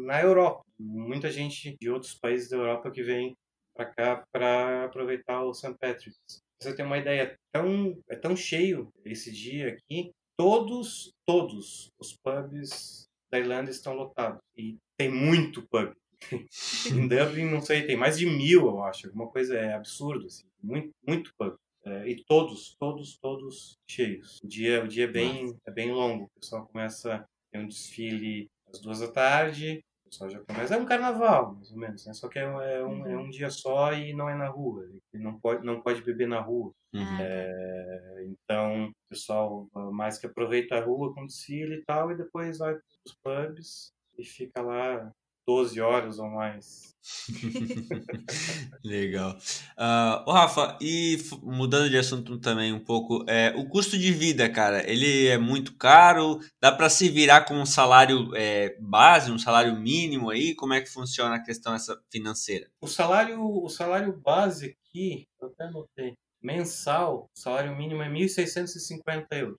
na 0.04 0.20
Europa. 0.20 0.64
Muita 0.80 1.30
gente 1.30 1.76
de 1.80 1.88
outros 1.88 2.14
países 2.14 2.50
da 2.50 2.56
Europa 2.56 2.90
que 2.90 3.04
vem 3.04 3.36
para 3.72 3.86
cá 3.86 4.24
para 4.32 4.86
aproveitar 4.86 5.44
o 5.44 5.54
St. 5.54 5.76
Patrick's. 5.78 6.42
Você 6.60 6.74
tem 6.74 6.84
uma 6.84 6.98
ideia, 6.98 7.38
tão, 7.52 7.96
é 8.08 8.16
tão 8.16 8.34
cheio 8.34 8.92
esse 9.04 9.30
dia 9.30 9.68
aqui, 9.68 10.10
todos, 10.36 11.12
todos 11.24 11.88
os 12.00 12.16
pubs 12.20 13.08
da 13.30 13.38
Irlanda 13.38 13.70
estão 13.70 13.94
lotados. 13.94 14.40
E 14.56 14.76
tem 14.96 15.10
muito 15.10 15.66
pub. 15.68 15.92
em 16.92 17.08
Dublin, 17.08 17.46
não 17.46 17.60
sei, 17.62 17.86
tem 17.86 17.96
mais 17.96 18.18
de 18.18 18.26
mil, 18.26 18.66
eu 18.66 18.82
acho. 18.82 19.06
Alguma 19.06 19.28
coisa 19.28 19.56
é 19.56 19.74
absurdo, 19.74 20.26
assim. 20.26 20.44
Muito, 20.62 20.90
muito 21.06 21.32
pub. 21.38 21.54
É, 21.84 22.08
e 22.08 22.22
todos, 22.24 22.76
todos, 22.78 23.16
todos 23.18 23.78
cheios. 23.88 24.38
O 24.44 24.46
dia, 24.46 24.84
o 24.84 24.88
dia 24.88 25.04
é, 25.04 25.08
bem, 25.08 25.56
é 25.66 25.70
bem 25.70 25.90
longo. 25.90 26.24
O 26.24 26.40
pessoal 26.40 26.66
começa, 26.66 27.24
tem 27.50 27.62
um 27.62 27.68
desfile 27.68 28.50
às 28.68 28.80
duas 28.80 29.00
da 29.00 29.08
tarde, 29.08 29.82
pessoal 30.11 30.29
já 30.29 30.40
começa. 30.40 30.75
É 30.75 30.79
um 30.79 30.85
carnaval, 30.85 31.55
mais 31.55 31.70
ou 31.70 31.79
menos, 31.79 32.05
né? 32.05 32.12
Só 32.12 32.29
que 32.29 32.38
é, 32.38 32.42
é, 32.42 32.85
um, 32.85 33.07
é 33.07 33.16
um 33.16 33.31
dia 33.31 33.49
só 33.49 33.92
e 33.92 34.12
não 34.12 34.29
é 34.29 34.35
na 34.35 34.49
rua. 34.49 34.85
Ele 35.12 35.23
não 35.23 35.38
pode, 35.38 35.64
não 35.64 35.81
pode 35.81 36.03
beber 36.03 36.29
na 36.29 36.40
rua. 36.40 36.73
Uhum. 36.92 37.20
É, 37.20 38.27
então, 38.27 38.88
o 38.88 38.92
pessoal 39.09 39.68
mais 39.92 40.18
que 40.18 40.27
aproveita 40.27 40.77
a 40.77 40.85
rua 40.85 41.14
com 41.14 41.25
desfile 41.25 41.77
e 41.77 41.85
tal, 41.85 42.11
e 42.11 42.16
depois 42.16 42.59
vai 42.59 42.75
para 42.75 42.83
os 43.07 43.14
pubs 43.23 43.92
e 44.18 44.25
fica 44.25 44.61
lá 44.61 45.12
12 45.46 45.81
horas 45.81 46.18
ou 46.18 46.29
mais. 46.29 46.94
Legal. 48.90 49.38
Uh, 49.79 50.29
o 50.29 50.33
Rafa, 50.33 50.76
e 50.81 51.16
mudando 51.44 51.88
de 51.88 51.96
assunto 51.96 52.37
também 52.40 52.72
um 52.72 52.81
pouco, 52.81 53.24
é, 53.29 53.55
o 53.57 53.68
custo 53.68 53.96
de 53.96 54.12
vida, 54.12 54.50
cara, 54.50 54.83
ele 54.90 55.29
é 55.29 55.38
muito 55.38 55.76
caro? 55.76 56.40
Dá 56.61 56.72
para 56.72 56.90
se 56.90 57.09
virar 57.09 57.44
com 57.44 57.55
um 57.55 57.64
salário 57.64 58.35
é, 58.35 58.76
base, 58.81 59.31
um 59.31 59.38
salário 59.38 59.79
mínimo 59.79 60.29
aí? 60.29 60.57
Como 60.57 60.74
é 60.74 60.81
que 60.81 60.90
funciona 60.90 61.37
a 61.37 61.42
questão 61.42 61.72
essa 61.72 62.03
financeira? 62.11 62.68
O 62.81 62.88
salário, 62.88 63.40
o 63.40 63.68
salário 63.68 64.12
base 64.12 64.74
aqui, 64.88 65.29
eu 65.40 65.46
até 65.46 65.66
anotei, 65.66 66.14
mensal, 66.42 67.31
o 67.33 67.40
salário 67.40 67.76
mínimo 67.76 68.03
é 68.03 68.09
1.650 68.09 69.26
euros. 69.31 69.59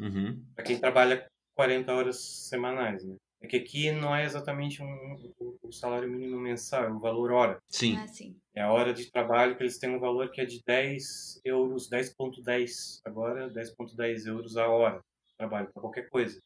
Uhum. 0.00 0.44
Para 0.56 0.64
quem 0.64 0.76
trabalha 0.76 1.24
40 1.54 1.92
horas 1.92 2.16
semanais, 2.18 3.04
né? 3.04 3.14
É 3.42 3.48
que 3.48 3.56
aqui 3.56 3.90
não 3.90 4.14
é 4.14 4.24
exatamente 4.24 4.80
um, 4.80 4.86
um, 5.40 5.58
o 5.62 5.72
salário 5.72 6.08
mínimo 6.08 6.38
mensal, 6.38 6.84
é 6.84 6.90
o 6.90 7.00
valor 7.00 7.32
hora. 7.32 7.58
Sim. 7.68 7.96
Ah, 7.96 8.06
sim. 8.06 8.36
É 8.54 8.62
a 8.62 8.72
hora 8.72 8.94
de 8.94 9.10
trabalho 9.10 9.56
que 9.56 9.62
eles 9.62 9.78
têm 9.78 9.90
um 9.90 9.98
valor 9.98 10.30
que 10.30 10.40
é 10.40 10.44
de 10.44 10.62
10 10.64 11.40
euros, 11.44 11.90
10.10 11.90 13.00
agora, 13.04 13.50
10.10 13.50 14.26
euros 14.26 14.56
a 14.56 14.68
hora 14.68 14.98
de 14.98 15.36
trabalho 15.36 15.70
para 15.72 15.80
qualquer 15.80 16.08
coisa. 16.08 16.40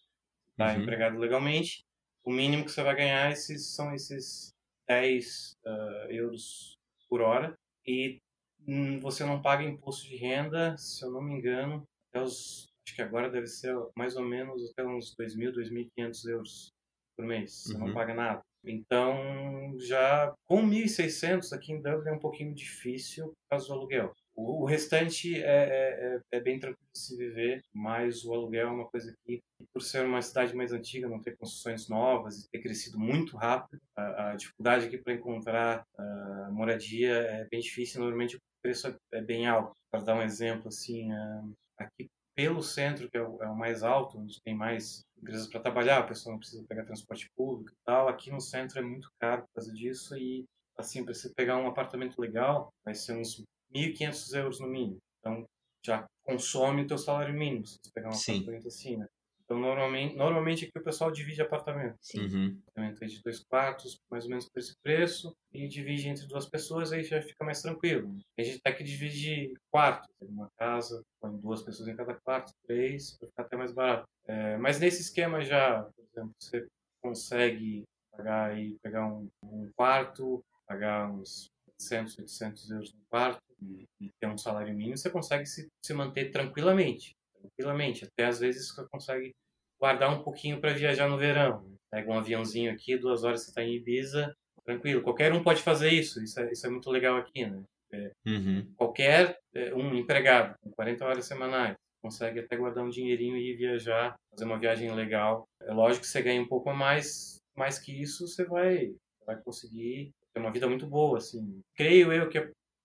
Está 0.52 0.72
uhum. 0.72 0.82
empregado 0.82 1.18
legalmente, 1.18 1.84
o 2.24 2.32
mínimo 2.32 2.64
que 2.64 2.70
você 2.70 2.82
vai 2.82 2.96
ganhar 2.96 3.30
esses, 3.30 3.74
são 3.74 3.94
esses 3.94 4.54
10 4.88 5.52
uh, 5.52 5.68
ah, 5.68 6.06
euros 6.08 6.78
por 7.10 7.20
hora 7.20 7.54
e 7.86 8.18
hum, 8.66 8.98
você 9.00 9.24
não 9.24 9.42
paga 9.42 9.62
imposto 9.62 10.08
de 10.08 10.16
renda, 10.16 10.76
se 10.78 11.04
eu 11.04 11.10
não 11.10 11.20
me 11.20 11.34
engano, 11.34 11.86
até 12.08 12.22
os 12.22 12.68
acho 12.86 12.94
que 12.94 13.02
agora 13.02 13.28
deve 13.28 13.48
ser 13.48 13.74
mais 13.96 14.16
ou 14.16 14.22
menos 14.22 14.70
até 14.70 14.86
uns 14.86 15.14
2.000, 15.16 15.52
2.500 15.52 16.30
euros 16.30 16.72
por 17.16 17.24
mês, 17.24 17.52
você 17.52 17.74
uhum. 17.74 17.86
não 17.86 17.94
paga 17.94 18.14
nada. 18.14 18.42
Então, 18.66 19.78
já 19.78 20.34
com 20.44 20.60
1.600 20.62 21.52
aqui 21.52 21.72
em 21.72 21.80
Dublin 21.80 22.10
é 22.10 22.12
um 22.12 22.18
pouquinho 22.18 22.52
difícil 22.52 23.28
por 23.28 23.48
causa 23.50 23.68
do 23.68 23.74
aluguel. 23.74 24.12
O, 24.34 24.62
o 24.62 24.64
restante 24.66 25.40
é, 25.40 25.46
é, 25.46 26.16
é, 26.16 26.20
é, 26.32 26.40
bem 26.40 26.58
tranquilo 26.58 26.88
de 26.92 26.98
se 26.98 27.16
viver, 27.16 27.62
mas 27.72 28.24
o 28.24 28.34
aluguel 28.34 28.68
é 28.68 28.70
uma 28.70 28.88
coisa 28.88 29.14
que, 29.24 29.40
por 29.72 29.80
ser 29.80 30.04
uma 30.04 30.20
cidade 30.20 30.54
mais 30.54 30.72
antiga, 30.72 31.08
não 31.08 31.22
ter 31.22 31.36
construções 31.36 31.88
novas 31.88 32.40
e 32.40 32.50
ter 32.50 32.58
crescido 32.58 32.98
muito 32.98 33.36
rápido, 33.36 33.80
a, 33.96 34.30
a 34.30 34.36
dificuldade 34.36 34.86
aqui 34.86 34.98
para 34.98 35.14
encontrar 35.14 35.86
uh, 35.98 36.52
moradia 36.52 37.14
é 37.14 37.46
bem 37.48 37.60
difícil. 37.60 38.00
Normalmente 38.00 38.36
o 38.36 38.40
preço 38.60 38.88
é, 38.88 38.96
é 39.12 39.22
bem 39.22 39.46
alto. 39.46 39.74
Para 39.90 40.02
dar 40.02 40.16
um 40.16 40.22
exemplo, 40.22 40.68
assim, 40.68 41.12
uh, 41.12 41.54
aqui 41.78 42.08
pelo 42.36 42.62
centro, 42.62 43.08
que 43.10 43.16
é 43.16 43.22
o, 43.22 43.42
é 43.42 43.48
o 43.48 43.56
mais 43.56 43.82
alto, 43.82 44.18
onde 44.18 44.40
tem 44.42 44.54
mais 44.54 45.02
empresas 45.16 45.48
para 45.48 45.60
trabalhar, 45.60 46.00
a 46.00 46.06
pessoa 46.06 46.32
não 46.32 46.38
precisa 46.38 46.64
pegar 46.68 46.84
transporte 46.84 47.28
público 47.34 47.72
e 47.72 47.84
tal. 47.84 48.08
Aqui 48.08 48.30
no 48.30 48.40
centro 48.40 48.78
é 48.78 48.82
muito 48.82 49.08
caro 49.18 49.42
por 49.42 49.54
causa 49.54 49.72
disso 49.72 50.14
e, 50.16 50.44
assim, 50.76 51.02
para 51.02 51.14
você 51.14 51.32
pegar 51.34 51.56
um 51.56 51.66
apartamento 51.66 52.20
legal, 52.20 52.68
vai 52.84 52.94
ser 52.94 53.16
uns 53.16 53.42
1.500 53.74 54.34
euros 54.34 54.60
no 54.60 54.68
mínimo. 54.68 54.98
Então, 55.18 55.44
já 55.84 56.06
consome 56.24 56.82
o 56.82 56.86
teu 56.86 56.98
salário 56.98 57.34
mínimo, 57.34 57.66
se 57.66 57.78
você 57.82 57.90
pegar 57.94 58.08
um 58.08 58.12
Sim. 58.12 58.32
apartamento 58.32 58.68
assim, 58.68 58.96
né? 58.98 59.06
Então, 59.46 59.60
normalmente, 59.60 60.16
normalmente 60.16 60.64
aqui 60.64 60.76
o 60.76 60.82
pessoal 60.82 61.10
divide 61.10 61.40
apartamento. 61.40 61.96
Sim. 62.00 62.26
Uhum. 62.26 62.60
Apartamento 62.66 63.06
de 63.06 63.22
dois 63.22 63.44
quartos, 63.44 63.96
mais 64.10 64.24
ou 64.24 64.30
menos 64.30 64.48
por 64.48 64.58
esse 64.58 64.74
preço, 64.82 65.32
e 65.52 65.68
divide 65.68 66.08
entre 66.08 66.26
duas 66.26 66.48
pessoas, 66.48 66.92
aí 66.92 67.04
já 67.04 67.22
fica 67.22 67.44
mais 67.44 67.62
tranquilo. 67.62 68.16
A 68.36 68.42
gente 68.42 68.58
até 68.58 68.72
que 68.72 68.82
divide 68.82 69.54
quartos, 69.70 70.10
uma 70.20 70.50
casa, 70.58 71.00
põe 71.20 71.36
duas 71.38 71.62
pessoas 71.62 71.88
em 71.88 71.94
cada 71.94 72.14
quarto, 72.14 72.52
três, 72.66 73.16
para 73.16 73.28
ficar 73.28 73.42
até 73.44 73.56
mais 73.56 73.72
barato. 73.72 74.08
É, 74.26 74.56
mas 74.58 74.80
nesse 74.80 75.02
esquema 75.02 75.40
já, 75.40 75.84
por 75.84 76.04
exemplo, 76.04 76.34
você 76.40 76.66
consegue 77.00 77.84
pagar 78.10 78.50
aí, 78.50 78.76
pegar 78.82 79.06
um, 79.06 79.28
um 79.44 79.70
quarto, 79.76 80.44
pagar 80.66 81.08
uns 81.08 81.48
700, 81.78 82.18
800 82.18 82.70
euros 82.72 82.92
no 82.92 83.00
quarto 83.08 83.40
e, 83.62 83.86
e 84.00 84.10
ter 84.20 84.26
um 84.26 84.36
salário 84.36 84.74
mínimo, 84.74 84.96
você 84.96 85.08
consegue 85.08 85.46
se, 85.46 85.68
se 85.84 85.94
manter 85.94 86.32
tranquilamente 86.32 87.15
tranquilamente. 87.46 88.04
Até 88.04 88.26
às 88.26 88.38
vezes 88.40 88.68
você 88.68 88.86
consegue 88.90 89.32
guardar 89.80 90.12
um 90.12 90.22
pouquinho 90.22 90.60
para 90.60 90.72
viajar 90.72 91.08
no 91.08 91.18
verão. 91.18 91.64
Pega 91.90 92.10
um 92.10 92.18
aviãozinho 92.18 92.72
aqui, 92.72 92.96
duas 92.96 93.24
horas 93.24 93.42
você 93.42 93.50
está 93.50 93.62
em 93.62 93.74
Ibiza, 93.74 94.34
tranquilo. 94.64 95.02
Qualquer 95.02 95.32
um 95.32 95.42
pode 95.42 95.62
fazer 95.62 95.90
isso. 95.90 96.22
Isso 96.22 96.40
é, 96.40 96.52
isso 96.52 96.66
é 96.66 96.70
muito 96.70 96.90
legal 96.90 97.16
aqui, 97.16 97.46
né? 97.46 97.62
É, 97.92 98.10
Uhum. 98.26 98.66
qualquer 98.76 99.38
é, 99.54 99.72
um 99.72 99.94
empregado 99.94 100.56
com 100.60 100.72
40 100.72 101.04
horas 101.04 101.24
semanais 101.24 101.76
consegue 102.02 102.40
até 102.40 102.56
guardar 102.56 102.84
um 102.84 102.88
dinheirinho 102.90 103.36
e 103.36 103.52
ir 103.52 103.56
viajar, 103.56 104.16
fazer 104.30 104.44
uma 104.44 104.58
viagem 104.58 104.92
legal. 104.92 105.44
É 105.62 105.72
lógico 105.72 106.02
que 106.04 106.08
você 106.08 106.20
ganha 106.22 106.42
um 106.42 106.48
pouco 106.48 106.68
a 106.68 106.74
mais, 106.74 107.38
mais 107.56 107.78
que 107.78 107.92
isso, 107.92 108.26
você 108.26 108.44
vai, 108.44 108.92
vai 109.24 109.40
conseguir 109.42 110.10
ter 110.34 110.40
uma 110.40 110.52
vida 110.52 110.68
muito 110.68 110.86
boa, 110.86 111.18
assim. 111.18 111.60
Creio 111.76 112.12
eu 112.12 112.28
que 112.28 112.38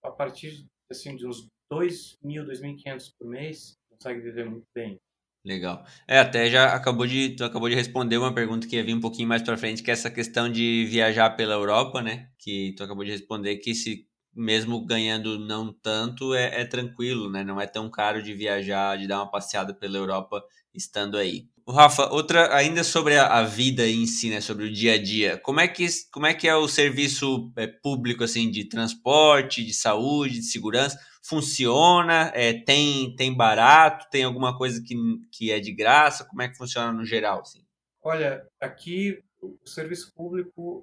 a 0.03 0.11
partir 0.11 0.65
assim 0.89 1.15
de 1.15 1.25
uns 1.27 1.47
2.000, 1.71 2.45
2.500 2.45 3.11
por 3.17 3.27
mês, 3.27 3.73
consegue 4.01 4.21
viver 4.21 4.49
muito 4.49 4.65
bem. 4.73 4.99
Legal. 5.45 5.83
É, 6.07 6.19
até 6.19 6.49
já 6.49 6.73
acabou 6.73 7.07
de, 7.07 7.35
tu 7.35 7.43
acabou 7.43 7.67
de 7.67 7.75
responder 7.75 8.17
uma 8.17 8.33
pergunta 8.33 8.67
que 8.67 8.75
ia 8.75 8.83
vir 8.83 8.93
um 8.93 8.99
pouquinho 8.99 9.27
mais 9.27 9.41
pra 9.41 9.57
frente, 9.57 9.81
que 9.81 9.89
é 9.89 9.93
essa 9.93 10.09
questão 10.09 10.51
de 10.51 10.85
viajar 10.85 11.31
pela 11.31 11.53
Europa, 11.53 12.01
né? 12.01 12.29
Que 12.37 12.73
tu 12.77 12.83
acabou 12.83 13.03
de 13.03 13.11
responder 13.11 13.57
que 13.57 13.73
se 13.73 14.07
mesmo 14.33 14.85
ganhando 14.85 15.39
não 15.39 15.73
tanto, 15.73 16.33
é, 16.33 16.61
é 16.61 16.65
tranquilo, 16.65 17.29
né? 17.29 17.43
Não 17.43 17.59
é 17.59 17.65
tão 17.65 17.89
caro 17.89 18.21
de 18.21 18.33
viajar, 18.33 18.97
de 18.97 19.07
dar 19.07 19.17
uma 19.17 19.31
passeada 19.31 19.73
pela 19.73 19.97
Europa 19.97 20.43
estando 20.73 21.17
aí. 21.17 21.47
Rafa, 21.67 22.11
outra 22.11 22.55
ainda 22.55 22.83
sobre 22.83 23.17
a, 23.17 23.39
a 23.39 23.43
vida 23.43 23.87
em 23.87 24.05
si, 24.05 24.29
né? 24.29 24.41
Sobre 24.41 24.65
o 24.65 24.71
dia 24.71 24.93
a 24.93 25.01
dia. 25.01 25.37
Como 25.37 25.59
é 25.59 25.67
que, 25.67 25.87
como 26.11 26.27
é, 26.27 26.33
que 26.33 26.47
é 26.47 26.55
o 26.55 26.67
serviço 26.67 27.51
é, 27.55 27.65
público, 27.65 28.23
assim, 28.23 28.49
de 28.49 28.65
transporte, 28.65 29.65
de 29.65 29.73
saúde, 29.73 30.39
de 30.39 30.45
segurança? 30.45 30.99
Funciona? 31.23 32.31
É, 32.33 32.53
tem, 32.53 33.15
tem 33.15 33.35
barato? 33.35 34.09
Tem 34.09 34.23
alguma 34.23 34.57
coisa 34.57 34.81
que, 34.81 34.95
que 35.31 35.51
é 35.51 35.59
de 35.59 35.73
graça? 35.73 36.25
Como 36.25 36.41
é 36.41 36.49
que 36.49 36.57
funciona 36.57 36.91
no 36.91 37.05
geral, 37.05 37.41
assim? 37.41 37.63
Olha, 38.03 38.45
aqui 38.59 39.23
o 39.41 39.67
serviço 39.67 40.11
público 40.13 40.81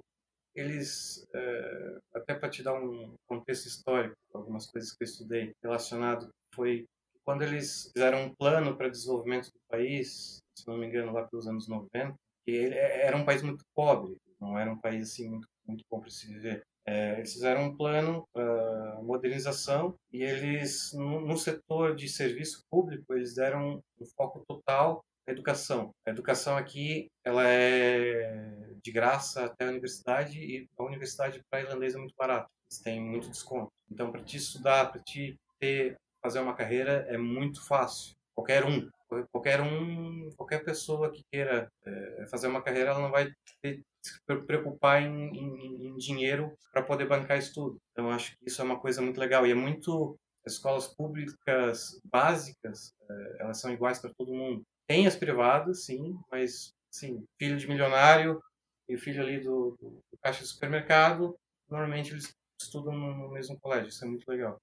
eles, 0.55 1.25
é, 1.33 1.97
até 2.15 2.33
para 2.35 2.49
te 2.49 2.63
dar 2.63 2.73
um 2.73 3.13
contexto 3.27 3.67
histórico, 3.67 4.15
algumas 4.33 4.65
coisas 4.67 4.91
que 4.91 5.03
eu 5.03 5.05
estudei 5.05 5.51
relacionado, 5.63 6.29
foi 6.53 6.85
quando 7.23 7.43
eles 7.43 7.89
fizeram 7.93 8.25
um 8.25 8.35
plano 8.35 8.75
para 8.75 8.89
desenvolvimento 8.89 9.47
do 9.47 9.59
país, 9.69 10.39
se 10.57 10.67
não 10.67 10.77
me 10.77 10.87
engano, 10.87 11.13
lá 11.13 11.27
pelos 11.27 11.47
anos 11.47 11.67
90, 11.67 12.13
que 12.45 12.51
ele 12.51 12.75
é, 12.75 13.05
era 13.05 13.15
um 13.15 13.25
país 13.25 13.41
muito 13.41 13.63
pobre, 13.75 14.17
não 14.39 14.57
era 14.57 14.71
um 14.71 14.79
país 14.79 15.03
assim 15.03 15.29
muito, 15.29 15.47
muito 15.65 15.83
bom 15.89 15.99
para 15.99 16.09
se 16.09 16.27
viver. 16.27 16.63
É, 16.87 17.17
eles 17.17 17.33
fizeram 17.33 17.65
um 17.65 17.77
plano 17.77 18.27
para 18.33 18.99
modernização 19.03 19.95
e 20.11 20.23
eles, 20.23 20.91
no, 20.93 21.21
no, 21.21 21.37
setor 21.37 21.95
de 21.95 22.07
serviço 22.07 22.63
público, 22.69 23.13
eles 23.13 23.35
deram 23.35 23.81
um 23.99 24.05
foco 24.17 24.43
total 24.47 25.03
à 25.27 25.31
educação. 25.31 25.91
A 26.07 26.09
educação 26.09 26.57
aqui, 26.57 27.07
ela 27.23 27.47
é 27.47 28.69
de 28.83 28.91
graça 28.91 29.45
até 29.45 29.65
a 29.65 29.69
universidade 29.69 30.39
e 30.39 30.67
a 30.77 30.83
universidade 30.83 31.41
para 31.49 31.61
irlandês 31.61 31.95
é 31.95 31.97
muito 31.97 32.15
barata. 32.17 32.49
Eles 32.71 32.81
têm 32.81 33.01
muito 33.01 33.29
desconto. 33.29 33.71
Então, 33.91 34.11
para 34.11 34.23
te 34.23 34.37
estudar, 34.37 34.91
para 34.91 35.01
te 35.01 35.35
ter, 35.59 35.95
fazer 36.21 36.39
uma 36.39 36.55
carreira 36.55 37.05
é 37.09 37.17
muito 37.17 37.65
fácil. 37.65 38.15
Qualquer 38.39 38.65
um, 38.65 38.89
qualquer 39.31 39.61
um, 39.61 40.29
qualquer 40.37 40.63
pessoa 40.63 41.11
que 41.11 41.23
queira 41.29 41.69
é, 41.85 42.25
fazer 42.31 42.47
uma 42.47 42.61
carreira, 42.61 42.91
ela 42.91 43.01
não 43.01 43.11
vai 43.11 43.29
ter, 43.61 43.81
se 44.01 44.17
preocupar 44.45 45.01
em, 45.01 45.29
em, 45.35 45.87
em 45.87 45.97
dinheiro 45.97 46.53
para 46.71 46.81
poder 46.83 47.05
bancar 47.05 47.37
isso 47.37 47.53
tudo. 47.53 47.77
Então, 47.91 48.09
acho 48.09 48.31
que 48.37 48.45
isso 48.47 48.61
é 48.61 48.65
uma 48.65 48.79
coisa 48.79 49.01
muito 49.01 49.19
legal 49.19 49.45
e 49.45 49.51
é 49.51 49.55
muito 49.55 50.17
as 50.45 50.53
escolas 50.53 50.87
públicas 50.87 51.99
básicas, 52.05 52.93
é, 53.09 53.37
elas 53.41 53.59
são 53.59 53.73
iguais 53.73 53.99
para 53.99 54.13
todo 54.17 54.33
mundo. 54.33 54.63
Tem 54.87 55.05
as 55.05 55.17
privadas, 55.17 55.83
sim, 55.83 56.17
mas 56.31 56.73
sim, 56.89 57.25
filho 57.37 57.57
de 57.57 57.67
milionário 57.67 58.41
e 58.87 58.97
filho 58.97 59.21
ali 59.21 59.41
do, 59.41 59.75
do, 59.81 59.89
do 59.89 60.17
caixa 60.23 60.43
de 60.43 60.47
supermercado, 60.47 61.35
normalmente 61.69 62.13
eles 62.13 62.33
estudam 62.61 62.93
no, 62.93 63.17
no, 63.17 63.31
mesmo 63.31 63.59
colégio, 63.59 63.89
isso 63.89 64.05
é 64.05 64.07
muito 64.07 64.27
legal. 64.29 64.57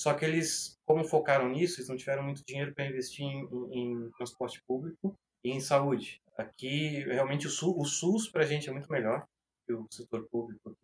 Só 0.00 0.14
que 0.14 0.24
eles, 0.24 0.78
como 0.86 1.04
focaram 1.04 1.48
nisso, 1.48 1.80
eles 1.80 1.88
não 1.88 1.96
tiveram 1.96 2.22
muito 2.22 2.44
dinheiro 2.46 2.72
para 2.72 2.86
investir 2.86 3.26
em, 3.26 3.48
em, 3.72 4.10
transporte 4.16 4.62
público 4.66 5.14
e 5.42 5.50
em 5.50 5.60
saúde. 5.60 6.20
Aqui, 6.36 7.00
realmente, 7.04 7.48
o, 7.48 7.50
SUS, 7.50 7.74
o 7.76 7.84
SUS 7.84 8.28
para 8.28 8.44
a 8.44 8.46
gente 8.46 8.68
é 8.68 8.72
muito 8.72 8.90
melhor 8.90 9.26
que 9.66 9.72
o 9.72 9.86
setor 9.90 10.28
público, 10.30 10.76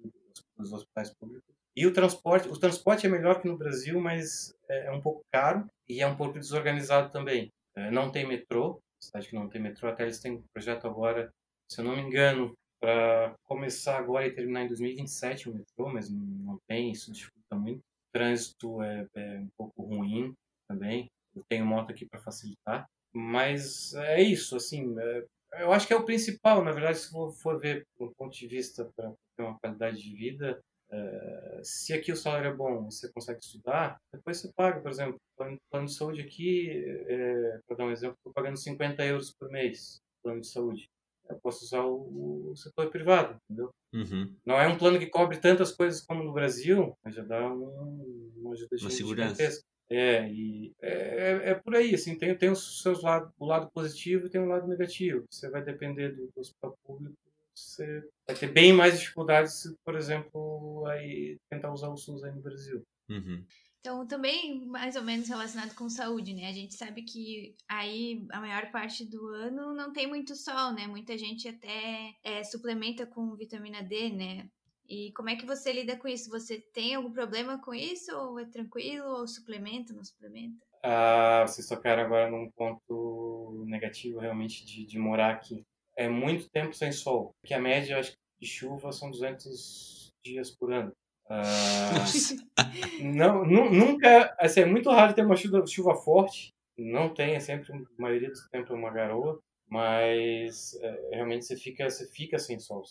os 0.58 0.72
hospitais 0.72 1.14
públicos. 1.14 1.54
E 1.76 1.86
o 1.86 1.92
transporte, 1.92 2.48
o 2.48 2.58
transporte 2.58 3.06
é 3.06 3.08
melhor 3.08 3.40
que 3.40 3.48
no 3.48 3.56
Brasil, 3.56 4.00
mas 4.00 4.52
é, 4.68 4.86
é 4.86 4.92
um 4.92 5.00
pouco 5.00 5.24
caro 5.32 5.64
e 5.88 6.02
é 6.02 6.06
um 6.06 6.16
pouco 6.16 6.38
desorganizado 6.38 7.12
também. 7.12 7.52
É, 7.76 7.90
não 7.90 8.10
tem 8.10 8.26
metrô, 8.26 8.80
cidade 9.00 9.28
que 9.28 9.34
não 9.34 9.48
tem 9.48 9.60
metrô, 9.60 9.88
até 9.88 10.02
eles 10.02 10.20
têm 10.20 10.32
um 10.32 10.42
projeto 10.52 10.86
agora, 10.86 11.32
se 11.68 11.80
eu 11.80 11.84
não 11.84 11.96
me 11.96 12.02
engano, 12.02 12.52
para 12.80 13.34
começar 13.44 13.96
agora 13.96 14.26
e 14.26 14.34
terminar 14.34 14.64
em 14.64 14.68
2027 14.68 15.48
o 15.48 15.54
metrô, 15.54 15.88
mas 15.88 16.10
não 16.10 16.58
tem, 16.68 16.90
isso 16.90 17.12
dificulta 17.12 17.56
muito. 17.56 17.82
Trânsito 18.14 18.80
é, 18.80 19.06
é 19.14 19.40
um 19.40 19.48
pouco 19.58 19.82
ruim 19.82 20.32
também. 20.68 21.10
Eu 21.34 21.42
tenho 21.48 21.66
moto 21.66 21.90
aqui 21.90 22.06
para 22.06 22.20
facilitar. 22.20 22.86
Mas 23.12 23.94
é 23.94 24.22
isso, 24.22 24.56
assim, 24.56 24.94
é, 24.98 25.24
eu 25.60 25.72
acho 25.72 25.86
que 25.86 25.92
é 25.92 25.96
o 25.96 26.04
principal, 26.04 26.64
na 26.64 26.72
verdade, 26.72 26.98
se 26.98 27.10
for, 27.10 27.32
for 27.32 27.60
ver 27.60 27.86
do 27.98 28.12
ponto 28.16 28.36
de 28.36 28.46
vista 28.46 28.90
para 28.96 29.12
ter 29.36 29.42
uma 29.42 29.58
qualidade 29.58 30.02
de 30.02 30.16
vida, 30.16 30.60
é, 30.90 31.60
se 31.62 31.92
aqui 31.92 32.12
o 32.12 32.16
salário 32.16 32.50
é 32.50 32.54
bom, 32.54 32.90
você 32.90 33.10
consegue 33.12 33.38
estudar, 33.42 33.98
depois 34.12 34.38
você 34.38 34.52
paga, 34.54 34.80
por 34.80 34.90
exemplo, 34.90 35.16
plano, 35.36 35.56
plano 35.70 35.86
de 35.86 35.94
saúde 35.94 36.20
aqui, 36.20 36.84
é, 37.08 37.58
para 37.66 37.76
dar 37.76 37.84
um 37.86 37.90
exemplo, 37.92 38.16
estou 38.16 38.32
pagando 38.32 38.56
50 38.56 39.04
euros 39.04 39.32
por 39.32 39.48
mês, 39.48 40.00
plano 40.22 40.40
de 40.40 40.48
saúde. 40.48 40.88
Eu 41.28 41.38
posso 41.40 41.64
usar 41.64 41.82
o, 41.82 42.50
o 42.50 42.56
setor 42.56 42.90
privado, 42.90 43.36
entendeu? 43.44 43.70
Uhum. 43.92 44.34
Não 44.44 44.60
é 44.60 44.68
um 44.68 44.76
plano 44.76 44.98
que 44.98 45.06
cobre 45.06 45.38
tantas 45.38 45.72
coisas 45.72 46.04
como 46.04 46.22
no 46.22 46.32
Brasil, 46.32 46.96
mas 47.02 47.14
já 47.14 47.22
dá 47.22 47.50
um, 47.52 48.32
uma 48.36 48.52
ajuda 48.52 48.76
uma 48.80 48.90
segurança. 48.90 49.34
Gigantesca. 49.34 49.64
É, 49.90 50.28
e 50.30 50.72
é, 50.80 50.90
é, 50.90 51.50
é, 51.50 51.54
por 51.54 51.74
aí, 51.74 51.94
assim, 51.94 52.16
tem, 52.16 52.36
tem 52.36 52.50
os 52.50 52.82
seus 52.82 53.02
lados, 53.02 53.30
o 53.38 53.46
lado 53.46 53.70
positivo 53.72 54.26
e 54.26 54.30
tem 54.30 54.40
o 54.40 54.46
lado 54.46 54.66
negativo. 54.66 55.24
Você 55.30 55.50
vai 55.50 55.62
depender 55.62 56.10
do, 56.10 56.26
do 56.34 56.40
hospital 56.40 56.76
público, 56.84 57.16
você 57.54 58.02
vai 58.26 58.36
ter 58.36 58.50
bem 58.50 58.72
mais 58.72 58.98
dificuldades 58.98 59.60
se, 59.60 59.76
por 59.84 59.94
exemplo, 59.94 60.84
aí 60.86 61.36
tentar 61.50 61.72
usar 61.72 61.88
o 61.88 61.96
SUS 61.96 62.24
aí 62.24 62.32
no 62.32 62.42
Brasil. 62.42 62.82
Uhum. 63.08 63.44
Então, 63.84 64.06
também 64.06 64.64
mais 64.64 64.96
ou 64.96 65.02
menos 65.02 65.28
relacionado 65.28 65.74
com 65.74 65.90
saúde, 65.90 66.32
né? 66.32 66.48
A 66.48 66.52
gente 66.52 66.72
sabe 66.72 67.02
que 67.02 67.54
aí 67.68 68.26
a 68.32 68.40
maior 68.40 68.70
parte 68.70 69.04
do 69.04 69.26
ano 69.26 69.74
não 69.74 69.92
tem 69.92 70.06
muito 70.06 70.34
sol, 70.34 70.72
né? 70.72 70.86
Muita 70.86 71.18
gente 71.18 71.46
até 71.46 72.14
é, 72.24 72.42
suplementa 72.42 73.04
com 73.04 73.36
vitamina 73.36 73.82
D, 73.82 74.08
né? 74.08 74.48
E 74.88 75.12
como 75.12 75.28
é 75.28 75.36
que 75.36 75.44
você 75.44 75.70
lida 75.70 75.98
com 75.98 76.08
isso? 76.08 76.30
Você 76.30 76.62
tem 76.72 76.94
algum 76.94 77.12
problema 77.12 77.60
com 77.60 77.74
isso? 77.74 78.10
Ou 78.16 78.40
é 78.40 78.46
tranquilo? 78.46 79.06
Ou 79.06 79.28
suplementa, 79.28 79.92
não 79.92 80.02
suplementa? 80.02 80.64
Ah, 80.82 81.44
vocês 81.46 81.68
tocaram 81.68 82.04
agora 82.04 82.30
num 82.30 82.50
ponto 82.52 83.64
negativo 83.66 84.18
realmente 84.18 84.64
de, 84.64 84.86
de 84.86 84.98
morar 84.98 85.34
aqui. 85.34 85.62
É 85.94 86.08
muito 86.08 86.48
tempo 86.48 86.72
sem 86.72 86.90
sol. 86.90 87.34
Porque 87.38 87.52
a 87.52 87.60
média, 87.60 87.98
acho 87.98 88.12
que, 88.12 88.18
de 88.40 88.48
chuva 88.48 88.92
são 88.92 89.10
200 89.10 90.10
dias 90.24 90.50
por 90.50 90.72
ano. 90.72 90.90
Uh, 91.26 93.02
não, 93.14 93.44
nunca, 93.44 94.34
assim, 94.38 94.60
é 94.60 94.66
muito 94.66 94.90
raro 94.90 95.14
ter 95.14 95.24
uma 95.24 95.36
chuva, 95.36 95.66
chuva 95.66 95.94
forte. 95.94 96.52
Não 96.76 97.12
tem, 97.12 97.34
é 97.34 97.40
sempre, 97.40 97.72
a 97.72 98.02
maioria 98.02 98.30
do 98.30 98.48
tempo, 98.50 98.74
uma 98.74 98.90
garoa. 98.90 99.40
Mas 99.68 100.74
é, 100.82 101.08
realmente 101.12 101.46
você 101.46 101.56
fica, 101.56 101.88
você 101.88 102.06
fica 102.10 102.38
sem 102.38 102.58
sol. 102.58 102.84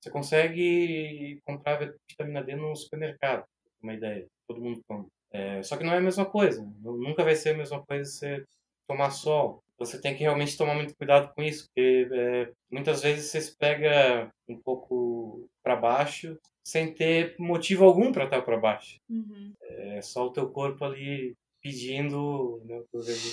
Você 0.00 0.10
consegue 0.10 1.40
comprar 1.46 1.78
vitamina 2.08 2.42
D 2.44 2.54
no 2.54 2.76
supermercado, 2.76 3.44
uma 3.82 3.94
ideia. 3.94 4.26
Todo 4.46 4.60
mundo 4.60 4.80
toma. 4.86 5.06
É, 5.32 5.62
só 5.62 5.76
que 5.76 5.84
não 5.84 5.94
é 5.94 5.98
a 5.98 6.02
mesma 6.02 6.26
coisa. 6.26 6.62
Nunca 6.82 7.24
vai 7.24 7.34
ser 7.34 7.50
a 7.50 7.56
mesma 7.56 7.84
coisa 7.84 8.08
você 8.10 8.44
tomar 8.86 9.10
sol. 9.10 9.62
Você 9.78 10.00
tem 10.00 10.14
que 10.14 10.22
realmente 10.22 10.56
tomar 10.56 10.74
muito 10.74 10.94
cuidado 10.96 11.32
com 11.34 11.42
isso, 11.42 11.66
porque 11.66 12.08
é, 12.12 12.52
muitas 12.70 13.02
vezes 13.02 13.30
você 13.30 13.40
se 13.40 13.56
pega 13.56 14.30
um 14.48 14.60
pouco 14.60 15.48
para 15.62 15.74
baixo 15.74 16.38
sem 16.64 16.92
ter 16.92 17.36
motivo 17.38 17.84
algum 17.84 18.10
para 18.10 18.24
estar 18.24 18.42
para 18.42 18.56
baixo. 18.56 18.98
Uhum. 19.08 19.52
É 19.60 20.00
só 20.00 20.26
o 20.26 20.32
teu 20.32 20.48
corpo 20.48 20.84
ali 20.84 21.36
pedindo, 21.62 22.62
né, 22.64 22.82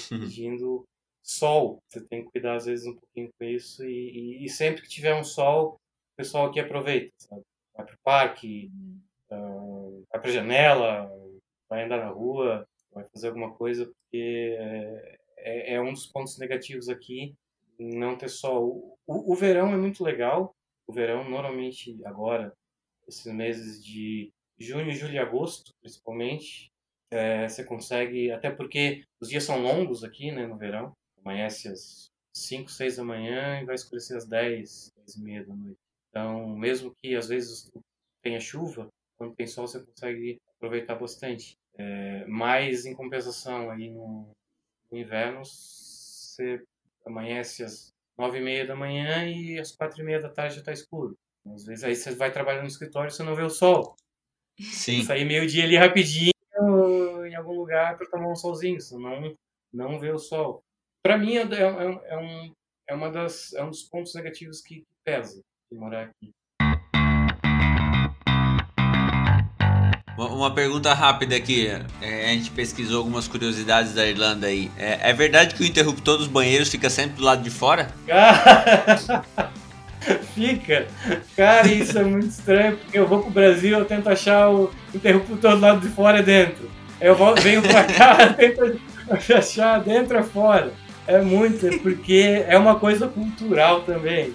pedindo 0.09 0.83
sol. 1.23 1.79
Você 1.87 2.01
tem 2.01 2.23
que 2.23 2.31
cuidar 2.31 2.55
às 2.55 2.65
vezes 2.65 2.85
um 2.85 2.95
pouquinho 2.95 3.29
com 3.37 3.45
isso 3.45 3.85
e, 3.85 4.39
e, 4.41 4.45
e 4.45 4.49
sempre 4.49 4.81
que 4.81 4.89
tiver 4.89 5.15
um 5.15 5.23
sol, 5.23 5.75
o 6.13 6.17
pessoal 6.17 6.47
aqui 6.47 6.59
aproveita, 6.59 7.13
sabe? 7.17 7.41
Vai 7.73 7.85
pro 7.85 7.97
parque, 8.03 8.69
uhum. 8.73 8.99
uh, 9.31 10.03
vai 10.11 10.21
pra 10.21 10.31
janela, 10.31 11.09
vai 11.69 11.85
andar 11.85 11.99
na 11.99 12.09
rua, 12.09 12.67
vai 12.91 13.05
fazer 13.13 13.27
alguma 13.27 13.53
coisa, 13.53 13.85
porque 13.85 14.55
é, 14.59 15.19
é, 15.37 15.73
é 15.75 15.81
um 15.81 15.93
dos 15.93 16.05
pontos 16.05 16.37
negativos 16.37 16.89
aqui, 16.89 17.33
não 17.79 18.17
ter 18.17 18.29
sol. 18.29 18.97
O, 19.07 19.31
o 19.31 19.35
verão 19.35 19.73
é 19.73 19.77
muito 19.77 20.03
legal, 20.03 20.53
o 20.85 20.93
verão 20.93 21.29
normalmente 21.29 21.97
agora 22.05 22.53
esses 23.11 23.31
meses 23.33 23.83
de 23.83 24.31
junho, 24.57 24.91
julho 24.93 25.13
e 25.13 25.19
agosto, 25.19 25.73
principalmente. 25.81 26.71
É, 27.11 27.47
você 27.47 27.63
consegue, 27.63 28.31
até 28.31 28.49
porque 28.49 29.03
os 29.19 29.29
dias 29.29 29.43
são 29.43 29.61
longos 29.61 30.03
aqui, 30.03 30.31
né, 30.31 30.47
no 30.47 30.57
verão. 30.57 30.93
Amanhece 31.19 31.67
às 31.67 32.09
5, 32.33 32.71
6 32.71 32.95
da 32.95 33.03
manhã 33.03 33.61
e 33.61 33.65
vai 33.65 33.75
escurecer 33.75 34.15
às 34.15 34.25
10, 34.25 34.93
10 34.95 35.15
e 35.15 35.21
meia 35.21 35.45
da 35.45 35.53
noite. 35.53 35.77
Então, 36.09 36.55
mesmo 36.55 36.93
que 37.01 37.15
às 37.15 37.27
vezes 37.27 37.69
tem 38.21 38.35
a 38.35 38.39
chuva, 38.39 38.87
quando 39.17 39.35
tem 39.35 39.45
sol 39.45 39.67
você 39.67 39.83
consegue 39.83 40.37
aproveitar 40.55 40.95
bastante. 40.95 41.55
É, 41.77 42.25
mas 42.27 42.85
em 42.85 42.93
compensação 42.93 43.71
aí 43.71 43.89
no, 43.89 44.29
no 44.91 44.97
inverno 44.97 45.43
você 45.43 46.61
amanhece 47.05 47.63
às 47.63 47.93
nove 48.17 48.39
e 48.39 48.41
meia 48.41 48.65
da 48.65 48.75
manhã 48.75 49.25
e 49.25 49.59
às 49.59 49.71
quatro 49.71 50.01
e 50.01 50.03
meia 50.03 50.21
da 50.21 50.29
tarde 50.29 50.55
já 50.55 50.61
está 50.61 50.71
escuro. 50.71 51.17
Às 51.45 51.65
vezes 51.65 51.83
aí 51.83 51.95
você 51.95 52.11
vai 52.15 52.31
trabalhar 52.31 52.61
no 52.61 52.67
escritório 52.67 53.09
e 53.09 53.11
você 53.11 53.23
não 53.23 53.35
vê 53.35 53.43
o 53.43 53.49
sol. 53.49 53.95
Sim. 54.59 55.03
Sair 55.03 55.25
meio 55.25 55.47
dia 55.47 55.63
ali 55.63 55.75
rapidinho 55.75 56.31
em 57.25 57.35
algum 57.35 57.53
lugar 57.53 57.97
para 57.97 58.07
tomar 58.07 58.29
um 58.29 58.35
solzinho, 58.35 58.79
senão 58.79 59.35
não 59.73 59.99
vê 59.99 60.11
o 60.11 60.19
sol. 60.19 60.63
Para 61.03 61.17
mim 61.17 61.37
é, 61.37 61.41
é, 61.41 61.61
é, 62.09 62.17
um, 62.17 62.53
é, 62.89 62.93
uma 62.93 63.09
das, 63.09 63.53
é 63.53 63.63
um 63.63 63.69
dos 63.69 63.83
pontos 63.83 64.13
negativos 64.13 64.61
que 64.61 64.85
pesa 65.03 65.41
de 65.71 65.77
morar 65.77 66.03
aqui. 66.03 66.31
Uma 70.17 70.53
pergunta 70.53 70.93
rápida 70.93 71.35
aqui. 71.35 71.67
É, 71.99 72.29
a 72.29 72.33
gente 72.33 72.51
pesquisou 72.51 72.99
algumas 72.99 73.27
curiosidades 73.27 73.93
da 73.93 74.05
Irlanda 74.05 74.47
aí. 74.47 74.69
É, 74.77 75.09
é, 75.09 75.13
verdade 75.13 75.55
que 75.55 75.63
o 75.63 75.65
interruptor 75.65 76.17
dos 76.17 76.27
banheiros 76.27 76.69
fica 76.69 76.89
sempre 76.91 77.15
do 77.15 77.23
lado 77.23 77.41
de 77.41 77.49
fora? 77.49 77.91
fica. 80.33 80.87
Cara, 81.35 81.67
isso 81.67 81.97
é 81.97 82.03
muito 82.03 82.27
estranho, 82.27 82.77
porque 82.77 82.97
eu 82.97 83.07
vou 83.07 83.21
pro 83.21 83.31
Brasil, 83.31 83.77
eu 83.77 83.85
tento 83.85 84.09
achar 84.09 84.49
o 84.49 84.71
interruptor 84.93 85.55
do 85.55 85.61
lado 85.61 85.81
de 85.81 85.93
fora 85.93 86.19
e 86.19 86.23
dentro. 86.23 86.69
Eu 86.99 87.15
venho 87.35 87.61
pra 87.61 87.83
cá, 87.83 88.33
tento 88.33 88.79
achar 89.33 89.79
dentro 89.79 90.19
e 90.19 90.23
fora. 90.23 90.73
É 91.07 91.19
muito, 91.19 91.65
é 91.65 91.77
porque 91.79 92.43
é 92.47 92.57
uma 92.57 92.79
coisa 92.79 93.07
cultural 93.07 93.81
também. 93.81 94.33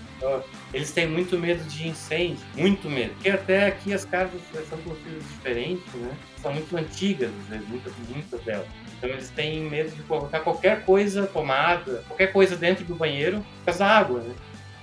Eles 0.74 0.90
têm 0.90 1.06
muito 1.06 1.38
medo 1.38 1.62
de 1.64 1.88
incêndio, 1.88 2.44
muito 2.56 2.90
medo. 2.90 3.14
Porque 3.14 3.30
até 3.30 3.66
aqui 3.66 3.94
as 3.94 4.04
casas 4.04 4.40
são 4.68 4.76
construídas 4.78 5.22
diferentes, 5.22 5.94
né? 5.94 6.10
São 6.42 6.52
muito 6.52 6.76
antigas, 6.76 7.30
muitas, 7.68 7.92
muitas 8.10 8.40
delas. 8.42 8.66
Então 8.98 9.08
eles 9.10 9.30
têm 9.30 9.60
medo 9.62 9.90
de 9.90 10.02
colocar 10.02 10.40
qualquer 10.40 10.84
coisa 10.84 11.26
tomada, 11.26 12.02
qualquer 12.08 12.32
coisa 12.32 12.56
dentro 12.56 12.84
do 12.84 12.94
banheiro, 12.94 13.38
por 13.58 13.66
causa 13.66 13.78
da 13.78 13.90
água, 13.98 14.20
né? 14.20 14.34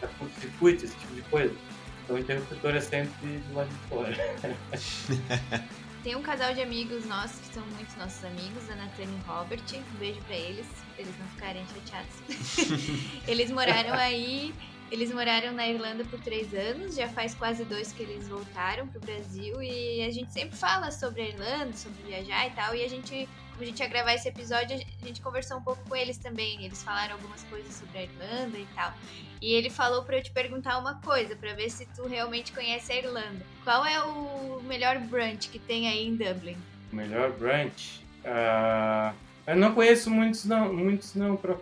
Da 0.03 0.09
curto-circuito, 0.19 0.83
esse 0.83 0.95
tipo 0.97 1.15
de 1.15 1.21
coisa. 1.23 1.55
Então 2.03 2.17
o 2.17 2.19
interruptor 2.19 2.75
é 2.75 2.81
sempre 2.81 3.37
do 3.37 3.53
lado 3.53 3.69
de 3.69 3.75
fora. 3.87 4.15
Tem 6.03 6.17
um 6.17 6.21
casal 6.21 6.53
de 6.53 6.61
amigos 6.61 7.05
nossos 7.05 7.39
que 7.39 7.53
são 7.53 7.63
muitos 7.67 7.95
nossos 7.95 8.21
amigos, 8.25 8.69
a 8.69 8.75
Natane 8.75 9.17
e 9.17 9.25
Robert. 9.25 9.61
Um 9.73 9.97
beijo 9.97 10.19
pra 10.23 10.35
eles, 10.35 10.67
pra 10.93 11.03
eles 11.03 11.17
não 11.17 11.27
ficarem 11.27 11.65
chateados. 11.67 12.67
eles 13.25 13.49
moraram 13.49 13.93
aí 13.93 14.53
eles 14.93 15.11
moraram 15.11 15.51
na 15.53 15.67
Irlanda 15.67 16.05
por 16.05 16.19
três 16.19 16.53
anos, 16.53 16.93
já 16.93 17.09
faz 17.09 17.33
quase 17.33 17.65
dois 17.65 17.91
que 17.91 18.03
eles 18.03 18.27
voltaram 18.27 18.87
pro 18.87 18.99
Brasil 18.99 19.59
e 19.59 20.03
a 20.03 20.11
gente 20.11 20.31
sempre 20.31 20.55
fala 20.55 20.91
sobre 20.91 21.23
a 21.23 21.29
Irlanda, 21.29 21.73
sobre 21.73 22.03
viajar 22.03 22.45
e 22.45 22.51
tal. 22.51 22.75
E 22.75 22.83
a 22.83 22.87
gente, 22.87 23.27
a 23.59 23.65
gente 23.65 23.79
ia 23.79 23.87
gravar 23.87 24.13
esse 24.13 24.27
episódio, 24.27 24.75
a 24.75 25.05
gente 25.05 25.21
conversou 25.21 25.57
um 25.57 25.61
pouco 25.61 25.87
com 25.87 25.95
eles 25.95 26.17
também. 26.17 26.63
Eles 26.63 26.83
falaram 26.83 27.13
algumas 27.13 27.43
coisas 27.43 27.73
sobre 27.73 27.99
a 27.99 28.03
Irlanda 28.03 28.57
e 28.57 28.67
tal. 28.75 28.93
E 29.41 29.53
ele 29.53 29.69
falou 29.69 30.03
para 30.03 30.17
eu 30.17 30.23
te 30.23 30.31
perguntar 30.31 30.77
uma 30.77 30.95
coisa, 31.01 31.35
para 31.35 31.53
ver 31.53 31.69
se 31.69 31.85
tu 31.95 32.07
realmente 32.07 32.51
conhece 32.51 32.91
a 32.91 32.95
Irlanda. 32.95 33.45
Qual 33.63 33.85
é 33.85 34.01
o 34.03 34.61
melhor 34.63 34.99
brunch 34.99 35.49
que 35.49 35.59
tem 35.59 35.87
aí 35.87 36.07
em 36.07 36.15
Dublin? 36.15 36.57
O 36.91 36.95
melhor 36.95 37.31
brunch? 37.31 38.03
Uh, 38.23 39.13
eu 39.45 39.55
não 39.55 39.73
conheço 39.73 40.09
muitos 40.09 40.45
não, 40.45 40.73
muitos 40.73 41.13
não, 41.15 41.35
para 41.35 41.57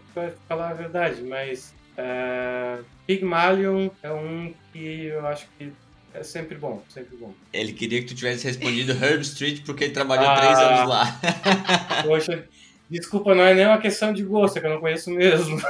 falar 0.48 0.70
a 0.70 0.74
verdade, 0.74 1.22
mas 1.24 1.74
Uh, 1.98 2.84
Pygmalion 3.06 3.90
é 4.02 4.12
um 4.12 4.54
que 4.72 5.06
eu 5.06 5.26
acho 5.28 5.48
que 5.58 5.74
é 6.14 6.24
sempre 6.24 6.58
bom, 6.58 6.84
sempre 6.90 7.16
bom. 7.18 7.34
Ele 7.54 7.74
queria 7.74 8.02
que 8.02 8.08
tu 8.08 8.16
tivesse 8.16 8.46
respondido 8.46 8.92
Herb 8.92 9.22
Street 9.22 9.62
porque 9.66 9.86
ele 9.86 9.94
trabalhou 9.94 10.28
ah, 10.28 10.36
três 10.36 10.58
anos 10.60 10.90
lá. 10.90 11.22
Poxa, 12.04 12.46
desculpa, 12.90 13.34
não 13.34 13.44
é 13.44 13.54
nem 13.54 13.66
uma 13.66 13.78
questão 13.78 14.14
de 14.14 14.24
gosto, 14.24 14.58
é 14.58 14.60
que 14.60 14.68
eu 14.68 14.72
não 14.72 14.82
conheço 14.82 15.10
mesmo. 15.10 15.62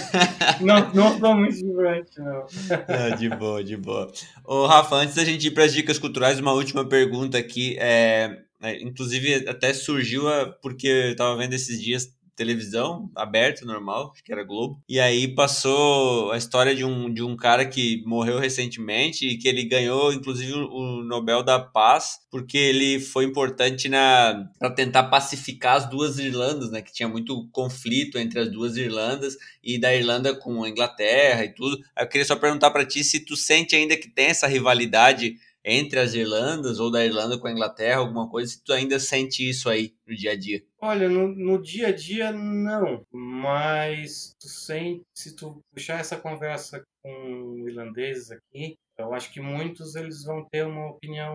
não, 0.60 0.94
não 0.94 1.18
sou 1.18 1.34
muito 1.34 1.56
vibrante, 1.56 2.18
não. 2.18 2.46
Ah, 2.88 3.16
de 3.16 3.28
boa, 3.28 3.64
de 3.64 3.76
boa. 3.76 4.12
Ô, 4.44 4.66
Rafa, 4.66 4.94
antes 4.96 5.16
da 5.16 5.24
gente 5.24 5.48
ir 5.48 5.50
para 5.50 5.64
as 5.64 5.72
dicas 5.72 5.98
culturais, 5.98 6.38
uma 6.38 6.52
última 6.52 6.88
pergunta 6.88 7.36
aqui. 7.36 7.76
É, 7.80 8.38
é, 8.62 8.80
inclusive, 8.82 9.48
até 9.48 9.72
surgiu 9.72 10.28
a, 10.28 10.46
porque 10.46 10.86
eu 10.86 11.12
estava 11.12 11.36
vendo 11.36 11.54
esses 11.54 11.82
dias 11.82 12.08
televisão, 12.40 13.10
aberto, 13.14 13.66
normal, 13.66 14.12
acho 14.14 14.24
que 14.24 14.32
era 14.32 14.42
Globo. 14.42 14.82
E 14.88 14.98
aí 14.98 15.28
passou 15.28 16.32
a 16.32 16.38
história 16.38 16.74
de 16.74 16.82
um, 16.82 17.12
de 17.12 17.22
um 17.22 17.36
cara 17.36 17.66
que 17.66 18.02
morreu 18.06 18.38
recentemente 18.38 19.28
e 19.28 19.36
que 19.36 19.46
ele 19.46 19.64
ganhou, 19.64 20.10
inclusive, 20.10 20.54
o 20.54 21.02
Nobel 21.02 21.42
da 21.42 21.60
Paz, 21.60 22.20
porque 22.30 22.56
ele 22.56 22.98
foi 22.98 23.26
importante 23.26 23.90
na 23.90 24.48
para 24.58 24.70
tentar 24.70 25.04
pacificar 25.04 25.76
as 25.76 25.90
duas 25.90 26.18
Irlandas, 26.18 26.70
né? 26.70 26.80
Que 26.80 26.92
tinha 26.92 27.08
muito 27.08 27.46
conflito 27.52 28.16
entre 28.16 28.40
as 28.40 28.50
duas 28.50 28.78
Irlandas 28.78 29.36
e 29.62 29.78
da 29.78 29.94
Irlanda 29.94 30.34
com 30.34 30.64
a 30.64 30.68
Inglaterra 30.70 31.44
e 31.44 31.54
tudo. 31.54 31.78
Eu 31.98 32.08
queria 32.08 32.24
só 32.24 32.36
perguntar 32.36 32.70
para 32.70 32.86
ti 32.86 33.04
se 33.04 33.20
tu 33.20 33.36
sente 33.36 33.76
ainda 33.76 33.98
que 33.98 34.08
tem 34.08 34.26
essa 34.26 34.46
rivalidade 34.46 35.36
entre 35.64 35.98
as 35.98 36.14
Irlandas 36.14 36.80
ou 36.80 36.90
da 36.90 37.04
Irlanda 37.04 37.38
com 37.38 37.46
a 37.46 37.52
Inglaterra, 37.52 37.98
alguma 37.98 38.28
coisa, 38.28 38.52
se 38.52 38.64
tu 38.64 38.72
ainda 38.72 38.98
sente 38.98 39.48
isso 39.48 39.68
aí 39.68 39.94
no 40.06 40.14
dia 40.14 40.32
a 40.32 40.36
dia? 40.36 40.62
Olha, 40.80 41.08
no, 41.08 41.28
no 41.28 41.60
dia 41.60 41.88
a 41.88 41.92
dia 41.92 42.32
não, 42.32 43.02
mas 43.12 44.34
tu 44.40 44.48
sente, 44.48 45.02
se 45.14 45.36
tu 45.36 45.60
puxar 45.72 46.00
essa 46.00 46.16
conversa 46.16 46.82
com 47.02 47.64
irlandeses 47.68 48.30
aqui, 48.30 48.76
eu 48.98 49.14
acho 49.14 49.32
que 49.32 49.40
muitos 49.40 49.94
eles 49.94 50.24
vão 50.24 50.46
ter 50.50 50.66
uma 50.66 50.90
opinião 50.90 51.34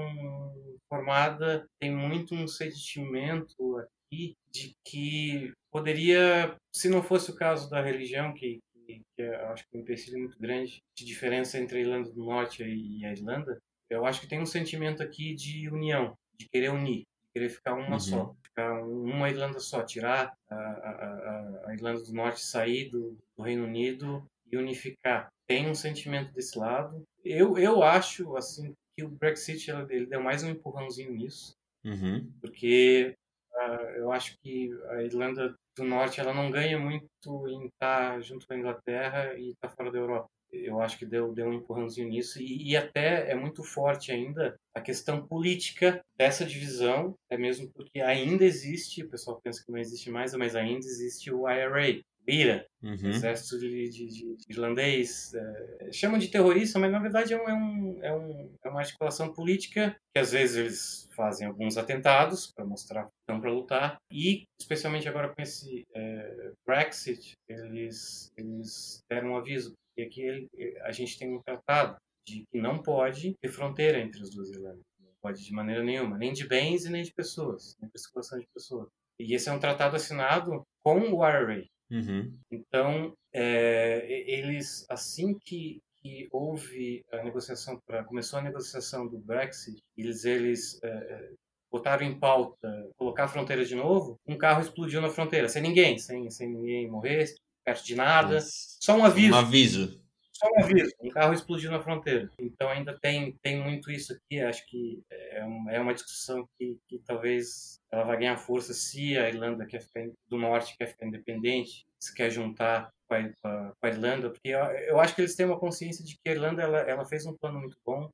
formada, 0.88 1.65
tem 1.79 1.91
muito 1.91 2.35
um 2.35 2.47
sentimento 2.47 3.77
aqui 3.77 4.35
de 4.51 4.71
que 4.85 5.51
poderia, 5.71 6.55
se 6.73 6.89
não 6.89 7.03
fosse 7.03 7.31
o 7.31 7.35
caso 7.35 7.69
da 7.69 7.81
religião, 7.81 8.33
que, 8.33 8.59
que, 8.85 9.01
eu 9.17 9.47
acho 9.47 9.63
que 9.63 9.75
é 9.75 9.79
um 9.79 9.81
empecilho 9.81 10.19
muito 10.19 10.39
grande 10.39 10.81
de 10.97 11.05
diferença 11.05 11.59
entre 11.59 11.79
a 11.79 11.81
Irlanda 11.81 12.11
do 12.11 12.23
Norte 12.23 12.63
e 12.63 13.05
a 13.05 13.11
Irlanda, 13.11 13.59
eu 13.95 14.05
acho 14.05 14.21
que 14.21 14.27
tem 14.27 14.39
um 14.39 14.45
sentimento 14.45 15.01
aqui 15.01 15.34
de 15.34 15.69
união, 15.69 16.17
de 16.38 16.47
querer 16.49 16.69
unir, 16.69 17.03
de 17.23 17.31
querer 17.34 17.49
ficar 17.49 17.73
uma 17.73 17.93
uhum. 17.93 17.99
só, 17.99 18.36
ficar 18.43 18.84
uma 18.84 19.29
Irlanda 19.29 19.60
só, 19.60 19.84
tirar 19.84 20.34
a, 20.49 20.55
a, 20.55 21.62
a, 21.67 21.73
Irlanda 21.73 22.01
do 22.03 22.13
Norte, 22.13 22.41
sair 22.41 22.89
do, 22.89 23.17
do, 23.38 23.43
Reino 23.43 23.65
Unido 23.65 24.25
e 24.51 24.58
unificar. 24.58 25.29
Tem 25.47 25.69
um 25.69 25.75
sentimento 25.75 26.34
desse 26.34 26.58
lado. 26.58 27.03
Eu, 27.23 27.58
eu 27.58 27.84
acho 27.84 28.36
assim 28.36 28.73
que 28.95 29.03
o 29.03 29.10
Brexit 29.10 29.69
ele 29.89 30.05
deu 30.05 30.21
mais 30.21 30.43
um 30.43 30.49
empurrãozinho 30.49 31.12
nisso, 31.12 31.55
uhum. 31.84 32.31
porque 32.39 33.15
uh, 33.53 33.89
eu 33.97 34.12
acho 34.12 34.38
que 34.41 34.71
a 34.89 35.03
Irlanda 35.03 35.53
do 35.75 35.84
Norte 35.84 36.21
ela 36.21 36.34
não 36.34 36.49
ganha 36.49 36.79
muito 36.79 37.05
em 37.49 37.67
estar 37.67 38.21
junto 38.21 38.47
com 38.47 38.53
a 38.53 38.58
Inglaterra 38.58 39.34
e 39.36 39.49
estar 39.49 39.69
fora 39.69 39.91
da 39.91 39.97
Europa 39.99 40.29
eu 40.63 40.81
acho 40.81 40.97
que 40.97 41.05
deu, 41.05 41.33
deu 41.33 41.47
um 41.47 41.53
empurrãozinho 41.53 42.09
nisso. 42.09 42.41
E, 42.41 42.71
e, 42.71 42.77
até 42.77 43.31
é 43.31 43.35
muito 43.35 43.63
forte 43.63 44.11
ainda 44.11 44.55
a 44.73 44.81
questão 44.81 45.25
política 45.25 46.01
dessa 46.17 46.45
divisão, 46.45 47.15
é 47.29 47.37
mesmo 47.37 47.69
porque 47.73 48.01
ainda 48.01 48.43
existe, 48.43 49.03
o 49.03 49.09
pessoal 49.09 49.39
pensa 49.43 49.63
que 49.63 49.71
não 49.71 49.79
existe 49.79 50.09
mais, 50.09 50.33
mas 50.33 50.55
ainda 50.55 50.85
existe 50.85 51.31
o 51.31 51.49
IRA, 51.49 52.01
BIRA, 52.25 52.65
uhum. 52.81 53.09
Exército 53.09 53.59
de, 53.59 53.89
de, 53.89 54.07
de 54.07 54.35
Irlandês, 54.49 55.33
é, 55.33 55.91
chamam 55.91 56.17
de 56.17 56.27
terrorista, 56.27 56.79
mas 56.79 56.91
na 56.91 56.99
verdade 56.99 57.33
é, 57.33 57.37
um, 57.37 57.47
é, 57.47 57.53
um, 57.53 57.99
é, 58.03 58.13
um, 58.15 58.51
é 58.63 58.69
uma 58.69 58.79
articulação 58.79 59.31
política 59.31 59.95
que 60.13 60.19
às 60.19 60.31
vezes 60.31 60.55
eles 60.57 61.09
fazem 61.15 61.47
alguns 61.47 61.77
atentados 61.77 62.51
para 62.51 62.65
mostrar 62.65 63.03
que 63.03 63.11
estão 63.21 63.39
para 63.39 63.51
lutar. 63.51 63.97
E 64.11 64.43
especialmente 64.59 65.07
agora 65.07 65.33
com 65.33 65.41
esse 65.41 65.83
é, 65.93 66.51
Brexit 66.65 67.33
eles 67.47 68.31
eles 68.35 68.99
deram 69.09 69.31
um 69.31 69.37
aviso 69.37 69.73
e 69.97 70.03
aqui 70.03 70.21
ele, 70.21 70.49
a 70.81 70.91
gente 70.91 71.17
tem 71.17 71.34
um 71.34 71.41
tratado 71.41 71.97
de 72.27 72.43
que 72.51 72.60
não 72.60 72.81
pode 72.81 73.36
ter 73.41 73.49
fronteira 73.49 73.99
entre 73.99 74.21
as 74.21 74.31
duas 74.31 74.49
Irlandas. 74.49 74.84
Não 74.99 75.12
pode 75.21 75.43
de 75.43 75.53
maneira 75.53 75.84
nenhuma, 75.84 76.17
nem 76.17 76.34
de 76.34 76.47
bens 76.47 76.86
e 76.86 76.89
nem 76.89 77.03
de 77.03 77.13
pessoas, 77.13 77.75
nem 77.79 77.89
de 77.93 78.01
circulação 78.01 78.39
de 78.39 78.47
pessoas. 78.53 78.89
E 79.19 79.34
esse 79.34 79.47
é 79.47 79.51
um 79.51 79.60
tratado 79.60 79.95
assinado 79.95 80.63
com 80.84 80.99
o 80.99 81.25
IRA. 81.25 81.63
Uhum. 81.89 82.36
Então, 82.51 83.13
é, 83.34 84.05
eles, 84.10 84.86
assim 84.89 85.38
que, 85.38 85.79
que 86.01 86.27
houve 86.31 87.05
a 87.12 87.23
negociação, 87.23 87.79
pra, 87.86 88.03
começou 88.03 88.39
a 88.39 88.41
negociação 88.41 89.08
do 89.08 89.19
Brexit, 89.19 89.81
eles, 89.95 90.25
eles 90.25 90.79
é, 90.84 90.88
é 90.88 91.31
botaram 91.71 92.05
em 92.05 92.17
pauta 92.17 92.89
colocar 92.95 93.25
a 93.25 93.27
fronteira 93.27 93.65
de 93.65 93.75
novo, 93.75 94.17
um 94.25 94.38
carro 94.38 94.62
explodiu 94.62 95.01
na 95.01 95.10
fronteira, 95.10 95.49
sem 95.49 95.62
ninguém, 95.62 95.97
sem, 95.97 96.29
sem 96.29 96.49
ninguém 96.49 96.89
morrer, 96.89 97.36
perto 97.65 97.84
de 97.84 97.95
nada. 97.95 98.39
Só 98.41 98.95
um 98.95 99.04
aviso. 99.04 99.34
Um 99.34 99.38
aviso. 99.38 100.06
Só 100.32 100.47
um 100.47 100.63
aviso. 100.63 100.91
Um 101.01 101.10
carro 101.10 101.34
explodiu 101.34 101.71
na 101.71 101.82
fronteira. 101.82 102.30
Então 102.38 102.70
ainda 102.70 102.97
tem, 102.99 103.38
tem 103.41 103.61
muito 103.61 103.89
isso 103.89 104.13
aqui. 104.13 104.39
Acho 104.39 104.66
que 104.68 105.01
é, 105.09 105.39
é 105.70 105.80
uma 105.80 105.93
discussão 105.93 106.47
que, 106.57 106.78
que 106.88 106.99
talvez 106.99 107.80
ela 107.91 108.03
vai 108.03 108.18
ganhar 108.18 108.38
força 108.38 108.74
se 108.74 109.18
a 109.18 109.30
Irlanda 109.30 109.66
quer 109.66 109.82
ficar, 109.82 110.07
do 110.28 110.38
Norte 110.38 110.78
quer 110.78 110.88
ficar 110.88 111.07
independente, 111.07 111.86
se 111.99 112.13
quer 112.13 112.30
juntar 112.30 112.91
com 113.07 113.16
a, 113.16 113.74
com 113.80 113.88
a 113.88 113.89
Irlanda, 113.89 114.30
porque 114.30 114.49
eu, 114.49 114.59
eu, 114.59 114.99
acho 114.99 115.16
que 115.16 115.22
eles 115.22 115.36
têm 115.36 115.45
uma 115.45 115.59
consciência 115.59 116.03
de 116.03 116.16
que 116.16 116.30
a 116.30 116.34
Irlanda 116.34 116.61
ela, 116.61 116.80
ela 116.80 117.05
fez 117.05 117.26
um 117.26 117.36
plano 117.38 117.59
muito 117.59 117.78
bom 117.86 118.09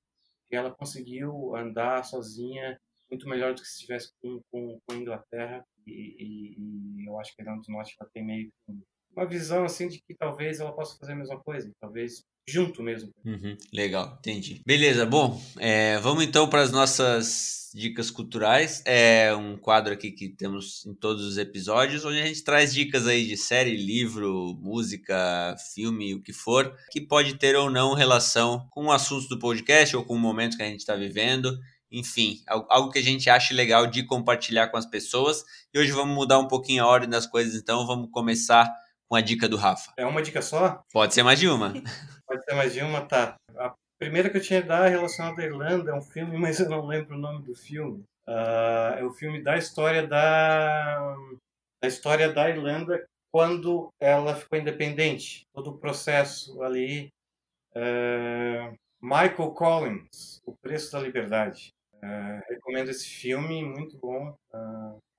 e 0.52 0.56
ela 0.56 0.70
conseguiu 0.70 1.56
andar 1.56 2.04
sozinha 2.04 2.80
muito 3.10 3.28
melhor 3.28 3.54
do 3.54 3.62
que 3.62 3.68
se 3.68 3.76
estivesse 3.76 4.12
com, 4.22 4.40
com, 4.52 4.80
com 4.86 4.94
a 4.94 4.98
Inglaterra 4.98 5.66
e, 5.88 5.92
e, 5.92 7.02
e, 7.02 7.08
eu 7.08 7.20
acho 7.20 7.36
que 7.36 7.42
a 7.42 7.46
Irlanda 7.46 7.64
do 7.66 7.72
Norte 7.72 7.96
ela 8.00 8.10
tem 8.14 8.24
meio 8.24 8.52
uma 9.16 9.26
visão 9.26 9.64
assim 9.64 9.88
de 9.88 10.00
que 10.00 10.14
talvez 10.14 10.60
ela 10.60 10.72
possa 10.72 10.98
fazer 10.98 11.14
a 11.14 11.16
mesma 11.16 11.40
coisa, 11.40 11.72
talvez 11.80 12.24
junto 12.48 12.82
mesmo. 12.82 13.14
Uhum, 13.26 13.58
legal, 13.74 14.18
entendi. 14.20 14.62
Beleza, 14.66 15.06
bom, 15.06 15.42
é, 15.58 16.00
vamos 16.00 16.24
então 16.24 16.50
para 16.50 16.62
as 16.62 16.72
nossas 16.72 17.72
dicas 17.74 18.12
culturais. 18.12 18.82
É 18.86 19.34
um 19.34 19.58
quadro 19.58 19.94
aqui 19.94 20.12
que 20.12 20.30
temos 20.30 20.86
em 20.86 20.94
todos 20.94 21.26
os 21.26 21.38
episódios, 21.38 22.04
onde 22.04 22.20
a 22.20 22.26
gente 22.26 22.44
traz 22.44 22.74
dicas 22.74 23.08
aí 23.08 23.26
de 23.26 23.38
série, 23.38 23.76
livro, 23.76 24.58
música, 24.60 25.56
filme, 25.74 26.14
o 26.14 26.22
que 26.22 26.34
for, 26.34 26.76
que 26.92 27.00
pode 27.00 27.36
ter 27.36 27.56
ou 27.56 27.70
não 27.70 27.94
relação 27.94 28.68
com 28.72 28.86
o 28.86 28.92
assunto 28.92 29.28
do 29.28 29.40
podcast 29.40 29.96
ou 29.96 30.04
com 30.04 30.16
o 30.16 30.20
momento 30.20 30.58
que 30.58 30.64
a 30.64 30.68
gente 30.68 30.80
está 30.80 30.96
vivendo. 30.96 31.58
Enfim, 31.92 32.42
algo 32.48 32.90
que 32.90 33.00
a 33.00 33.04
gente 33.04 33.30
ache 33.30 33.54
legal 33.54 33.86
de 33.86 34.04
compartilhar 34.04 34.68
com 34.68 34.78
as 34.78 34.86
pessoas. 34.86 35.44
E 35.74 35.80
hoje 35.80 35.92
vamos 35.92 36.16
mudar 36.16 36.40
um 36.40 36.48
pouquinho 36.48 36.84
a 36.84 36.88
ordem 36.88 37.10
das 37.10 37.28
coisas, 37.28 37.56
então 37.56 37.86
vamos 37.86 38.10
começar 38.12 38.72
com 39.12 39.18
a 39.18 39.22
dica 39.22 39.50
do 39.50 39.58
Rafa. 39.58 39.92
É 39.98 40.06
uma 40.06 40.22
dica 40.22 40.42
só? 40.42 40.82
Pode 40.90 41.14
ser 41.14 41.22
mais 41.22 41.38
de 41.38 41.50
uma. 41.50 41.74
Pode 42.26 42.46
ser 42.46 42.56
mais 42.56 42.72
de 42.72 42.80
uma, 42.80 43.02
tá. 43.02 43.36
A 43.58 43.76
primeira 44.00 44.30
que 44.30 44.38
eu 44.38 44.42
tinha 44.42 44.62
que 44.62 44.70
dar 44.70 44.88
relacionada 44.88 45.42
à 45.42 45.46
Irlanda 45.46 45.92
é 45.92 45.94
um 45.94 46.02
filme, 46.02 46.38
mas 46.40 46.62
eu 46.62 46.70
não 46.70 46.86
lembro 46.86 47.18
o 47.18 47.20
nome 47.20 47.44
do 47.44 47.54
filme. 47.54 48.06
Uh, 48.26 48.96
é 48.98 49.04
o 49.04 49.12
filme 49.12 49.44
da 49.44 49.58
história 49.58 50.08
da, 50.08 51.14
da 51.84 51.90
história 51.90 52.32
da 52.32 52.50
Irlanda 52.50 53.06
quando 53.34 53.90
ela 54.00 54.34
ficou 54.34 54.58
independente. 54.58 55.42
Todo 55.54 55.72
o 55.72 55.78
processo 55.78 56.64
ali. 56.64 57.10
Uh, 57.76 58.74
Michael 59.02 59.52
Collins, 59.52 60.40
O 60.46 60.56
Preço 60.56 60.94
da 60.94 61.02
Liberdade. 61.02 61.74
Uh, 61.96 62.42
recomendo 62.48 62.90
esse 62.90 63.10
filme, 63.10 63.62
muito 63.62 63.98
bom. 63.98 64.34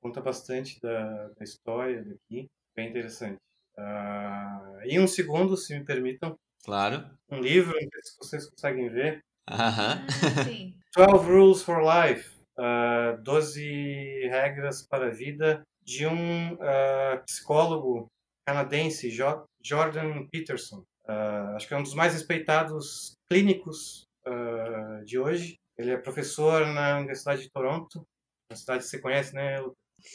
conta 0.01 0.23
bastante 0.23 0.81
da, 0.81 1.29
da 1.29 1.45
história 1.45 2.03
daqui, 2.03 2.49
bem 2.75 2.89
interessante. 2.89 3.37
Uh, 3.79 4.87
e 4.87 4.99
um 4.99 5.07
segundo, 5.07 5.57
se 5.57 5.79
me 5.79 5.85
permitam. 5.85 6.37
Claro. 6.65 7.11
Um 7.31 7.41
livro, 7.41 7.73
não 7.73 7.81
sei 7.91 8.03
se 8.03 8.19
vocês 8.19 8.51
conseguem 8.51 8.89
ver. 8.89 9.21
Aham. 9.49 10.07
Ah, 10.07 10.45
sim. 10.45 10.75
12 10.95 11.31
Rules 11.31 11.63
for 11.63 11.81
Life. 11.83 12.29
Uh, 12.59 12.63
ah, 12.63 13.19
12 13.23 14.29
regras 14.29 14.87
para 14.87 15.07
a 15.07 15.11
vida 15.11 15.63
de 15.83 16.07
um 16.07 16.55
uh, 16.55 17.25
psicólogo 17.27 18.07
canadense, 18.47 19.11
jo 19.11 19.45
Jordan 19.63 20.27
Peterson. 20.31 20.85
Uh, 21.09 21.57
acho 21.57 21.67
que 21.67 21.75
é 21.75 21.77
um 21.77 21.83
dos 21.83 21.95
mais 21.95 22.13
respeitados 22.13 23.17
clínicos 23.31 24.07
uh, 24.27 25.05
de 25.05 25.19
hoje. 25.19 25.57
Ele 25.77 25.91
é 25.91 25.97
professor 25.97 26.67
na 26.67 26.99
Universidade 26.99 27.43
de 27.43 27.51
Toronto, 27.51 28.07
uma 28.51 28.57
cidade 28.57 28.85
que 28.85 28.91
você 28.91 29.01
conhece, 29.01 29.35
né? 29.35 29.59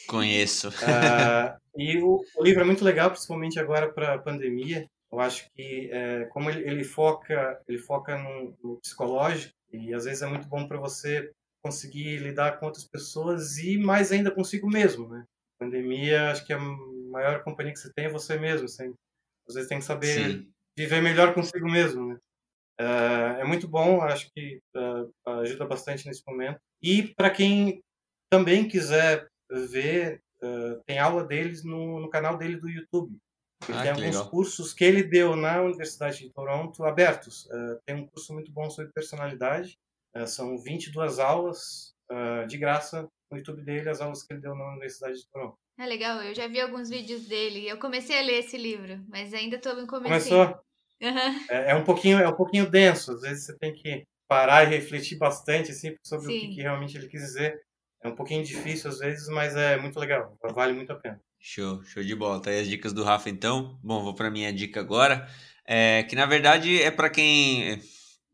Conheço. 0.08 0.70
Uh, 0.70 1.58
e 1.78 1.98
o, 1.98 2.22
o, 2.36 2.44
livro 2.44 2.62
é 2.62 2.66
muito 2.66 2.84
legal, 2.84 3.12
principalmente 3.12 3.60
agora 3.60 3.92
para 3.92 4.16
a 4.16 4.20
pandemia. 4.20 4.88
Eu 5.12 5.20
acho 5.20 5.50
que 5.54 5.90
é, 5.92 6.26
como 6.26 6.50
ele, 6.50 6.70
ele, 6.70 6.84
foca 6.84 7.62
ele 7.68 7.78
foca 7.78 8.18
no, 8.18 8.58
no, 8.62 8.78
psicológico 8.78 9.54
e 9.72 9.94
às 9.94 10.04
vezes 10.04 10.22
é 10.22 10.28
muito 10.28 10.48
bom 10.48 10.68
para 10.68 10.78
você 10.78 11.32
conseguir 11.64 12.18
lidar 12.18 12.60
com 12.60 12.66
outras 12.66 12.86
pessoas 12.86 13.58
e 13.58 13.78
mais 13.78 14.12
ainda 14.12 14.32
consigo 14.32 14.70
mesmo, 14.70 15.08
né? 15.08 15.24
Pandemia, 15.58 16.32
acho 16.32 16.46
que 16.46 16.54
a 16.54 16.60
maior 16.60 17.42
companhia 17.44 17.74
que 17.74 17.80
você 17.80 17.92
tem 17.94 18.06
é 18.06 18.10
você 18.10 18.38
mesmo. 18.38 18.68
Você, 18.68 18.92
às 19.48 19.56
vezes 19.56 19.70
tem 19.70 19.80
que 19.80 19.86
saber 19.86 20.14
Sim. 20.14 20.48
viver 20.78 21.02
melhor 21.02 21.34
consigo 21.34 21.70
mesmo, 21.70 22.08
né? 22.08 22.18
Uh, 22.80 23.42
é 23.42 23.44
muito 23.44 23.68
bom, 23.68 24.02
acho 24.02 24.30
que 24.36 24.60
uh, 24.76 25.40
ajuda 25.42 25.66
bastante 25.66 26.06
nesse 26.06 26.22
momento. 26.28 26.60
E 26.82 27.14
para 27.16 27.30
quem 27.30 27.82
também 28.30 28.68
quiser 28.68 29.28
ver, 29.50 30.22
uh, 30.42 30.82
tem 30.86 31.00
aula 31.00 31.24
deles 31.24 31.64
no, 31.64 32.00
no, 32.00 32.10
canal 32.10 32.38
dele 32.38 32.58
do 32.58 32.70
YouTube. 32.70 33.18
Ele 33.68 33.78
ah, 33.78 33.82
tem 33.82 33.92
alguns 33.92 34.16
legal. 34.16 34.30
cursos 34.30 34.74
que 34.74 34.84
ele 34.84 35.04
deu 35.04 35.36
na 35.36 35.62
Universidade 35.62 36.20
de 36.20 36.30
Toronto 36.30 36.84
abertos. 36.84 37.46
Uh, 37.46 37.80
tem 37.86 37.96
um 37.96 38.08
curso 38.08 38.34
muito 38.34 38.52
bom 38.52 38.70
sobre 38.70 38.92
personalidade. 38.94 39.78
Uh, 40.16 40.28
são 40.28 40.58
22 40.58 41.20
aulas 41.20 41.96
de 42.48 42.58
graça 42.58 43.06
no 43.30 43.38
YouTube 43.38 43.62
dele, 43.64 43.90
as 43.90 44.00
aulas 44.00 44.24
que 44.24 44.32
ele 44.32 44.40
deu 44.40 44.56
na 44.56 44.70
Universidade 44.70 45.18
de 45.18 45.28
Toronto. 45.28 45.58
É 45.78 45.86
legal, 45.86 46.24
eu 46.24 46.34
já 46.34 46.48
vi 46.48 46.62
alguns 46.62 46.90
vídeos 46.90 47.28
dele. 47.28 47.68
Eu 47.68 47.78
comecei 47.78 48.18
a 48.18 48.22
ler 48.22 48.40
esse 48.40 48.58
livro, 48.58 49.04
mas 49.10 49.34
ainda 49.34 49.58
estou 49.58 49.76
no 49.76 49.86
começo. 49.86 50.30
Começou? 50.30 50.58
Uhum. 51.02 51.46
É, 51.50 51.72
é, 51.72 51.76
um 51.76 51.84
pouquinho, 51.84 52.18
é 52.18 52.28
um 52.28 52.36
pouquinho 52.36 52.70
denso. 52.70 53.12
Às 53.12 53.22
vezes 53.22 53.46
você 53.46 53.58
tem 53.58 53.74
que 53.74 54.04
parar 54.28 54.64
e 54.64 54.76
refletir 54.76 55.18
bastante 55.18 55.72
assim, 55.72 55.96
sobre 56.04 56.28
Sim. 56.28 56.38
o 56.38 56.42
que, 56.42 56.56
que 56.56 56.62
realmente 56.62 56.98
ele 56.98 57.08
quis 57.08 57.22
dizer. 57.22 57.62
É 58.04 58.08
um 58.08 58.16
pouquinho 58.16 58.44
difícil 58.44 58.90
às 58.90 59.00
vezes, 59.00 59.28
mas 59.30 59.56
é 59.56 59.78
muito 59.78 60.00
legal. 60.00 60.38
Vale 60.54 60.74
muito 60.74 60.92
a 60.92 60.96
pena. 60.96 61.20
Show, 61.40 61.84
show 61.84 62.04
de 62.04 62.16
bola. 62.16 62.42
Tá 62.42 62.50
aí 62.50 62.60
as 62.60 62.68
dicas 62.68 62.94
do 62.94 63.04
Rafa 63.04 63.30
então. 63.30 63.80
Bom, 63.84 64.04
vou 64.04 64.14
para 64.14 64.30
minha 64.30 64.52
dica 64.52 64.80
agora, 64.80 65.28
é, 65.66 66.04
que 66.04 66.16
na 66.16 66.26
verdade 66.26 66.82
é 66.82 66.92
para 66.92 67.10
quem 67.10 67.82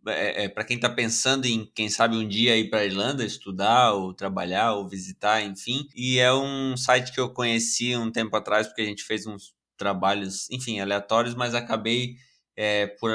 é, 0.07 0.45
é 0.45 0.49
para 0.49 0.63
quem 0.63 0.75
está 0.75 0.89
pensando 0.89 1.45
em, 1.45 1.65
quem 1.73 1.89
sabe, 1.89 2.17
um 2.17 2.27
dia 2.27 2.57
ir 2.57 2.69
para 2.69 2.85
Irlanda 2.85 3.25
estudar, 3.25 3.93
ou 3.93 4.13
trabalhar, 4.13 4.73
ou 4.73 4.87
visitar, 4.87 5.41
enfim. 5.41 5.87
E 5.95 6.19
é 6.19 6.33
um 6.33 6.75
site 6.75 7.11
que 7.11 7.19
eu 7.19 7.29
conheci 7.29 7.95
um 7.95 8.11
tempo 8.11 8.35
atrás, 8.35 8.67
porque 8.67 8.81
a 8.81 8.85
gente 8.85 9.03
fez 9.03 9.25
uns 9.25 9.53
trabalhos, 9.77 10.49
enfim, 10.51 10.79
aleatórios, 10.79 11.35
mas 11.35 11.55
acabei 11.55 12.15
é, 12.55 12.87
por 12.87 13.11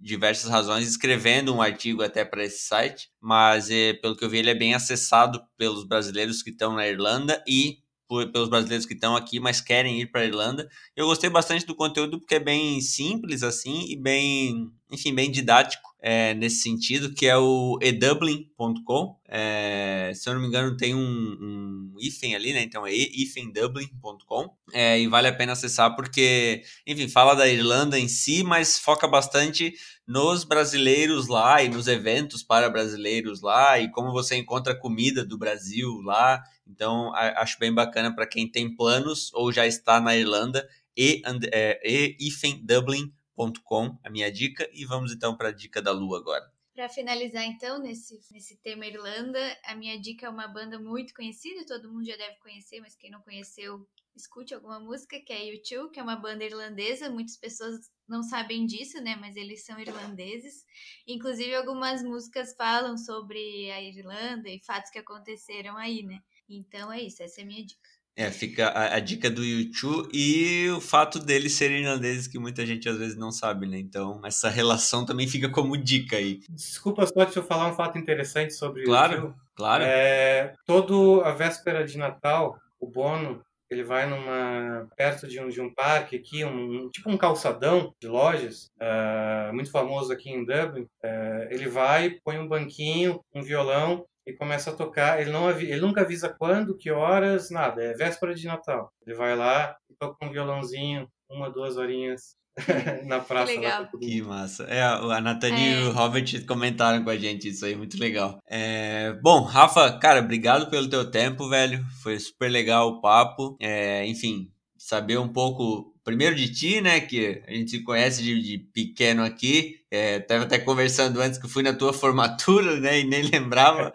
diversas 0.00 0.50
razões, 0.50 0.88
escrevendo 0.88 1.54
um 1.54 1.62
artigo 1.62 2.02
até 2.02 2.24
para 2.24 2.44
esse 2.44 2.64
site, 2.64 3.10
mas 3.20 3.70
é, 3.70 3.92
pelo 3.94 4.16
que 4.16 4.24
eu 4.24 4.30
vi, 4.30 4.38
ele 4.38 4.50
é 4.50 4.54
bem 4.54 4.74
acessado 4.74 5.42
pelos 5.56 5.84
brasileiros 5.84 6.42
que 6.42 6.50
estão 6.50 6.74
na 6.74 6.86
Irlanda 6.88 7.42
e 7.46 7.78
por, 8.08 8.30
pelos 8.30 8.50
brasileiros 8.50 8.84
que 8.84 8.92
estão 8.92 9.16
aqui, 9.16 9.40
mas 9.40 9.60
querem 9.60 10.00
ir 10.00 10.06
para 10.10 10.20
a 10.20 10.26
Irlanda. 10.26 10.68
Eu 10.94 11.06
gostei 11.06 11.30
bastante 11.30 11.64
do 11.64 11.74
conteúdo 11.74 12.18
porque 12.18 12.34
é 12.34 12.40
bem 12.40 12.80
simples 12.80 13.42
assim 13.42 13.86
e 13.88 13.96
bem, 13.96 14.70
enfim, 14.92 15.14
bem 15.14 15.30
didático 15.30 15.92
é, 15.98 16.34
nesse 16.34 16.62
sentido, 16.62 17.14
que 17.14 17.26
é 17.26 17.36
o 17.36 17.78
edublin.com. 17.80 19.16
É, 19.26 20.12
se 20.14 20.28
eu 20.28 20.34
não 20.34 20.42
me 20.42 20.48
engano, 20.48 20.76
tem 20.76 20.94
um, 20.94 20.98
um 21.00 21.94
hífen 21.98 22.34
ali, 22.34 22.52
né? 22.52 22.62
Então 22.62 22.86
é 22.86 22.92
ifendublin.com. 22.92 24.54
É, 24.72 25.00
e 25.00 25.06
vale 25.06 25.28
a 25.28 25.32
pena 25.32 25.52
acessar 25.52 25.96
porque, 25.96 26.62
enfim, 26.86 27.08
fala 27.08 27.34
da 27.34 27.48
Irlanda 27.48 27.98
em 27.98 28.08
si, 28.08 28.42
mas 28.42 28.78
foca 28.78 29.08
bastante 29.08 29.72
nos 30.06 30.44
brasileiros 30.44 31.28
lá 31.28 31.62
e 31.62 31.68
nos 31.68 31.88
eventos 31.88 32.42
para 32.42 32.68
brasileiros 32.68 33.40
lá 33.40 33.78
e 33.78 33.90
como 33.90 34.12
você 34.12 34.36
encontra 34.36 34.78
comida 34.78 35.24
do 35.24 35.38
Brasil 35.38 36.02
lá. 36.02 36.42
Então, 36.66 37.14
acho 37.14 37.58
bem 37.58 37.72
bacana 37.72 38.14
para 38.14 38.26
quem 38.26 38.50
tem 38.50 38.74
planos 38.74 39.30
ou 39.32 39.50
já 39.50 39.66
está 39.66 40.00
na 40.00 40.14
Irlanda 40.16 40.68
e, 40.96 41.22
é, 41.52 41.80
e 41.84 42.16
ifendublin.com 42.20 43.21
com 43.64 43.98
a 44.04 44.10
minha 44.10 44.30
dica, 44.30 44.68
e 44.72 44.84
vamos 44.84 45.12
então 45.12 45.36
para 45.36 45.48
a 45.48 45.52
dica 45.52 45.80
da 45.80 45.92
Lu 45.92 46.14
agora. 46.14 46.50
Para 46.74 46.88
finalizar, 46.88 47.44
então, 47.44 47.78
nesse, 47.78 48.18
nesse 48.30 48.56
tema 48.56 48.86
Irlanda, 48.86 49.38
a 49.64 49.74
minha 49.74 50.00
dica 50.00 50.26
é 50.26 50.30
uma 50.30 50.48
banda 50.48 50.78
muito 50.78 51.12
conhecida, 51.12 51.66
todo 51.66 51.92
mundo 51.92 52.06
já 52.06 52.16
deve 52.16 52.38
conhecer, 52.38 52.80
mas 52.80 52.96
quem 52.96 53.10
não 53.10 53.20
conheceu, 53.20 53.86
escute 54.16 54.54
alguma 54.54 54.80
música, 54.80 55.20
que 55.20 55.32
é 55.32 55.52
U2, 55.52 55.90
que 55.90 56.00
é 56.00 56.02
uma 56.02 56.16
banda 56.16 56.44
irlandesa. 56.44 57.10
Muitas 57.10 57.36
pessoas 57.36 57.90
não 58.08 58.22
sabem 58.22 58.66
disso, 58.66 59.00
né? 59.02 59.16
Mas 59.16 59.36
eles 59.36 59.64
são 59.64 59.78
irlandeses. 59.78 60.64
Inclusive, 61.06 61.54
algumas 61.54 62.02
músicas 62.02 62.54
falam 62.54 62.96
sobre 62.96 63.70
a 63.70 63.82
Irlanda 63.82 64.48
e 64.48 64.60
fatos 64.64 64.90
que 64.90 64.98
aconteceram 64.98 65.76
aí, 65.76 66.02
né? 66.02 66.20
Então 66.48 66.92
é 66.92 67.02
isso, 67.02 67.22
essa 67.22 67.40
é 67.40 67.44
a 67.44 67.46
minha 67.46 67.64
dica. 67.64 67.88
É, 68.14 68.30
fica 68.30 68.68
a, 68.68 68.96
a, 68.96 69.00
dica 69.00 69.30
do 69.30 69.42
YouTube 69.42 70.10
e 70.12 70.68
o 70.70 70.82
fato 70.82 71.18
deles 71.18 71.54
serem 71.54 71.82
irlandeses 71.82 72.26
que 72.26 72.38
muita 72.38 72.66
gente 72.66 72.86
às 72.86 72.98
vezes 72.98 73.16
não 73.16 73.32
sabe, 73.32 73.66
né? 73.66 73.78
Então, 73.78 74.20
essa 74.24 74.50
relação 74.50 75.06
também 75.06 75.26
fica 75.26 75.48
como 75.48 75.78
dica 75.78 76.16
aí. 76.16 76.40
Desculpa 76.50 77.06
só, 77.06 77.24
deixa 77.24 77.38
eu 77.38 77.42
falar 77.42 77.68
um 77.68 77.74
fato 77.74 77.96
interessante 77.96 78.52
sobre 78.52 78.84
claro, 78.84 79.14
YouTube. 79.14 79.34
Claro, 79.54 79.84
é, 79.84 80.52
Todo 80.66 81.22
a 81.24 81.32
véspera 81.32 81.86
de 81.86 81.96
Natal, 81.96 82.58
o 82.78 82.86
Bono, 82.86 83.42
ele 83.70 83.82
vai 83.82 84.06
numa 84.06 84.86
perto 84.94 85.26
de 85.26 85.40
um, 85.40 85.48
de 85.48 85.60
um 85.62 85.72
parque 85.72 86.16
aqui, 86.16 86.44
um, 86.44 86.90
tipo 86.90 87.10
um 87.10 87.16
calçadão 87.16 87.94
de 87.98 88.06
lojas, 88.06 88.70
uh, 88.76 89.54
muito 89.54 89.70
famoso 89.70 90.12
aqui 90.12 90.30
em 90.30 90.44
Dublin. 90.44 90.82
Uh, 90.82 91.48
ele 91.50 91.66
vai, 91.66 92.10
põe 92.22 92.38
um 92.38 92.46
banquinho, 92.46 93.20
um 93.34 93.40
violão 93.40 94.04
e 94.26 94.32
começa 94.32 94.70
a 94.70 94.74
tocar. 94.74 95.20
Ele, 95.20 95.30
não 95.30 95.50
ele 95.50 95.80
nunca 95.80 96.02
avisa 96.02 96.28
quando, 96.28 96.76
que 96.76 96.90
horas, 96.90 97.50
nada. 97.50 97.82
É 97.82 97.94
véspera 97.94 98.34
de 98.34 98.46
Natal. 98.46 98.92
Ele 99.06 99.16
vai 99.16 99.36
lá 99.36 99.76
e 99.90 99.94
toca 99.94 100.24
um 100.24 100.30
violãozinho, 100.30 101.08
uma, 101.30 101.50
duas 101.50 101.76
horinhas 101.76 102.36
na 103.06 103.20
praça. 103.20 103.52
Que 103.52 103.58
legal. 103.58 103.88
Que 103.98 104.22
massa. 104.22 104.64
É, 104.64 104.82
a 104.82 105.20
Nathalie 105.20 105.74
é. 105.74 105.80
e 105.80 105.84
o 105.84 105.92
Robert 105.92 106.46
comentaram 106.46 107.02
com 107.02 107.10
a 107.10 107.16
gente 107.16 107.48
isso 107.48 107.64
aí, 107.64 107.74
muito 107.74 107.98
legal. 107.98 108.38
É, 108.48 109.12
bom, 109.22 109.42
Rafa, 109.42 109.98
cara, 109.98 110.20
obrigado 110.20 110.70
pelo 110.70 110.88
teu 110.88 111.10
tempo, 111.10 111.48
velho. 111.48 111.84
Foi 112.02 112.18
super 112.18 112.50
legal 112.50 112.88
o 112.88 113.00
papo. 113.00 113.56
É, 113.60 114.06
enfim, 114.06 114.50
saber 114.84 115.16
um 115.16 115.28
pouco, 115.28 115.94
primeiro 116.02 116.34
de 116.34 116.52
ti, 116.52 116.80
né? 116.80 117.00
Que 117.00 117.40
a 117.46 117.52
gente 117.52 117.70
se 117.70 117.84
conhece 117.84 118.20
de, 118.20 118.42
de 118.42 118.58
pequeno 118.58 119.22
aqui. 119.22 119.78
É, 119.88 120.18
tava 120.18 120.42
até 120.42 120.58
conversando 120.58 121.20
antes 121.20 121.38
que 121.38 121.46
fui 121.48 121.62
na 121.62 121.72
tua 121.72 121.92
formatura, 121.94 122.80
né? 122.80 122.98
E 122.98 123.04
nem 123.04 123.22
lembrava. 123.22 123.92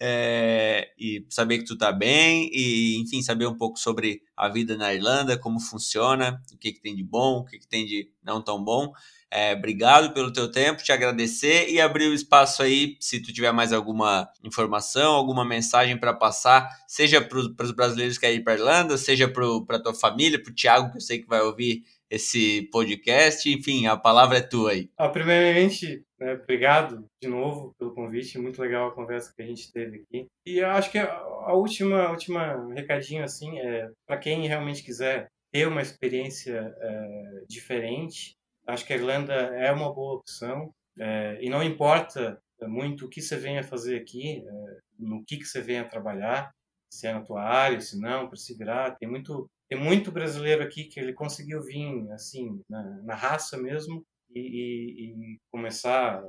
É, 0.00 0.88
e 0.98 1.26
saber 1.28 1.58
que 1.58 1.66
tu 1.66 1.76
tá 1.76 1.92
bem 1.92 2.50
e, 2.54 2.98
enfim, 3.02 3.20
saber 3.20 3.46
um 3.46 3.54
pouco 3.54 3.78
sobre 3.78 4.22
a 4.34 4.48
vida 4.48 4.78
na 4.78 4.94
Irlanda, 4.94 5.36
como 5.36 5.60
funciona, 5.60 6.42
o 6.50 6.56
que, 6.56 6.72
que 6.72 6.80
tem 6.80 6.96
de 6.96 7.04
bom, 7.04 7.40
o 7.40 7.44
que, 7.44 7.58
que 7.58 7.68
tem 7.68 7.84
de 7.84 8.08
não 8.24 8.42
tão 8.42 8.64
bom. 8.64 8.92
É, 9.32 9.52
obrigado 9.52 10.12
pelo 10.12 10.32
teu 10.32 10.50
tempo, 10.50 10.82
te 10.82 10.90
agradecer 10.90 11.70
e 11.70 11.80
abrir 11.80 12.08
o 12.08 12.14
espaço 12.14 12.62
aí, 12.62 12.96
se 12.98 13.22
tu 13.22 13.32
tiver 13.32 13.52
mais 13.52 13.72
alguma 13.72 14.28
informação, 14.42 15.12
alguma 15.12 15.44
mensagem 15.44 15.96
para 15.96 16.12
passar, 16.12 16.68
seja 16.88 17.20
para 17.20 17.38
os 17.38 17.70
brasileiros 17.70 18.18
que 18.18 18.22
querem 18.22 18.40
ir 18.40 18.42
para 18.42 18.54
Irlanda, 18.54 18.98
seja 18.98 19.28
para 19.28 19.78
tua 19.78 19.94
família, 19.94 20.42
para 20.42 20.50
o 20.50 20.54
Thiago, 20.54 20.90
que 20.90 20.96
eu 20.96 21.00
sei 21.00 21.20
que 21.20 21.28
vai 21.28 21.40
ouvir 21.42 21.84
esse 22.10 22.68
podcast. 22.72 23.48
Enfim, 23.48 23.86
a 23.86 23.96
palavra 23.96 24.38
é 24.38 24.42
tua 24.42 24.72
aí. 24.72 24.90
Ah, 24.98 25.08
primeiramente, 25.08 26.02
né, 26.18 26.34
obrigado 26.34 27.04
de 27.22 27.28
novo 27.28 27.72
pelo 27.78 27.94
convite. 27.94 28.36
Muito 28.36 28.60
legal 28.60 28.88
a 28.88 28.94
conversa 28.94 29.32
que 29.34 29.42
a 29.42 29.46
gente 29.46 29.72
teve 29.72 29.98
aqui. 30.02 30.26
E 30.44 30.58
eu 30.58 30.68
acho 30.70 30.90
que 30.90 30.98
a 30.98 31.52
última, 31.52 32.02
a 32.02 32.10
última 32.10 32.74
recadinho 32.74 33.22
assim 33.22 33.58
é 33.60 33.88
para 34.06 34.18
quem 34.18 34.48
realmente 34.48 34.82
quiser 34.82 35.28
ter 35.52 35.68
uma 35.68 35.82
experiência 35.82 36.74
é, 36.80 37.44
diferente 37.48 38.34
Acho 38.66 38.86
que 38.86 38.92
a 38.92 38.96
Irlanda 38.96 39.34
é 39.34 39.72
uma 39.72 39.92
boa 39.92 40.16
opção 40.18 40.72
é, 40.98 41.38
e 41.40 41.48
não 41.48 41.62
importa 41.62 42.40
muito 42.62 43.06
o 43.06 43.08
que 43.08 43.22
você 43.22 43.36
venha 43.36 43.62
fazer 43.62 43.96
aqui, 43.96 44.44
é, 44.46 44.78
no 44.98 45.24
que, 45.24 45.38
que 45.38 45.46
você 45.46 45.60
venha 45.60 45.88
trabalhar, 45.88 46.52
se 46.92 47.06
é 47.06 47.12
na 47.12 47.22
tua 47.22 47.42
área, 47.42 47.80
se 47.80 47.98
não, 47.98 48.28
para 48.28 48.36
se 48.36 48.54
virar. 48.56 48.96
Tem 48.96 49.08
muito, 49.08 49.48
tem 49.68 49.78
muito 49.78 50.10
brasileiro 50.10 50.62
aqui 50.62 50.84
que 50.84 50.98
ele 50.98 51.12
conseguiu 51.12 51.62
vir 51.62 52.10
assim 52.12 52.60
na, 52.68 52.82
na 53.02 53.14
raça 53.14 53.56
mesmo 53.56 54.04
e, 54.34 54.40
e, 54.40 55.10
e, 55.12 55.38
começar 55.50 56.22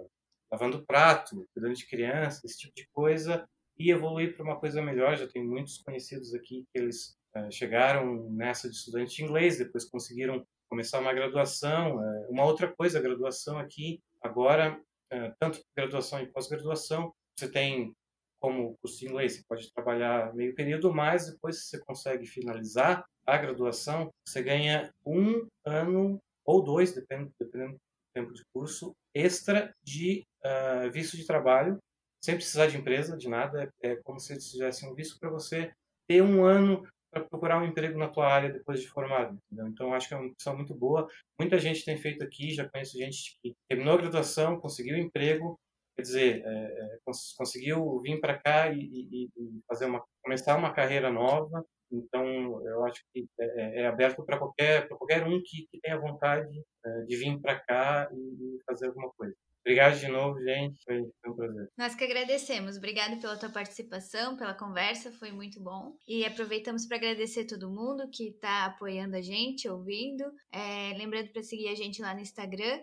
lavando 0.51 0.85
prato, 0.85 1.47
cuidando 1.53 1.75
de 1.75 1.87
criança, 1.87 2.41
esse 2.45 2.59
tipo 2.59 2.73
de 2.75 2.87
coisa 2.91 3.45
e 3.77 3.89
evoluir 3.89 4.35
para 4.35 4.45
uma 4.45 4.59
coisa 4.59 4.81
melhor. 4.81 5.17
Já 5.17 5.27
tem 5.27 5.45
muitos 5.45 5.79
conhecidos 5.79 6.33
aqui 6.33 6.65
que 6.71 6.79
eles 6.79 7.15
é, 7.35 7.49
chegaram 7.49 8.29
nessa 8.29 8.69
de 8.69 8.75
estudante 8.75 9.15
de 9.15 9.23
inglês, 9.23 9.57
depois 9.57 9.89
conseguiram 9.89 10.45
começar 10.71 11.01
uma 11.01 11.13
graduação. 11.13 12.01
É, 12.01 12.27
uma 12.29 12.45
outra 12.45 12.73
coisa, 12.73 12.97
a 12.97 13.01
graduação 13.01 13.59
aqui, 13.59 14.01
agora, 14.21 14.81
é, 15.11 15.33
tanto 15.37 15.59
graduação 15.75 16.21
e 16.21 16.27
pós-graduação, 16.27 17.13
você 17.37 17.51
tem 17.51 17.93
como 18.39 18.75
curso 18.81 18.97
de 18.97 19.07
inglês, 19.07 19.35
você 19.35 19.43
pode 19.47 19.71
trabalhar 19.73 20.33
meio 20.33 20.55
período, 20.55 20.91
mas 20.91 21.29
depois 21.29 21.65
você 21.65 21.77
consegue 21.85 22.25
finalizar 22.25 23.05
a 23.27 23.37
graduação, 23.37 24.09
você 24.25 24.41
ganha 24.41 24.91
um 25.05 25.45
ano 25.63 26.17
ou 26.43 26.63
dois, 26.63 26.93
dependendo, 26.93 27.31
dependendo 27.39 27.73
do 27.73 27.79
tempo 28.15 28.33
de 28.33 28.41
curso, 28.51 28.95
extra 29.13 29.75
de 29.83 30.25
uh, 30.43 30.89
visto 30.91 31.15
de 31.17 31.25
trabalho, 31.25 31.77
sem 32.23 32.35
precisar 32.35 32.65
de 32.67 32.77
empresa, 32.77 33.15
de 33.15 33.29
nada. 33.29 33.71
É, 33.83 33.91
é 33.91 33.95
como 33.97 34.19
se 34.19 34.35
tivesse 34.39 34.87
um 34.87 34.95
visto 34.95 35.19
para 35.19 35.29
você 35.29 35.71
ter 36.07 36.23
um 36.23 36.43
ano 36.43 36.83
para 37.11 37.23
procurar 37.23 37.61
um 37.61 37.65
emprego 37.65 37.99
na 37.99 38.07
tua 38.07 38.27
área 38.27 38.51
depois 38.51 38.79
de 38.79 38.87
formado. 38.87 39.37
Entendeu? 39.45 39.67
Então, 39.67 39.93
acho 39.93 40.07
que 40.07 40.13
é 40.13 40.17
uma 40.17 40.31
opção 40.31 40.55
muito 40.55 40.73
boa. 40.73 41.07
Muita 41.39 41.59
gente 41.59 41.83
tem 41.83 41.97
feito 41.97 42.23
aqui, 42.23 42.51
já 42.51 42.67
conheço 42.69 42.97
gente 42.97 43.37
que 43.41 43.53
terminou 43.67 43.95
a 43.95 43.97
graduação, 43.97 44.59
conseguiu 44.59 44.97
emprego, 44.97 45.59
quer 45.95 46.01
dizer, 46.03 46.43
é, 46.45 46.49
é, 46.49 46.99
conseguiu 47.37 47.99
vir 47.99 48.19
para 48.21 48.37
cá 48.37 48.71
e, 48.71 48.79
e, 48.79 49.29
e, 49.37 49.61
fazer 49.67 49.85
uma, 49.85 50.03
começar 50.23 50.57
uma 50.57 50.73
carreira 50.73 51.11
nova. 51.11 51.65
Então, 51.91 52.25
eu 52.65 52.85
acho 52.85 53.03
que 53.13 53.27
é, 53.39 53.45
é, 53.45 53.81
é 53.81 53.87
aberto 53.87 54.23
para 54.23 54.37
qualquer, 54.37 54.87
qualquer 54.87 55.27
um 55.27 55.41
que, 55.43 55.67
que 55.69 55.79
tenha 55.81 55.99
vontade 55.99 56.63
é, 56.85 57.01
de 57.01 57.17
vir 57.17 57.37
para 57.41 57.59
cá 57.59 58.09
e, 58.13 58.15
e 58.55 58.59
fazer 58.65 58.87
alguma 58.87 59.11
coisa. 59.11 59.35
Obrigado 59.65 59.99
de 59.99 60.07
novo, 60.07 60.39
gente. 60.41 60.83
Foi, 60.83 61.01
um 61.01 61.35
prazer. 61.35 61.69
Nós 61.77 61.95
que 61.95 62.03
agradecemos. 62.03 62.77
Obrigado 62.77 63.19
pela 63.19 63.37
tua 63.37 63.49
participação, 63.49 64.35
pela 64.35 64.53
conversa, 64.53 65.11
foi 65.11 65.31
muito 65.31 65.61
bom. 65.61 65.95
E 66.07 66.25
aproveitamos 66.25 66.85
para 66.85 66.97
agradecer 66.97 67.45
todo 67.45 67.69
mundo 67.69 68.09
que 68.11 68.29
está 68.29 68.65
apoiando 68.65 69.15
a 69.15 69.21
gente, 69.21 69.69
ouvindo. 69.69 70.23
É, 70.51 70.93
lembrando 70.97 71.29
para 71.31 71.43
seguir 71.43 71.67
a 71.67 71.75
gente 71.75 72.01
lá 72.01 72.13
no 72.13 72.21
Instagram, 72.21 72.79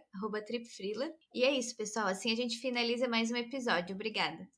tripfrila. 0.46 1.10
E 1.34 1.44
é 1.44 1.50
isso, 1.50 1.76
pessoal. 1.76 2.06
Assim 2.06 2.32
a 2.32 2.36
gente 2.36 2.58
finaliza 2.58 3.08
mais 3.08 3.30
um 3.30 3.36
episódio. 3.36 3.94
Obrigada. 3.94 4.48